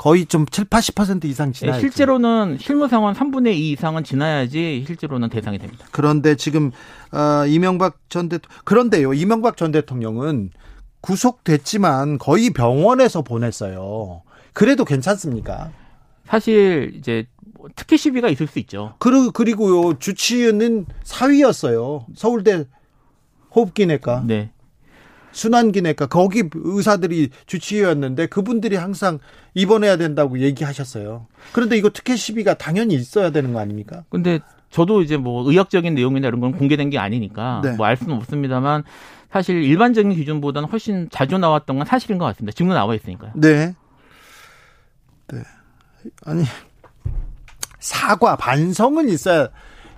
[0.00, 1.78] 거의 좀 7, 80% 이상 네, 지나요.
[1.78, 5.84] 실제로는 실무 상황 3분의 2 이상은 지나야지 실제로는 대상이 됩니다.
[5.90, 6.70] 그런데 지금
[7.12, 9.12] 어, 이명박 전 대통령 그런데요.
[9.12, 10.52] 이명박 전 대통령은
[11.02, 14.22] 구속됐지만 거의 병원에서 보냈어요.
[14.54, 15.70] 그래도 괜찮습니까?
[16.24, 17.26] 사실 이제
[17.58, 18.94] 뭐 특혜 시비가 있을 수 있죠.
[19.00, 19.98] 그리고 그리고요.
[19.98, 22.06] 주치의는 사위였어요.
[22.16, 22.64] 서울대
[23.54, 24.50] 호흡기내과, 네.
[25.32, 29.18] 순환기내과 거기 의사들이 주치의였는데 그분들이 항상
[29.54, 31.26] 입원해야 된다고 얘기하셨어요.
[31.52, 34.04] 그런데 이거 특혜 시비가 당연히 있어야 되는 거 아닙니까?
[34.08, 34.40] 근데
[34.70, 37.72] 저도 이제 뭐 의학적인 내용이나 이런 건 공개된 게 아니니까 네.
[37.72, 38.84] 뭐알 수는 없습니다만
[39.32, 42.54] 사실 일반적인 기준보다는 훨씬 자주 나왔던 건 사실인 것 같습니다.
[42.54, 43.32] 지금도 나와 있으니까요.
[43.36, 43.74] 네.
[45.28, 45.42] 네.
[46.24, 46.44] 아니,
[47.78, 49.48] 사과, 반성은 있어야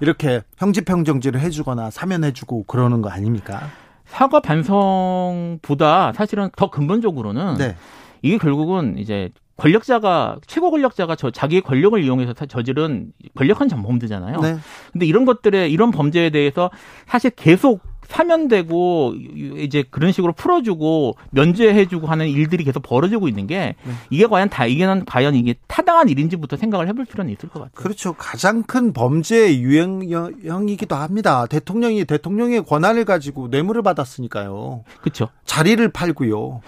[0.00, 3.70] 이렇게 형집행정지를 해주거나 사면해주고 그러는 거 아닙니까?
[4.12, 7.76] 사과 반성보다 사실은 더 근본적으로는 네.
[8.20, 14.40] 이게 결국은 이제 권력자가 최고 권력자가 저 자기의 권력을 이용해서 사- 저지른 권력한 전범들잖아요.
[14.40, 14.56] 네.
[14.92, 16.70] 근데 이런 것들에 이런 범죄에 대해서
[17.06, 17.80] 사실 계속
[18.12, 19.14] 사면되고
[19.56, 23.92] 이제 그런 식으로 풀어주고 면제해주고 하는 일들이 계속 벌어지고 있는 게 네.
[24.10, 27.70] 이게 과연 다 이게 과연 이게 타당한 일인지부터 생각을 해볼 필요는 있을 것 같아요.
[27.72, 28.12] 그렇죠.
[28.12, 31.46] 가장 큰 범죄의 유행형이기도 합니다.
[31.46, 34.84] 대통령이 대통령의 권한을 가지고 뇌물을 받았으니까요.
[35.00, 35.28] 그렇죠.
[35.46, 36.60] 자리를 팔고요.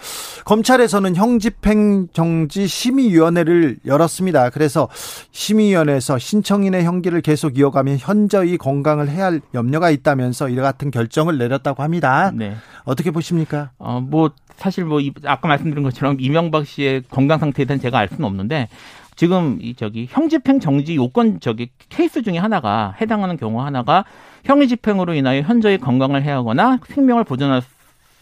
[0.46, 4.50] 검찰에서는 형집행정지 심의위원회를 열었습니다.
[4.50, 4.88] 그래서
[5.30, 11.82] 심의위원회에서 신청인의 형기를 계속 이어가면 현저히 건강을 해야 할 염려가 있다면서 이와 같은 결정을 내렸다고
[11.82, 12.30] 합니다.
[12.34, 12.56] 네.
[12.84, 13.70] 어떻게 보십니까?
[13.78, 18.08] 어, 뭐, 사실 뭐, 이- 아까 말씀드린 것처럼 이명박 씨의 건강 상태에 대한 제가 알
[18.08, 18.68] 수는 없는데,
[19.16, 24.04] 지금 이 저기 형 집행 정지 요건 저기 케이스 중에 하나가 해당하는 경우 하나가
[24.44, 27.62] 형의 집행으로 인하여 현저히 건강을 해하거나 생명을 보존할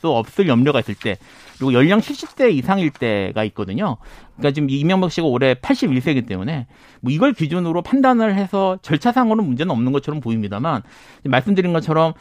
[0.00, 1.16] 수 없을 염려가 있을 때
[1.56, 3.96] 그리고 연령 70세 이상일 때가 있거든요.
[4.36, 6.66] 그러니까 지금 이명박 씨가 올해 81세이기 때문에
[7.00, 10.82] 뭐 이걸 기준으로 판단을 해서 절차상으로는 문제는 없는 것처럼 보입니다만
[11.24, 12.12] 말씀드린 것처럼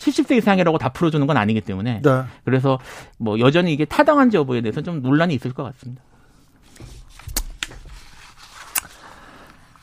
[0.00, 2.22] 70세 이상이라고 다 풀어주는 건 아니기 때문에 네.
[2.44, 2.78] 그래서
[3.18, 6.02] 뭐 여전히 이게 타당한지 여부에 대해서 좀 논란이 있을 것 같습니다.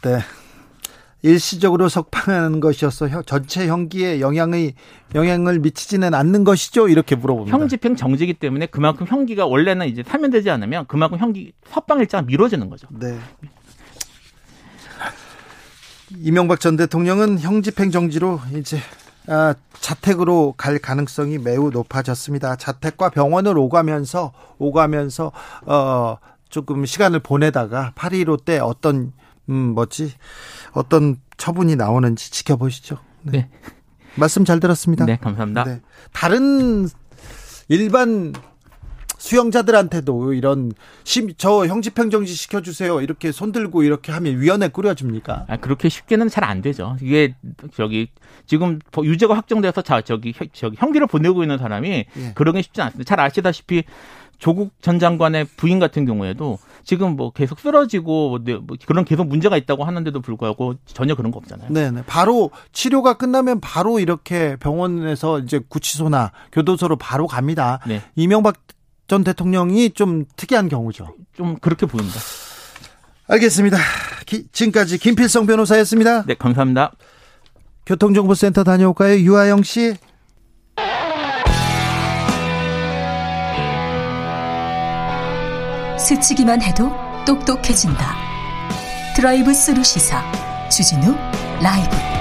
[0.03, 0.19] 네.
[1.23, 4.75] 일시적으로 석방하는 것이어서 형- 전체 형기에 영향의
[5.15, 6.87] 영향을 미치지는 않는 것이죠.
[6.89, 7.57] 이렇게 물어봅니다.
[7.57, 12.69] 형 집행 정지기 때문에 그만큼 형기가 원래는 이제 사면되지 않으면 그만큼 형기 석방 일자가 미뤄지는
[12.69, 12.87] 거죠.
[12.91, 13.17] 네.
[16.19, 18.81] 이명박 전 대통령은 형집행 정지로 이제 아,
[19.79, 22.55] 자택으로 갈 가능성이 매우 높아졌습니다.
[22.55, 25.31] 자택과 병원을 오가면서 오가면서
[25.65, 26.17] 어
[26.49, 29.13] 조금 시간을 보내다가 8.15때 어떤
[29.49, 30.13] 음 뭐지
[30.71, 32.97] 어떤 처분이 나오는지 지켜보시죠.
[33.23, 33.49] 네.
[34.15, 35.05] 말씀 잘 들었습니다.
[35.05, 35.63] 네, 감사합니다.
[35.63, 35.81] 네.
[36.11, 36.87] 다른
[37.67, 38.33] 일반
[39.17, 40.71] 수용자들한테도 이런
[41.03, 45.45] 심, 저 형집행 정지 시켜주세요 이렇게 손들고 이렇게 하면 위원회 꾸려집니까?
[45.47, 46.95] 아, 그렇게 쉽게는 잘 안 되죠.
[47.01, 47.35] 이게
[47.75, 48.07] 저기
[48.45, 52.31] 지금 유죄가 확정돼서 자 저기 혀- 저기 형기를 보내고 있는 사람이 예.
[52.35, 53.05] 그런 게 쉽지 않습니다.
[53.07, 53.83] 잘 아시다시피
[54.37, 59.27] 조국 전 장관의 부인 같은 경우에도 지금 뭐 계속 쓰러지고 뭐 네, 뭐 그런 계속
[59.27, 61.69] 문제가 있다고 하는데도 불구하고 전혀 그런 거 없잖아요.
[61.73, 62.03] 네네.
[62.07, 67.79] 바로 치료가 끝나면 바로 이렇게 병원에서 이제 구치소나 교도소로 바로 갑니다.
[67.87, 68.01] 네.
[68.15, 68.55] 이명박
[69.07, 71.15] 전 대통령이 좀 특이한 경우죠.
[71.35, 72.19] 좀 그렇게 보입니다.
[73.27, 73.77] 알겠습니다.
[74.25, 76.23] 기- 지금까지 김필성 변호사였습니다.
[76.25, 76.91] 네, 감사합니다.
[77.85, 79.17] 교통정보센터 다녀올까요?
[79.19, 79.95] 유아영 씨.
[85.97, 86.91] 스치기만 해도
[87.25, 88.15] 똑똑해진다.
[89.15, 90.23] 드라이브 스루 시사
[90.69, 91.15] 주진우
[91.61, 92.16] 라이브.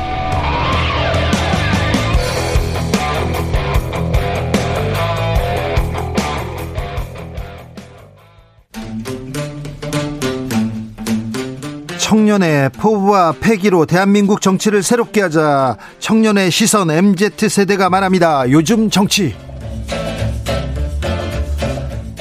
[12.06, 18.48] 청년의 포부와 패기로 대한민국 정치를 새롭게 하자 청년의 시선 MZ 세대가 말합니다.
[18.52, 19.34] 요즘 정치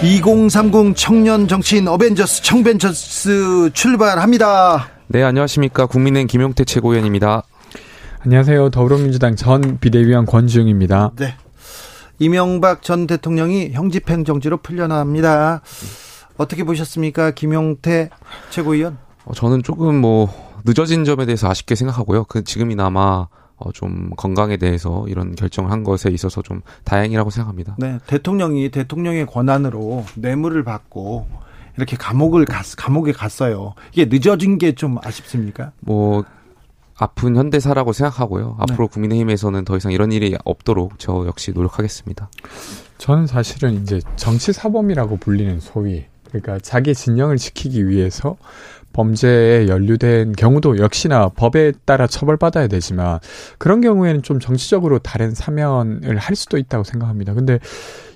[0.02, 4.90] 2030 청년 정치인 어벤져스 청벤져스 출발합니다.
[5.06, 5.86] 네, 안녕하십니까.
[5.86, 7.44] 국민의힘 김용태 최고위원입니다.
[8.22, 8.72] 안녕하세요.
[8.72, 11.12] 더불어민주당 전 비대위원 권지웅입니다.
[11.18, 11.36] 네.
[12.18, 15.62] 이명박 전 대통령이 형집행 정지로 풀려납니다.
[16.38, 17.32] 어떻게 보셨습니까?
[17.32, 18.10] 김용태
[18.50, 19.05] 최고위원?
[19.26, 20.30] 어, 저는 조금 뭐
[20.66, 22.26] 늦어진 점에 대해서 아쉽게 생각하고요.
[22.26, 23.28] 그 지금이나마
[23.58, 27.76] 어, 좀 건강에 대해서 이런 결정을 한 것에 있어서 좀 다행이라고 생각합니다.
[27.80, 31.28] 네, 대통령이 대통령의 권한으로 뇌물을 받고
[31.78, 33.74] 이렇게 감옥을 갔, 감옥에 갔어요.
[33.94, 35.72] 이게 늦어진 게 좀 아쉽습니까?
[35.80, 36.24] 뭐
[36.98, 38.56] 아픈 현대사라고 생각하고요.
[38.60, 42.30] 앞으로 국민의힘에서는 더 이상 이런 일이 없도록 저 역시 노력하겠습니다.
[42.98, 48.38] 저는 사실은 이제 정치 사범이라고 불리는 소위 그러니까 자기 진영을 지키기 위해서
[48.96, 53.20] 범죄에 연루된 경우도 역시나 법에 따라 처벌받아야 되지만
[53.58, 57.34] 그런 경우에는 좀 정치적으로 다른 사면을 할 수도 있다고 생각합니다.
[57.34, 57.60] 근데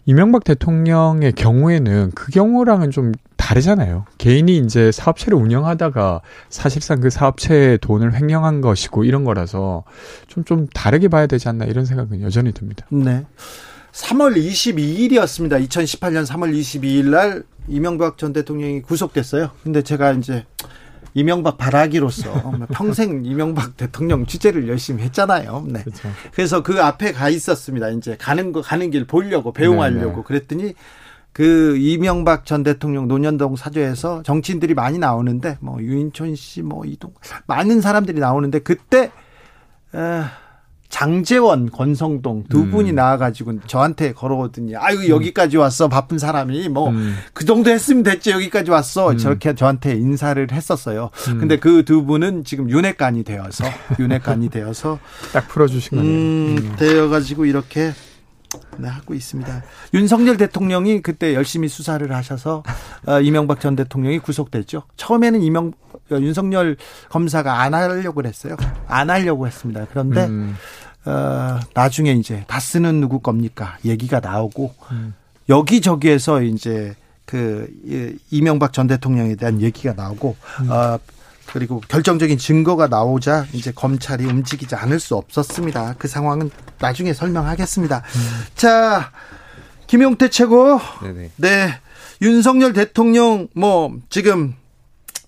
[0.06, 4.06] 이명박 대통령의 경우에는 그 경우랑은 좀 다르잖아요.
[4.18, 9.84] 개인이 이제 사업체를 운영하다가 사실상 그 사업체의 돈을 횡령한 것이고 이런 거라서
[10.28, 12.86] 좀, 좀 다르게 봐야 되지 않나 이런 생각은 여전히 듭니다.
[12.90, 13.26] 네.
[13.92, 15.68] 3월 22일이었습니다.
[15.68, 19.52] 2018년 3월 22일 날 이명박 전 대통령이 구속됐어요.
[19.64, 20.46] 근데 제가 이제
[21.14, 25.66] 이명박 바라기로서 평생 이명박 대통령 취재를 열심히 했잖아요.
[25.68, 25.84] 네.
[25.84, 26.10] 그렇죠.
[26.34, 27.90] 그래서 그 앞에 가 있었습니다.
[27.90, 30.24] 이제 가는 거 가는 길 보려고 배웅하려고 네, 네.
[30.26, 30.74] 그랬더니
[31.32, 37.14] 그 이명박 전 대통령 논현동 사저에서 정치인들이 많이 나오는데 뭐 유인촌 씨 뭐 이동
[37.48, 39.12] 많은 사람들이 나오는데 그때
[39.96, 40.24] 에,
[40.90, 42.72] 장재원, 권성동 두 음.
[42.72, 47.16] 분이 나와가지고 저한테 걸어오더니 아유 여기까지 왔어 바쁜 사람이 뭐그 음.
[47.46, 49.18] 정도 했으면 됐지 여기까지 왔어 음.
[49.18, 51.10] 저렇게 저한테 인사를 했었어요.
[51.30, 51.40] 음.
[51.40, 53.64] 근데 그 두 분은 지금 윤회관이 되어서
[54.00, 55.00] 윤회관이 되어서
[55.34, 56.12] 딱 풀어주신 거네요.
[56.14, 56.76] 음, 음.
[56.78, 57.94] 되어가지고 이렇게
[58.78, 59.64] 네, 하고 있습니다.
[59.94, 62.64] 윤석열 대통령이 그때 열심히 수사를 하셔서
[63.08, 64.84] 어, 이명박 전 대통령이 구속됐죠.
[64.98, 65.74] 처음에는 이명
[66.12, 66.76] 어, 윤석열
[67.10, 68.58] 검사가 안 하려고 그랬어요.
[68.88, 69.86] 안 하려고 했습니다.
[69.90, 70.56] 그런데 음.
[71.06, 73.78] 어, 나중에 이제 다스는 누구 겁니까?
[73.86, 75.14] 얘기가 나오고 음.
[75.48, 76.96] 여기저기에서 이제
[77.26, 80.72] 그 이- 이명박 전 대통령에 대한 얘기가 나오고 음.
[80.72, 80.98] 어,
[81.46, 85.96] 그리고 결정적인 증거가 나오자 이제 검찰이 움직이지 않을 수 없었습니다.
[85.98, 86.50] 그 상황은
[86.80, 87.98] 나중에 설명하겠습니다.
[87.98, 88.46] 음.
[88.56, 89.12] 자,
[89.88, 90.80] 김용태 최고.
[91.02, 91.32] 네네.
[91.38, 91.80] 네.
[92.22, 94.56] 윤석열 대통령 뭐 지금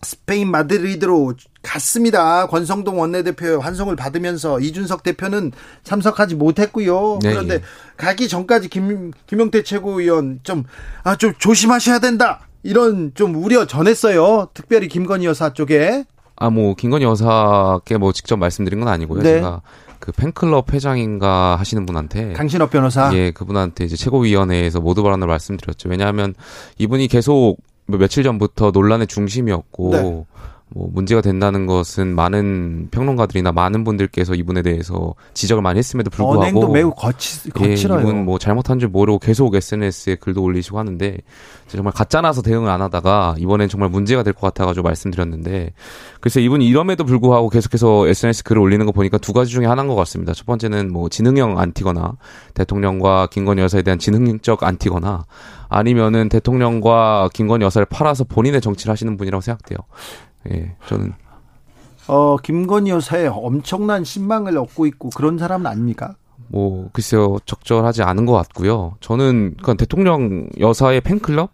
[0.02, 2.48] 스페인 마드리드로 갔습니다.
[2.48, 5.52] 권성동 원내대표의 환송을 받으면서 이준석 대표는
[5.84, 7.20] 참석하지 못했고요.
[7.22, 7.62] 네, 그런데 예.
[7.98, 10.64] 가기 전까지 김, 김용태 최고위원 좀,
[11.04, 12.48] 아, 좀 조심하셔야 된다.
[12.64, 14.50] 이런 좀 우려 전했어요.
[14.54, 16.06] 특별히 김건희 여사 쪽에.
[16.36, 19.22] 아, 뭐, 김건희 여사께 뭐 직접 말씀드린 건 아니고요.
[19.22, 19.36] 네.
[19.36, 19.62] 제가
[20.02, 22.34] 그 팬클럽 회장인가 하시는 분한테.
[22.34, 23.12] 강신업 변호사.
[23.14, 25.88] 예, 그분한테 이제 최고위원회에서 모두 발언을 말씀드렸죠.
[25.88, 26.34] 왜냐하면
[26.80, 30.26] 이분이 계속 뭐 며칠 전부터 논란의 중심이었고, 네.
[30.74, 36.70] 뭐 문제가 된다는 것은 많은 평론가들이나 많은 분들께서 이분에 대해서 지적을 많이 했음에도 불구하고 언행도
[36.70, 38.00] 매우 거치, 예, 거칠어요.
[38.02, 41.18] 이분 뭐 잘못한 줄 모르고 계속 SNS에 글도 올리시고 하는데
[41.68, 45.74] 정말 가짜나서 대응을 안 하다가 이번엔 정말 문제가 될 것 같아가지고 말씀드렸는데
[46.22, 49.96] 그래서 이분이 이럼에도 불구하고 계속해서 SNS 글을 올리는 거 보니까 두 가지 중에 하나인 것
[49.96, 50.34] 같습니다.
[50.34, 52.14] 첫 번째는 뭐 지능형 안티거나
[52.54, 55.26] 대통령과 김건희 여사에 대한 지능적 안티거나
[55.68, 59.78] 아니면은 대통령과 김건희 여사를 팔아서 본인의 정치를 하시는 분이라고 생각돼요.
[60.50, 61.14] 예, 저는
[62.08, 66.16] 어, 김건희 여사에 엄청난 신망을 얻고 있고 그런 사람은 아닙니까?
[66.48, 68.96] 뭐 글쎄요 적절하지 않은 것 같고요.
[69.00, 71.52] 저는 그냥 대통령 여사의 팬클럽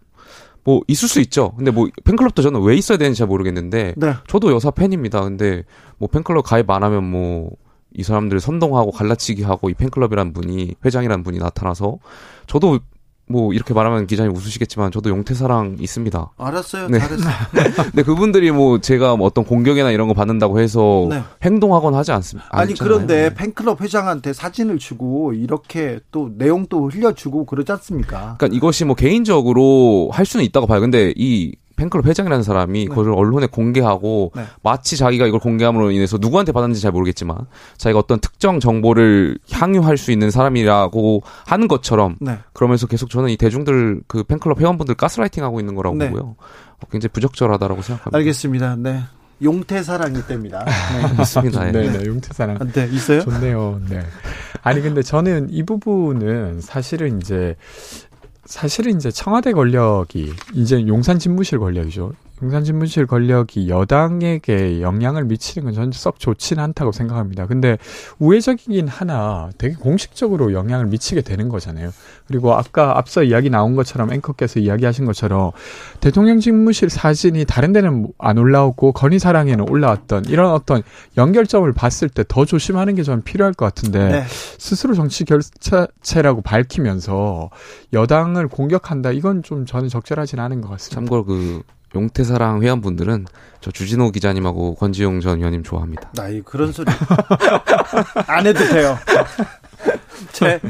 [0.64, 1.52] 뭐 있을 수 있죠.
[1.56, 4.14] 근데 뭐 팬클럽도 저는 왜 있어야 되는지 잘 모르겠는데 네.
[4.26, 5.22] 저도 여사 팬입니다.
[5.22, 5.64] 근데
[5.98, 7.50] 뭐 팬클럽 가입 안 하면 뭐
[7.94, 11.98] 이 사람들을 선동하고 갈라치기 하고 이 팬클럽이라는 분이 회장이라는 분이 나타나서
[12.46, 12.80] 저도
[13.28, 16.30] 뭐 이렇게 말하면 기자님 웃으시겠지만 저도 용태사랑 있습니다.
[16.36, 16.88] 알았어요.
[16.88, 16.98] 네.
[16.98, 17.32] 잘했어요.
[17.76, 21.22] 근데 그분들이 뭐 제가 뭐 어떤 공격이나 이런 거 받는다고 해서 네.
[21.42, 22.48] 행동하거나 하지 않습니다.
[22.50, 28.36] 아니 그런데 팬클럽 회장한테 사진을 주고 이렇게 또 내용 또 흘려주고 그러지 않습니까?
[28.38, 30.80] 그러니까 이것이 뭐 개인적으로 할 수는 있다고 봐요.
[30.80, 34.42] 근데 이 팬클럽 회장이라는 사람이 그걸 언론에 공개하고 네.
[34.62, 37.38] 마치 자기가 이걸 공개함으로 인해서 누구한테 받았는지 잘 모르겠지만
[37.76, 42.38] 자기가 어떤 특정 정보를 향유할 수 있는 사람이라고 하는 것처럼 네.
[42.52, 46.10] 그러면서 계속 저는 이 대중들 그 팬클럽 회원분들 가스라이팅 하고 있는 거라고 네.
[46.10, 46.34] 보고요.
[46.80, 48.18] 어, 굉장히 부적절하다고 생각합니다.
[48.18, 48.76] 알겠습니다.
[48.76, 49.02] 네.
[49.40, 50.64] 용태사랑이 때입니다.
[50.66, 51.14] 네.
[51.16, 51.68] 맞습니다.
[51.68, 51.72] 예.
[51.72, 52.58] 네, 네, 용태사랑.
[52.72, 53.20] 네, 있어요?
[53.20, 53.80] 좋네요.
[53.88, 54.02] 네.
[54.62, 57.54] 아니 근데 저는 이 부분은 사실은 이제
[58.48, 62.14] 사실은 이제 청와대 권력이 이제 용산 집무실 권력이죠.
[62.64, 67.46] 집무실 권력이 여당에게 영향을 미치는 건 저는 썩 좋지는 않다고 생각합니다.
[67.46, 67.78] 근데
[68.20, 71.90] 우회적이긴 하나 되게 공식적으로 영향을 미치게 되는 거잖아요.
[72.26, 75.50] 그리고 아까 앞서 이야기 나온 것처럼 앵커께서 이야기하신 것처럼
[76.00, 80.82] 대통령 집무실 사진이 다른 데는 안 올라오고 건희사랑에는 올라왔던 이런 어떤
[81.16, 84.24] 연결점을 봤을 때 더 조심하는 게 저는 필요할 것 같은데 네.
[84.58, 87.50] 스스로 정치 결사체라고 밝히면서
[87.92, 91.00] 여당을 공격한다 이건 좀 저는 적절하진 않은 것 같습니다.
[91.00, 91.62] 참고로 그
[91.94, 93.26] 용태사랑 회원분들은
[93.60, 96.10] 저 주진호 기자님하고 권지용 전 의원님 좋아합니다.
[96.14, 96.90] 나이 그런 소리
[98.26, 98.98] 안 해도 돼요.
[100.32, 100.60] 제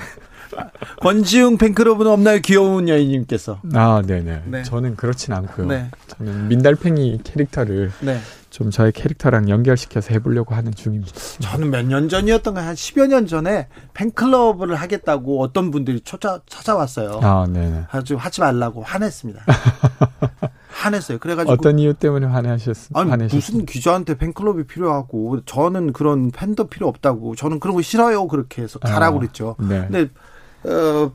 [1.00, 2.40] 권지웅 팬클럽은 없나요?
[2.40, 3.60] 귀여운 여인님께서.
[3.74, 4.42] 아, 네네.
[4.46, 4.62] 네.
[4.62, 5.66] 저는 그렇진 않고요.
[5.66, 5.90] 네.
[6.08, 8.18] 저는 민달팽이 캐릭터를 네.
[8.50, 11.12] 좀 저의 캐릭터랑 연결시켜서 해보려고 하는 중입니다.
[11.40, 17.20] 저는 몇 년 전이었던가 한 10여 년 전에 팬클럽을 하겠다고 어떤 분들이 찾아, 찾아왔어요.
[17.22, 17.84] 아, 네네.
[17.90, 19.42] 아주 하지 말라고 화냈습니다.
[20.70, 21.18] 화냈어요.
[21.18, 26.86] 그래가지고 어떤 이유 때문에 화내셨, 아니 화내셨 무슨 기자한테 팬클럽이 필요하고 저는 그런 팬도 필요
[26.88, 29.56] 없다고 저는 그런 거 싫어요 그렇게 해서 가라고 아, 그랬죠.
[29.58, 29.88] 네.
[29.90, 30.08] 근데
[30.64, 31.10] 어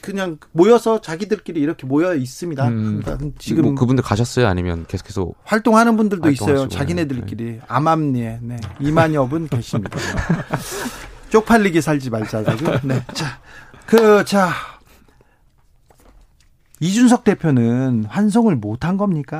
[0.00, 2.68] 그냥 모여서 자기들끼리 이렇게 모여 있습니다.
[2.68, 3.00] 음.
[3.00, 4.46] 그러니까 지금 지금 뭐 그분들 가셨어요?
[4.48, 6.48] 아니면 계속해서 활동하는 분들도 있어요.
[6.48, 8.56] 활동하시고, 자기네들끼리 암암리에 네.
[8.80, 9.98] 이만엽은 계십니다.
[11.30, 12.50] 쪽팔리게 살지 말자고.
[12.86, 13.04] 네.
[13.14, 13.40] 자,
[13.86, 14.50] 그 자.
[16.80, 19.38] 이준석 대표는 환송을 못한 겁니까?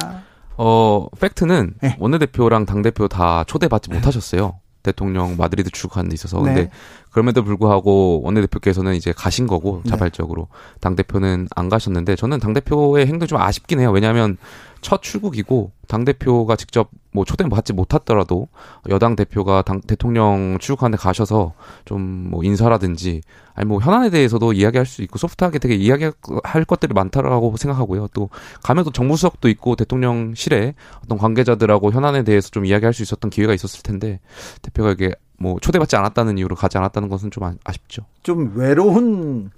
[0.56, 1.96] 어 fact는 네.
[1.98, 4.60] 원내대표랑 당대표 다 초대받지 못하셨어요.
[4.82, 6.38] 대통령 마드리드 출국하는 데 있어서.
[6.42, 6.54] 네.
[6.54, 6.70] 근데
[7.10, 9.90] 그럼에도 불구하고 원내대표께서는 이제 가신 거고 네.
[9.90, 10.48] 자발적으로
[10.80, 13.90] 당대표는 안 가셨는데 저는 당 대표의 행동이 좀 아쉽긴 해요.
[13.90, 14.36] 왜냐하면
[14.80, 18.48] 첫 출국이고 당 대표가 직접 뭐 초대 받지 못했더라도
[18.88, 21.52] 여당 대표가 당, 대통령 출국하는 데 가셔서
[21.84, 23.20] 좀 뭐 인사라든지
[23.54, 28.08] 아니 뭐 현안에 대해서도 이야기할 수 있고 소프트하게 되게 이야기할 것들이 많다라고 생각하고요.
[28.14, 28.30] 또
[28.62, 30.74] 가면 또 정무수석도 있고 대통령실에
[31.04, 34.20] 어떤 관계자들하고 현안에 대해서 좀 이야기할 수 있었던 기회가 있었을 텐데
[34.62, 38.06] 대표가 이게 뭐 초대받지 않았다는 이유로 가지 않았다는 것은 좀 아- 아쉽죠.
[38.22, 39.50] 좀 외로운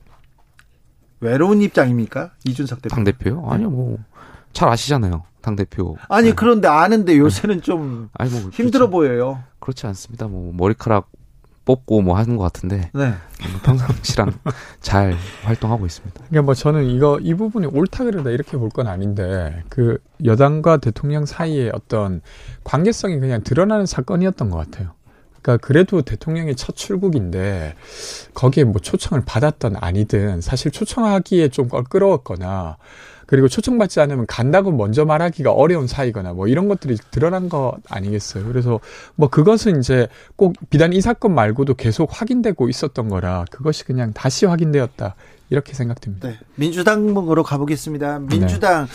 [1.20, 2.32] 외로운 입장입니까?
[2.44, 2.94] 이준석 대표.
[2.94, 3.46] 당 대표요?
[3.48, 3.98] 아니요 뭐
[4.52, 5.24] 잘 아시잖아요.
[5.44, 5.96] 당 대표.
[6.08, 9.42] 아니 그런데 아는데 요새는 좀 아니 뭐 힘들어 그렇지, 보여요.
[9.60, 10.26] 그렇지 않습니다.
[10.26, 11.10] 뭐 머리카락
[11.66, 13.06] 뽑고 뭐 하는 것 같은데 네.
[13.50, 14.32] 뭐 평상시랑
[14.80, 16.14] 잘 활동하고 있습니다.
[16.28, 21.26] 그러니까 뭐 저는 이거 이 부분이 옳다 그르다 이렇게 볼 건 아닌데 그 여당과 대통령
[21.26, 22.20] 사이의 어떤
[22.64, 24.92] 관계성이 그냥 드러나는 사건이었던 것 같아요.
[25.40, 27.74] 그러니까 그래도 대통령의 첫 출국인데
[28.34, 32.78] 거기에 뭐 초청을 받았던 아니든 사실 초청하기에 좀 껄끄러웠거나
[33.26, 38.44] 그리고 초청받지 않으면 간다고 먼저 말하기가 어려운 사이거나 뭐 이런 것들이 드러난 것 아니겠어요.
[38.46, 38.80] 그래서
[39.14, 44.46] 뭐 그것은 이제 꼭 비단 이 사건 말고도 계속 확인되고 있었던 거라 그것이 그냥 다시
[44.46, 45.14] 확인되었다.
[45.50, 46.28] 이렇게 생각됩니다.
[46.28, 46.38] 네.
[46.56, 48.20] 민주당으로 가보겠습니다.
[48.20, 48.88] 민주당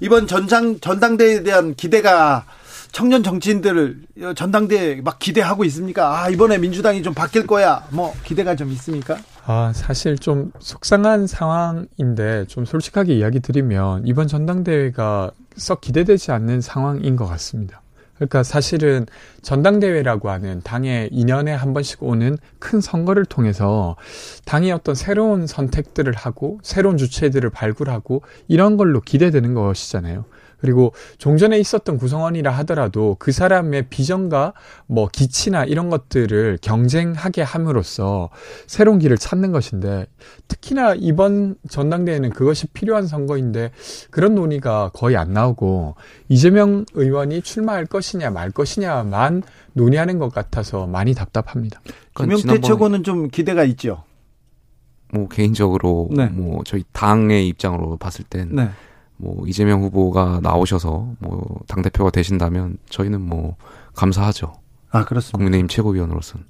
[0.00, 2.44] 이번 전장 전당대회에 대한 기대가
[2.92, 3.98] 청년 정치인들
[4.36, 6.22] 전당대회 막 기대하고 있습니까?
[6.22, 7.86] 아 이번에 민주당이 좀 바뀔 거야.
[7.90, 9.18] 뭐 기대가 좀 있습니까?
[9.48, 17.14] 아, 사실 좀 속상한 상황인데 좀 솔직하게 이야기 드리면 이번 전당대회가 썩 기대되지 않는 상황인
[17.14, 17.80] 것 같습니다.
[18.16, 19.06] 그러니까 사실은
[19.42, 23.94] 전당대회라고 하는 당의 2년에 한 번씩 오는 큰 선거를 통해서
[24.46, 30.24] 당이 어떤 새로운 선택들을 하고 새로운 주체들을 발굴하고 이런 걸로 기대되는 것이잖아요.
[30.58, 34.54] 그리고 종전에 있었던 구성원이라 하더라도 그 사람의 비전과
[34.86, 38.30] 뭐 기치나 이런 것들을 경쟁하게 함으로써
[38.66, 40.06] 새로운 길을 찾는 것인데
[40.48, 43.70] 특히나 이번 전당대회는 그것이 필요한 선거인데
[44.10, 45.94] 그런 논의가 거의 안 나오고
[46.28, 49.42] 이재명 의원이 출마할 것이냐 말 것이냐만
[49.74, 51.80] 논의하는 것 같아서 많이 답답합니다.
[52.14, 54.04] 그러니까 김용태 지난번에- 최고는 좀 기대가 있죠.
[55.12, 56.26] 뭐 개인적으로 네.
[56.26, 58.68] 뭐 저희 당의 입장으로 봤을 땐 네.
[59.18, 63.56] 뭐 이재명 후보가 나오셔서 뭐 당 대표가 되신다면 저희는 뭐
[63.94, 64.52] 감사하죠.
[64.90, 65.38] 아 그렇습니다.
[65.38, 66.46] 국민의힘 최고위원으로서는.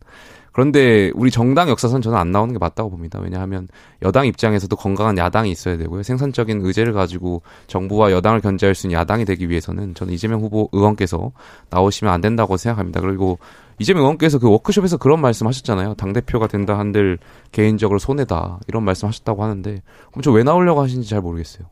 [0.52, 3.18] 그런데 우리 정당 역사선 저는 안 나오는 게 맞다고 봅니다.
[3.20, 3.68] 왜냐하면
[4.02, 6.02] 여당 입장에서도 건강한 야당이 있어야 되고요.
[6.02, 11.32] 생산적인 의제를 가지고 정부와 여당을 견제할 수 있는 야당이 되기 위해서는 저는 이재명 후보 의원께서
[11.68, 13.02] 나오시면 안 된다고 생각합니다.
[13.02, 13.38] 그리고
[13.78, 15.94] 이재명 의원께서 그 워크숍에서 그런 말씀 하셨잖아요.
[15.94, 17.18] 당대표가 된다 한들
[17.52, 18.60] 개인적으로 손해다.
[18.66, 21.66] 이런 말씀 하셨다고 하는데 그럼 저 왜 나오려고 하시는지 잘 모르겠어요.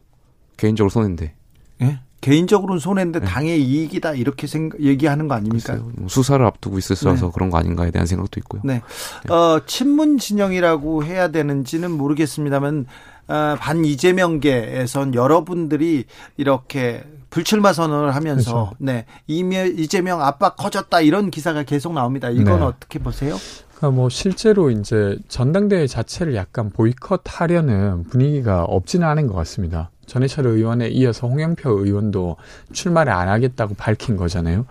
[0.56, 1.34] 개인적으로 손해인데.
[1.82, 2.00] 예?
[2.24, 3.26] 개인적으로는 손해인데 네.
[3.26, 5.74] 당의 이익이다 이렇게 생각, 얘기하는 거 아닙니까?
[5.74, 5.92] 글쎄요.
[5.96, 7.30] 뭐 수사를 앞두고 있어서 네.
[7.34, 8.62] 그런 거 아닌가에 대한 생각도 있고요.
[8.64, 8.80] 네.
[9.28, 12.86] 어, 친문 진영이라고 해야 되는지는 모르겠습니다만
[13.28, 16.04] 어, 반 이재명계에선 여러분들이
[16.38, 18.76] 이렇게 불출마 선언을 하면서 그렇죠.
[18.78, 22.30] 네 이미 이재명 압박 커졌다 이런 기사가 계속 나옵니다.
[22.30, 22.64] 이건 네.
[22.64, 23.36] 어떻게 보세요?
[23.74, 29.90] 그러니까 뭐 실제로 이제 전당대회 자체를 약간 보이콧하려는 분위기가 없지는 않은 것 같습니다.
[30.06, 32.36] 전해철 의원에 이어서 홍영표 의원도
[32.72, 34.66] 출마를 안 하겠다고 밝힌 거잖아요.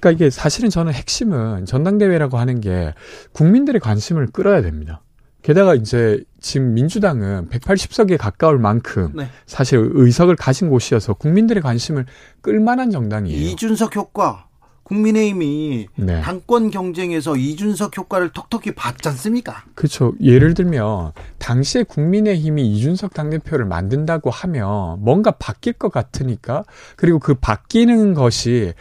[0.00, 2.94] 그러니까 이게 사실은 저는 핵심은 전당대회라고 하는 게
[3.32, 5.00] 국민들의 관심을 끌어야 됩니다.
[5.42, 9.28] 게다가 이제 지금 민주당은 180석에 가까울 만큼 네.
[9.46, 12.06] 사실 의석을 가진 곳이어서 국민들의 관심을
[12.40, 13.48] 끌만한 정당이에요.
[13.50, 14.46] 이준석 효과
[14.84, 16.20] 국민의힘이 네.
[16.20, 19.64] 당권 경쟁에서 이준석 효과를 톡톡히 봤지 않습니까?
[19.74, 20.12] 그렇죠.
[20.20, 26.64] 예를 들면 당시에 국민의힘이 이준석 당대표를 만든다고 하면 뭔가 바뀔 것 같으니까
[26.96, 28.74] 그리고 그 바뀌는 것이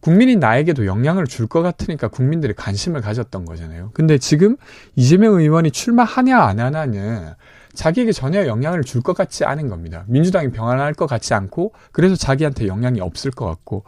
[0.00, 3.90] 국민이 나에게도 영향을 줄 것 같으니까 국민들이 관심을 가졌던 거잖아요.
[3.92, 4.56] 근데 지금
[4.96, 7.34] 이재명 의원이 출마하냐 안 하냐는
[7.74, 10.04] 자기에게 전혀 영향을 줄 것 같지 않은 겁니다.
[10.08, 13.84] 민주당이 병안할 것 같지 않고 그래서 자기한테 영향이 없을 것 같고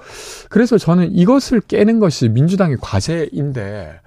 [0.49, 4.01] 그래서 저는 이것을 깨는 것이 민주당의 과제인데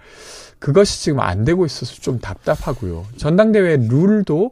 [0.60, 3.06] 그것이 지금 안 되고 있어서 좀 답답하고요.
[3.18, 4.52] 전당대회 룰도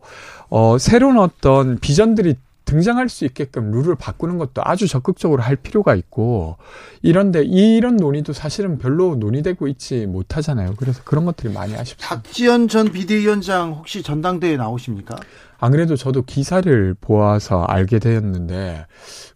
[0.49, 6.57] 어 새로운 어떤 비전들이 등장할 수 있게끔 룰을 바꾸는 것도 아주 적극적으로 할 필요가 있고
[7.01, 10.75] 이런데 이런 논의도 사실은 별로 논의되고 있지 못하잖아요.
[10.77, 12.07] 그래서 그런 것들이 많이 아쉽습니다.
[12.07, 15.17] 박지원 전 비대위원장 혹시 전당대회 나오십니까?
[15.59, 18.85] 안 그래도 저도 기사를 보아서 알게 되었는데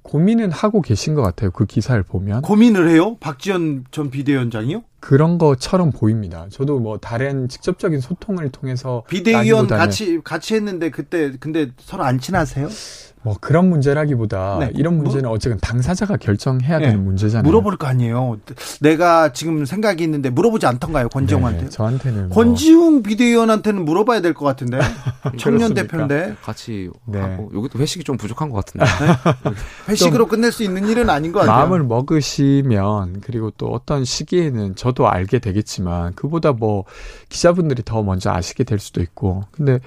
[0.02, 1.52] 고민은 하고 계신 것 같아요.
[1.52, 3.16] 그 기사를 보면 고민을 해요?
[3.20, 4.84] 박지원 전 비대위원장이요?
[5.00, 6.48] 그런 것처럼 보입니다.
[6.50, 12.68] 저도 뭐 다른 직접적인 소통을 통해서 비대위원 같이 같이 했는데 그때 근데 서로 안 친하세요?
[13.28, 14.72] 뭐 그런 문제라기보다 네.
[14.76, 16.86] 이런 문제는 어쨌든 당사자가 결정해야 네.
[16.86, 17.44] 되는 문제잖아요.
[17.44, 18.38] 물어볼 거 아니에요.
[18.80, 21.64] 내가 지금 생각이 있는데 물어보지 않던가요, 권지웅한테?
[21.66, 24.80] 네, 저한테는 뭐 권지웅 비대위원한테는 물어봐야 될 것 같은데
[25.38, 25.74] 청년?
[25.74, 27.20] 대표인데 같이 네.
[27.20, 28.86] 하고 여기도 회식이 좀 부족한 것 같은데.
[29.90, 31.58] 회식으로 끝낼 수 있는 일은 아닌 것 같아요.
[31.58, 36.86] 마음을 먹으시면 그리고 또 어떤 시기에는 저도 알게 되겠지만 그보다 뭐
[37.28, 39.80] 기자분들이 더 먼저 아시게 될 수도 있고 근데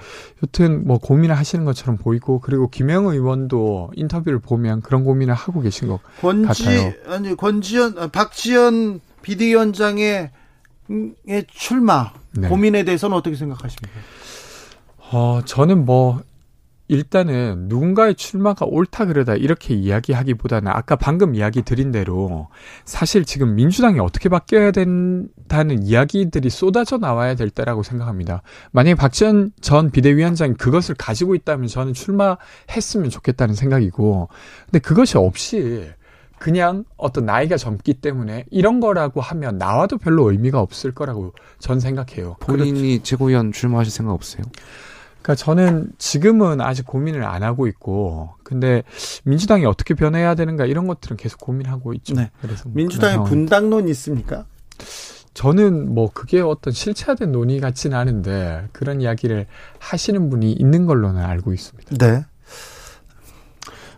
[0.43, 5.61] 여튼 뭐 고민을 하시는 것처럼 보이고 그리고 김영 의원 도 인터뷰를 보면 그런 고민을 하고
[5.61, 6.93] 계신 것 권지 같아요.
[7.07, 10.31] 아니 권지현 아, 박지현 비대위원장의
[10.91, 12.47] 음, 의 출마 네.
[12.47, 13.99] 고민에 대해서는 어떻게 생각하십니까?
[15.11, 16.21] 어, 저는 뭐,
[16.91, 22.49] 일단은 누군가의 출마가 옳다 그러다 이렇게 이야기하기보다는 아까 방금 이야기 드린 대로
[22.83, 28.41] 사실 지금 민주당이 어떻게 바뀌어야 된다는 이야기들이 쏟아져 나와야 될 때라고 생각합니다.
[28.71, 34.27] 만약에 박지원 전 비대위원장이 그것을 가지고 있다면 저는 출마했으면 좋겠다는 생각이고
[34.65, 35.89] 근데 그것이 없이
[36.39, 42.35] 그냥 어떤 나이가 젊기 때문에 이런 거라고 하면 나와도 별로 의미가 없을 거라고 전 생각해요.
[42.41, 44.43] 본인이 최고위원 출마하실 생각 없으세요?
[45.21, 48.83] 그러니까 저는 지금은 아직 고민을 안 하고 있고, 근데
[49.23, 52.15] 민주당이 어떻게 변해야 되는가 이런 것들은 계속 고민하고 있죠.
[52.15, 52.31] 네.
[52.41, 54.45] 그래서 뭐 민주당의 그런 상황- 분당론 있습니까?
[55.33, 59.45] 저는 뭐 그게 어떤 실체화된 논의 같지는 않은데 그런 이야기를
[59.79, 61.95] 하시는 분이 있는 걸로는 알고 있습니다.
[61.97, 62.25] 네.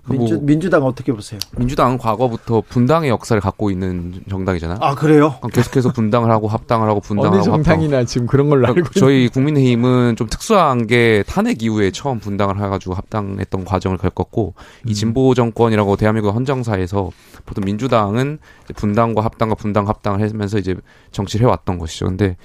[0.09, 1.39] 민주, 뭐 민주당 어떻게 보세요?
[1.55, 4.79] 민주당은 과거부터 분당의 역사를 갖고 있는 정당이잖아요.
[4.81, 5.35] 아 그래요?
[5.53, 7.63] 계속해서 분당을 하고 합당을 하고 분당을 어느 하고 합당.
[7.63, 12.95] 정당이나 지금 그런 걸로 알고 저희 국민의힘은 좀 특수한 게 탄핵 이후에 처음 분당을 해가지고
[12.95, 14.89] 합당했던 과정을 겪었고 음.
[14.89, 17.11] 이 진보 정권이라고 대한민국 헌정사에서
[17.45, 20.75] 보통 민주당은 이제 분당과 합당과 분당 합당을 하면서 이제
[21.11, 22.07] 정치를 해왔던 것이죠.
[22.07, 22.35] 근데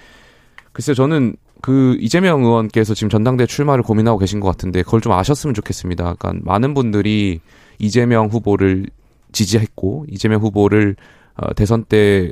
[0.73, 5.55] 글쎄요 저는 그 이재명 의원께서 지금 전당대 출마를 고민하고 계신 것 같은데 그걸 좀 아셨으면
[5.55, 6.15] 좋겠습니다.
[6.19, 7.41] 그러니까 많은 분들이
[7.79, 8.87] 이재명 후보를
[9.33, 10.97] 지지했고 이재명 후보를
[11.37, 12.31] 어, 대선 때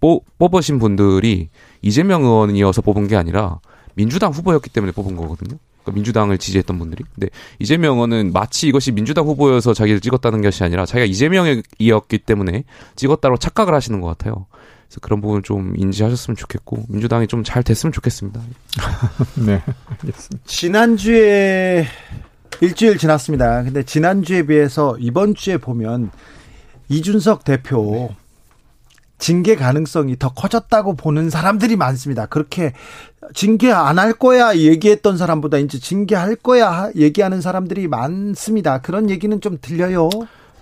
[0.00, 1.48] 뽑, 뽑으신 분들이
[1.80, 3.60] 이재명 의원이어서 뽑은 게 아니라
[3.94, 5.58] 민주당 후보였기 때문에 뽑은 거거든요.
[5.82, 7.04] 그러니까 민주당을 지지했던 분들이.
[7.14, 7.28] 근데
[7.58, 12.64] 이재명 의원은 마치 이것이 민주당 후보여서 자기를 찍었다는 것이 아니라 자기가 이재명이었기 때문에
[12.96, 14.46] 찍었다고 착각을 하시는 것 같아요.
[14.92, 18.40] 그래서 그런 부분 좀 인지하셨으면 좋겠고 민주당이 좀 잘 됐으면 좋겠습니다.
[19.46, 20.44] 네, 알겠습니다.
[20.46, 21.86] 지난주에
[22.60, 23.62] 일주일 지났습니다.
[23.64, 26.10] 근데 지난주에 비해서 이번 주에 보면
[26.88, 28.10] 이준석 대표
[29.18, 32.26] 징계 가능성이 더 커졌다고 보는 사람들이 많습니다.
[32.26, 32.72] 그렇게
[33.34, 38.80] 징계 안 할 거야 얘기했던 사람보다 이제 징계할 거야 얘기하는 사람들이 많습니다.
[38.82, 40.10] 그런 얘기는 좀 들려요.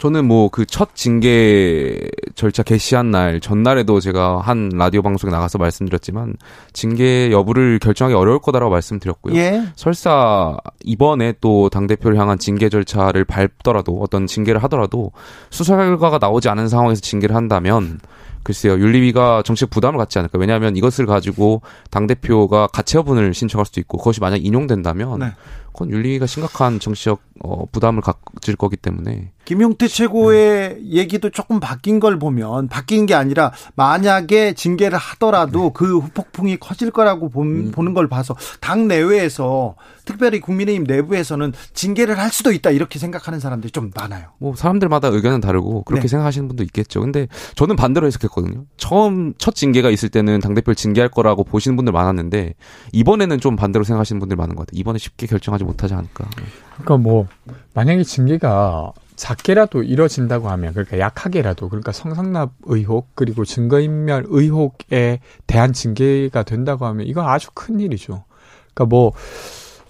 [0.00, 6.36] 저는 뭐 그 첫 징계 절차 개시한 날 전날에도 제가 한 라디오 방송에 나가서 말씀드렸지만
[6.72, 9.36] 징계 여부를 결정하기 어려울 거다라고 말씀드렸고요.
[9.36, 9.62] 예.
[9.76, 15.12] 설사 이번에 또 당 대표를 향한 징계 절차를 밟더라도 어떤 징계를 하더라도
[15.50, 18.00] 수사 결과가 나오지 않은 상황에서 징계를 한다면
[18.42, 21.60] 글쎄요 윤리위가 정치적 부담을 갖지 않을까 왜냐하면 이것을 가지고
[21.90, 25.26] 당 대표가 가처분을 신청할 수도 있고 그것이 만약 인용된다면 네.
[25.72, 32.18] 그건 윤리위가 심각한 정치적 어, 부담을 가질 거기 때문에 김용태 최고의 얘기도 조금 바뀐 걸
[32.18, 38.36] 보면 바뀐 게 아니라 만약에 징계를 하더라도 그 후폭풍이 커질 거라고 본- 보는 걸 봐서
[38.60, 39.74] 당 내외에서
[40.04, 44.26] 특별히 국민의힘 내부에서는 징계를 할 수도 있다 이렇게 생각하는 사람들이 좀 많아요.
[44.38, 46.08] 뭐 사람들마다 의견은 다르고 그렇게 네.
[46.08, 47.00] 생각하시는 분도 있겠죠.
[47.00, 48.64] 근데 저는 반대로 해석했거든요.
[48.76, 52.54] 처음 첫 징계가 있을 때는 당 대표를 징계할 거라고 보시는 분들 많았는데
[52.92, 54.78] 이번에는 좀 반대로 생각하시는 분들 많은 것 같아요.
[54.80, 56.28] 이번에 쉽게 결정하지 못하지 않을까.
[56.74, 57.26] 그러니까 뭐
[57.74, 66.42] 만약에 징계가 작게라도 이뤄진다고 하면 그러니까 약하게라도 그러니까 성상납 의혹 그리고 증거인멸 의혹에 대한 징계가
[66.44, 68.24] 된다고 하면 이건 아주 큰 일이죠.
[68.72, 68.96] 그러니까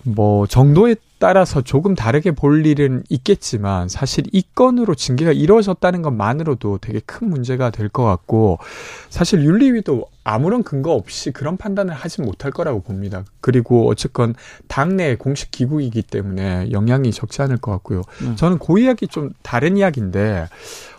[0.05, 6.98] 뭐뭐 정도에 따라서 조금 다르게 볼 일은 있겠지만 사실 이 건으로 징계가 이루어졌다는 것만으로도 되게
[7.01, 8.59] 큰 문제가 될 것 같고
[9.10, 13.24] 사실 윤리위도 아무런 근거 없이 그런 판단을 하지 못할 거라고 봅니다.
[13.40, 14.34] 그리고 어쨌건
[14.68, 18.02] 당내 공식 기구이기 때문에 영향이 적지 않을 것 같고요.
[18.22, 18.36] 음.
[18.36, 20.48] 저는 그 이야기 좀 다른 이야기인데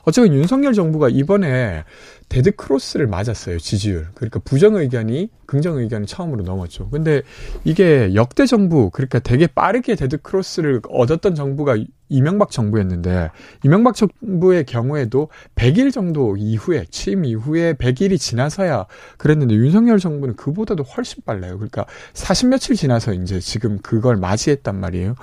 [0.03, 1.83] 어쨌건 윤석열 정부가 이번에
[2.29, 4.07] dead cross를 맞았어요 지지율.
[4.15, 6.89] 그러니까 부정 의견이 긍정 의견이 처음으로 넘었죠.
[6.89, 7.21] 근데
[7.63, 11.75] 이게 역대 정부 그러니까 되게 빠르게 dead cross를 얻었던 정부가
[12.11, 13.29] 이명박 정부였는데
[13.63, 18.85] 이명박 정부의 경우에도 100일 정도 이후에 취임 이후에 100일이 지나서야
[19.17, 21.57] 그랬는데 윤석열 정부는 그보다도 훨씬 빨라요.
[21.57, 25.15] 그러니까 40 며칠 지나서 이제 지금 그걸 맞이했단 말이에요.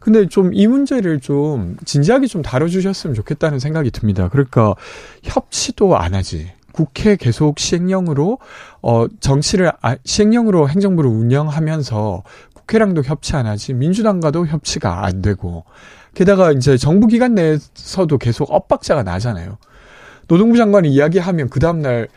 [0.00, 4.28] 근데 좀 이 문제를 좀 진지하게 좀 다뤄주셨으면 좋겠다는 생각이 듭니다.
[4.28, 4.74] 그러니까
[5.22, 6.52] 협치도 안 하지.
[6.72, 8.38] 국회 계속 시행령으로
[8.82, 12.24] 어 정치를 아, 시행령으로 행정부를 운영하면서
[12.54, 15.64] 국회랑도 협치 안 하지 민주당과도 협치가 안 되고
[16.14, 19.58] 게다가 이제 정부 기관 내에서도 계속 엇박자가 나잖아요.
[20.28, 22.08] 노동부 장관이 이야기하면 그 다음날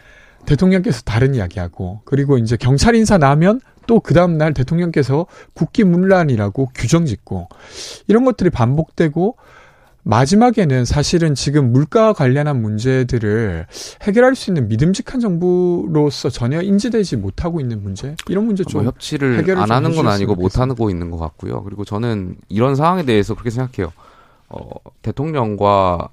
[0.46, 7.48] 대통령께서 다른 이야기하고 그리고 이제 경찰 인사 나면 또 그 다음날 대통령께서 국기문란이라고 규정 짓고
[8.08, 9.38] 이런 것들이 반복되고
[10.08, 13.68] 마지막에는 사실은 지금 물가와 관련한 문제들을
[14.04, 19.40] 해결할 수 있는 믿음직한 정부로서 전혀 인지되지 못하고 있는 문제 이런 문제 좀 뭐 협치를
[19.40, 20.58] 해결을 안좀 하는 건 아니고 못.
[20.60, 21.64] 하고 있는 것 같고요.
[21.64, 23.92] 그리고 저는 이런 상황에 대해서 그렇게 생각해요.
[24.50, 24.60] 어,
[25.02, 26.10] 대통령과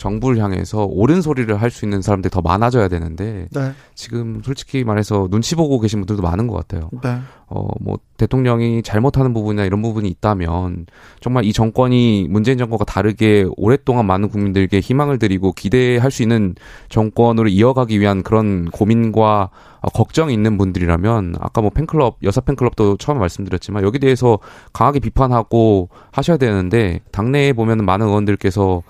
[0.00, 3.72] 정부를 향해서 옳은 소리를 할 수 있는 사람들이 더 많아져야 되는데 네.
[3.94, 6.90] 지금 솔직히 말해서 눈치 보고 계신 분들도 많은 것 같아요.
[7.00, 7.20] 네.
[7.52, 10.86] 어, 뭐, 대통령이 잘못하는 부분이나 이런 부분이 있다면,
[11.20, 16.54] 정말 이 정권이 문재인 정권과 다르게 오랫동안 많은 국민들에게 희망을 드리고 기대할 수 있는
[16.90, 19.50] 정권으로 이어가기 위한 그런 고민과
[19.80, 24.38] 어, 걱정이 있는 분들이라면, 아까 뭐 팬클럽, 여사 팬클럽도 처음에 말씀드렸지만, 여기 대해서
[24.72, 28.82] 강하게 비판하고 하셔야 되는데, 당내에 보면 많은 의원들께서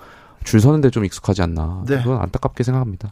[0.43, 1.83] 줄 서는데 좀 익숙하지 않나.
[1.87, 1.97] 네.
[1.97, 3.09] 그건 안타깝게 생각합니다.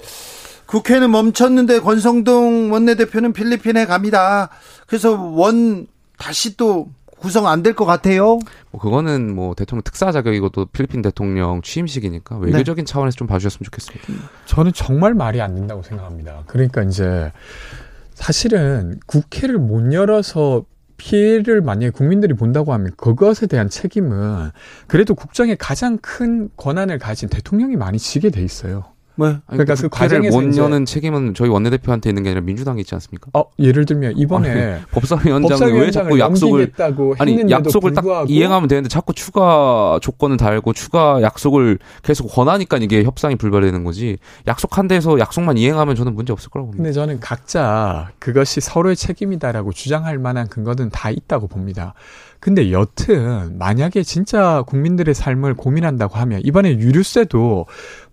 [0.65, 4.49] 국회는 멈췄는데 권성동 원내대표는 필리핀에 갑니다.
[4.87, 5.87] 그래서 원
[6.17, 6.89] 다시 또
[7.19, 8.39] 구성 안 될 것 같아요.
[8.71, 14.07] 뭐 그거는 뭐 대통령 특사 자격이고 또 필리핀 대통령 취임식이니까 외교적인 차원에서 좀 봐주셨으면 좋겠습니다.
[14.45, 16.43] 저는 정말 말이 안 된다고 생각합니다.
[16.47, 17.31] 그러니까 이제
[18.13, 20.63] 사실은 국회를 못 열어서
[20.99, 24.51] 피해를 만약에 국민들이 본다고 하면 그것에 대한 책임은
[24.87, 28.85] 그래도 국정에 가장 큰 권한을 가진 대통령이 많이 지게 돼 있어요.
[29.19, 32.95] 뭐 그러니까 그 국회를 과정에서 못 여는 책임은 저희 원내대표한테 있는 게 아니라 민주당에 있지
[32.95, 33.29] 않습니까?
[33.33, 36.71] 어, 예를 들면 이번에 아니, 법사위원장은 왜 자꾸 약속을
[37.17, 43.03] 아니 약속을 딱 불구하고 이행하면 되는데 자꾸 추가 조건을 달고 추가 약속을 계속 권하니까 이게
[43.03, 44.17] 협상이 불발되는 거지
[44.47, 46.81] 약속한 데서 약속만 이행하면 저는 문제 없을 거라고 봅니다.
[46.81, 51.93] 근데 저는 각자 그것이 서로의 책임이다라고 주장할 만한 근거는 다 있다고 봅니다.
[52.39, 57.65] 근데 여튼 만약에 진짜 국민들의 삶을 고민한다고 하면 이번에 유류세도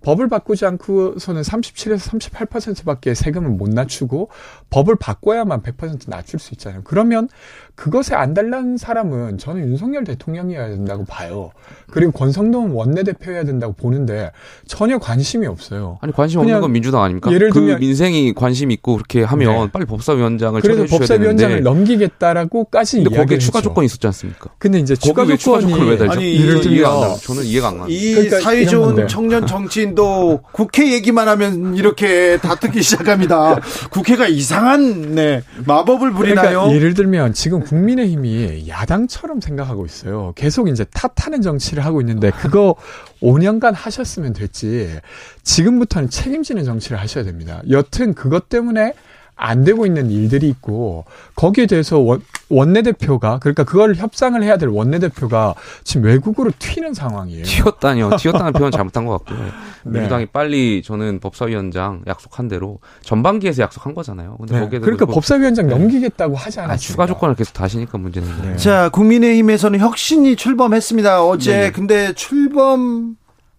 [0.07, 4.29] 법을 바꾸지 않고서는 37에서 38%밖에 세금을 못 낮추고
[4.71, 6.83] 법을 바꿔야만 100% 낮출 수 있잖아요.
[6.85, 7.29] 그러면
[7.75, 11.51] 그것에 안 달라는 사람은 저는 윤석열 대통령이어야 된다고 봐요.
[11.91, 14.31] 그리고 권성동 원내대표여야 된다고 보는데
[14.69, 15.99] 전혀 관심이 없어요.
[16.01, 17.33] 아니 관심 없는 건 민주당 아닙니까?
[17.33, 19.71] 예를 그 들면- 민생이 관심 있고 그렇게 하면 네.
[19.73, 23.61] 빨리 법사위원장을 그래서 법사위원장을 넘기겠다라고까지 근데 거기에 추가.
[23.61, 24.51] 조건이 있었지 않습니까?
[24.59, 26.13] 근데 이제 추가 왜 추가 조건이 조건을 왜 달죠?
[26.13, 27.19] 아니, 예를 저는 이해가 안 들면.
[27.19, 27.89] 저는 이해가 안 가요.
[27.89, 29.09] 이 그러니까 사이 이런 좋은.
[29.09, 33.59] 청년 정치인 도 국회 얘기만 하면 이렇게 다투기 시작합니다.
[33.91, 36.61] 국회가 이상한 네, 마법을 부리나요?
[36.61, 40.33] 그러니까 예를 들면 지금 국민의힘이 야당처럼 생각하고 있어요.
[40.37, 42.77] 계속 이제 탓하는 정치를 하고 있는데 그거
[43.23, 45.01] 5년간 하셨으면 됐지.
[45.43, 47.63] 지금부터는 책임지는 정치를 하셔야 됩니다.
[47.71, 48.93] 여튼 그것 때문에
[49.37, 51.05] 안 되고 있는 일들이 있고
[51.35, 55.55] 거기에 대해서 원, 원내대표가 그러니까 그걸 협상을 해야 될 원내대표가
[55.85, 57.45] 지금 외국으로 튀는 상황이에요.
[57.45, 58.17] 튀었다니요.
[58.19, 59.47] 튀었다는 표현 잘못한 것 같고요.
[59.85, 60.01] 네.
[60.01, 64.37] 민주당이 빨리 저는 법사위원장 약속한 대로 전반기에서 약속한 거잖아요.
[64.39, 64.61] 근데 네.
[64.61, 65.77] 거기에 그러니까 법사위원장 네.
[65.77, 66.93] 넘기겠다고 하지 아, 않았습니까?
[66.93, 68.29] 추가 조건을 계속 다시니까 문제는.
[68.43, 68.57] 네.
[68.57, 71.25] 자, 국민의힘에서는 혁신이 출범했습니다.
[71.25, 71.73] 어제 네네.
[71.73, 73.17] 근데 출범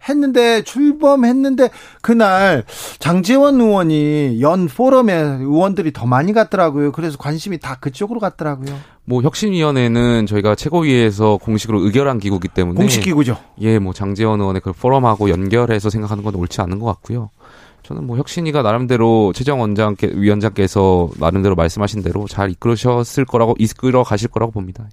[0.10, 1.70] 했는데 출범했는데
[2.02, 2.64] 그날
[3.00, 6.92] 장재원 의원이 연 포럼에 의원들이 더 많이 갔더라고요.
[6.92, 8.78] 그래서 관심이 다 그쪽으로 갔더라고요.
[9.06, 13.38] 뭐 혁신위원회는 저희가 최고위에서 공식으로 의결한 기구이기 때문에 공식 기구죠.
[13.62, 17.30] 예, 뭐 장재원 의원의 그 포럼하고 연결해서 생각하는 건 옳지 않은 것 같고요.
[17.84, 24.28] 저는 뭐 혁신위가 나름대로 최정 원장께 위원장께서 나름대로 말씀하신 대로 잘 이끌으셨을 거라고 이끌어 가실
[24.28, 24.90] 거라고 봅니다.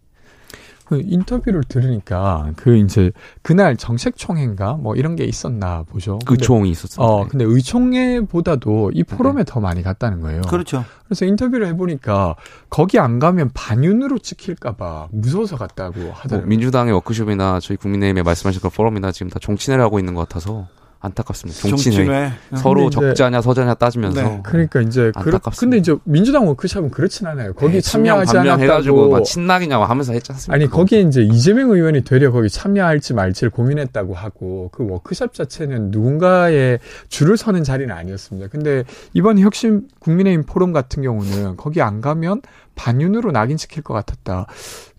[0.94, 3.10] 그 인터뷰를 들으니까 그 이제
[3.42, 6.18] 그날 정책총회인가 뭐 이런 게 있었나 보죠.
[6.28, 7.02] 의총이 있었습니다.
[7.02, 10.42] 어, 근데 의총회보다도 이 포럼에 더 많이 갔다는 거예요.
[10.42, 10.84] 그렇죠.
[11.04, 12.36] 그래서 인터뷰를 해보니까
[12.70, 16.48] 거기 안 가면 반윤으로 찍힐까봐 무서워서 갔다고 뭐 하더라고요.
[16.48, 20.68] 민주당의 워크숍이나 저희 국민의힘에 말씀하신 그런 포럼이나 지금 다 정치를 하고 있는 것 같아서
[21.04, 21.60] 안타깝습니다.
[21.68, 22.32] 정치회 정치회.
[22.56, 24.40] 서로 이제- 적자냐 서자냐 따지면서 네.
[24.42, 25.60] 그러니까 이제 그 안타깝습니다.
[25.60, 27.52] 근데 이제 민주당 워크숍은 그렇진 않아요.
[27.54, 29.10] 거기 네, 참여하지 않았다고.
[29.10, 30.54] 막 친낙이냐고 하면서 했지 않습니까?
[30.54, 36.78] 아니 거기에 이제 이재명 의원이 되려 거기 참여할지 말지를 고민했다고 하고 그 워크숍 자체는 누군가의
[37.08, 38.48] 줄을 서는 자리는 아니었습니다.
[38.48, 42.42] 근데 이번 혁신 국민의힘 포럼 같은 경우는 거기 안 가면
[42.76, 44.46] 반윤으로 낙인 찍힐 것 같았다.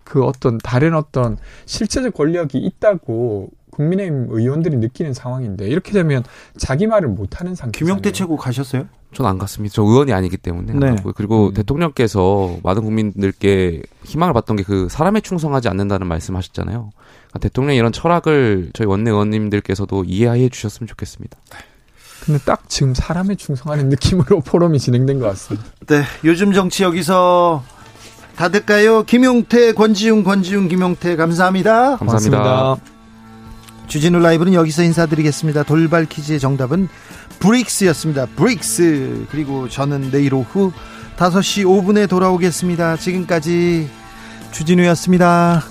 [0.04, 6.24] 그 어떤 다른 어떤 실체적 권력이 있다고 국민의힘 의원들이 느끼는 상황인데 이렇게 되면
[6.56, 7.78] 자기 말을 못 하는 상태.
[7.78, 8.86] 김용태 최고 가셨어요?
[9.12, 9.72] 전 안 갔습니다.
[9.74, 10.96] 저 의원이 아니기 때문에 안 네.
[11.14, 11.54] 그리고 음.
[11.54, 16.90] 대통령께서 많은 국민들께 희망을 받던 게 그 사람에 충성하지 않는다는 말씀하셨잖아요.
[17.28, 21.38] 그러니까 대통령의 이런 철학을 저희 원내 의원님들께서도 이해해 주셨으면 좋겠습니다.
[22.24, 25.66] 근데 딱 지금 사람에 충성하는 느낌으로 포럼이 진행된 것 같습니다.
[25.86, 27.62] 네, 요즘 정치 여기서
[28.36, 29.02] 다 될까요?
[29.04, 31.96] 김용태, 권지웅, 권지웅, 김용태 감사합니다.
[31.96, 32.38] 감사합니다.
[32.38, 32.95] 고맙습니다.
[33.86, 35.62] 주진우 라이브는 여기서 인사드리겠습니다.
[35.62, 36.88] 돌발 퀴즈의 정답은
[37.38, 38.26] 브릭스였습니다.
[38.36, 39.26] 브릭스.
[39.30, 40.72] 그리고 저는 내일 오후
[41.16, 42.96] 5시 5분에 돌아오겠습니다.
[42.96, 43.88] 지금까지
[44.52, 45.62] 주진우였습니다.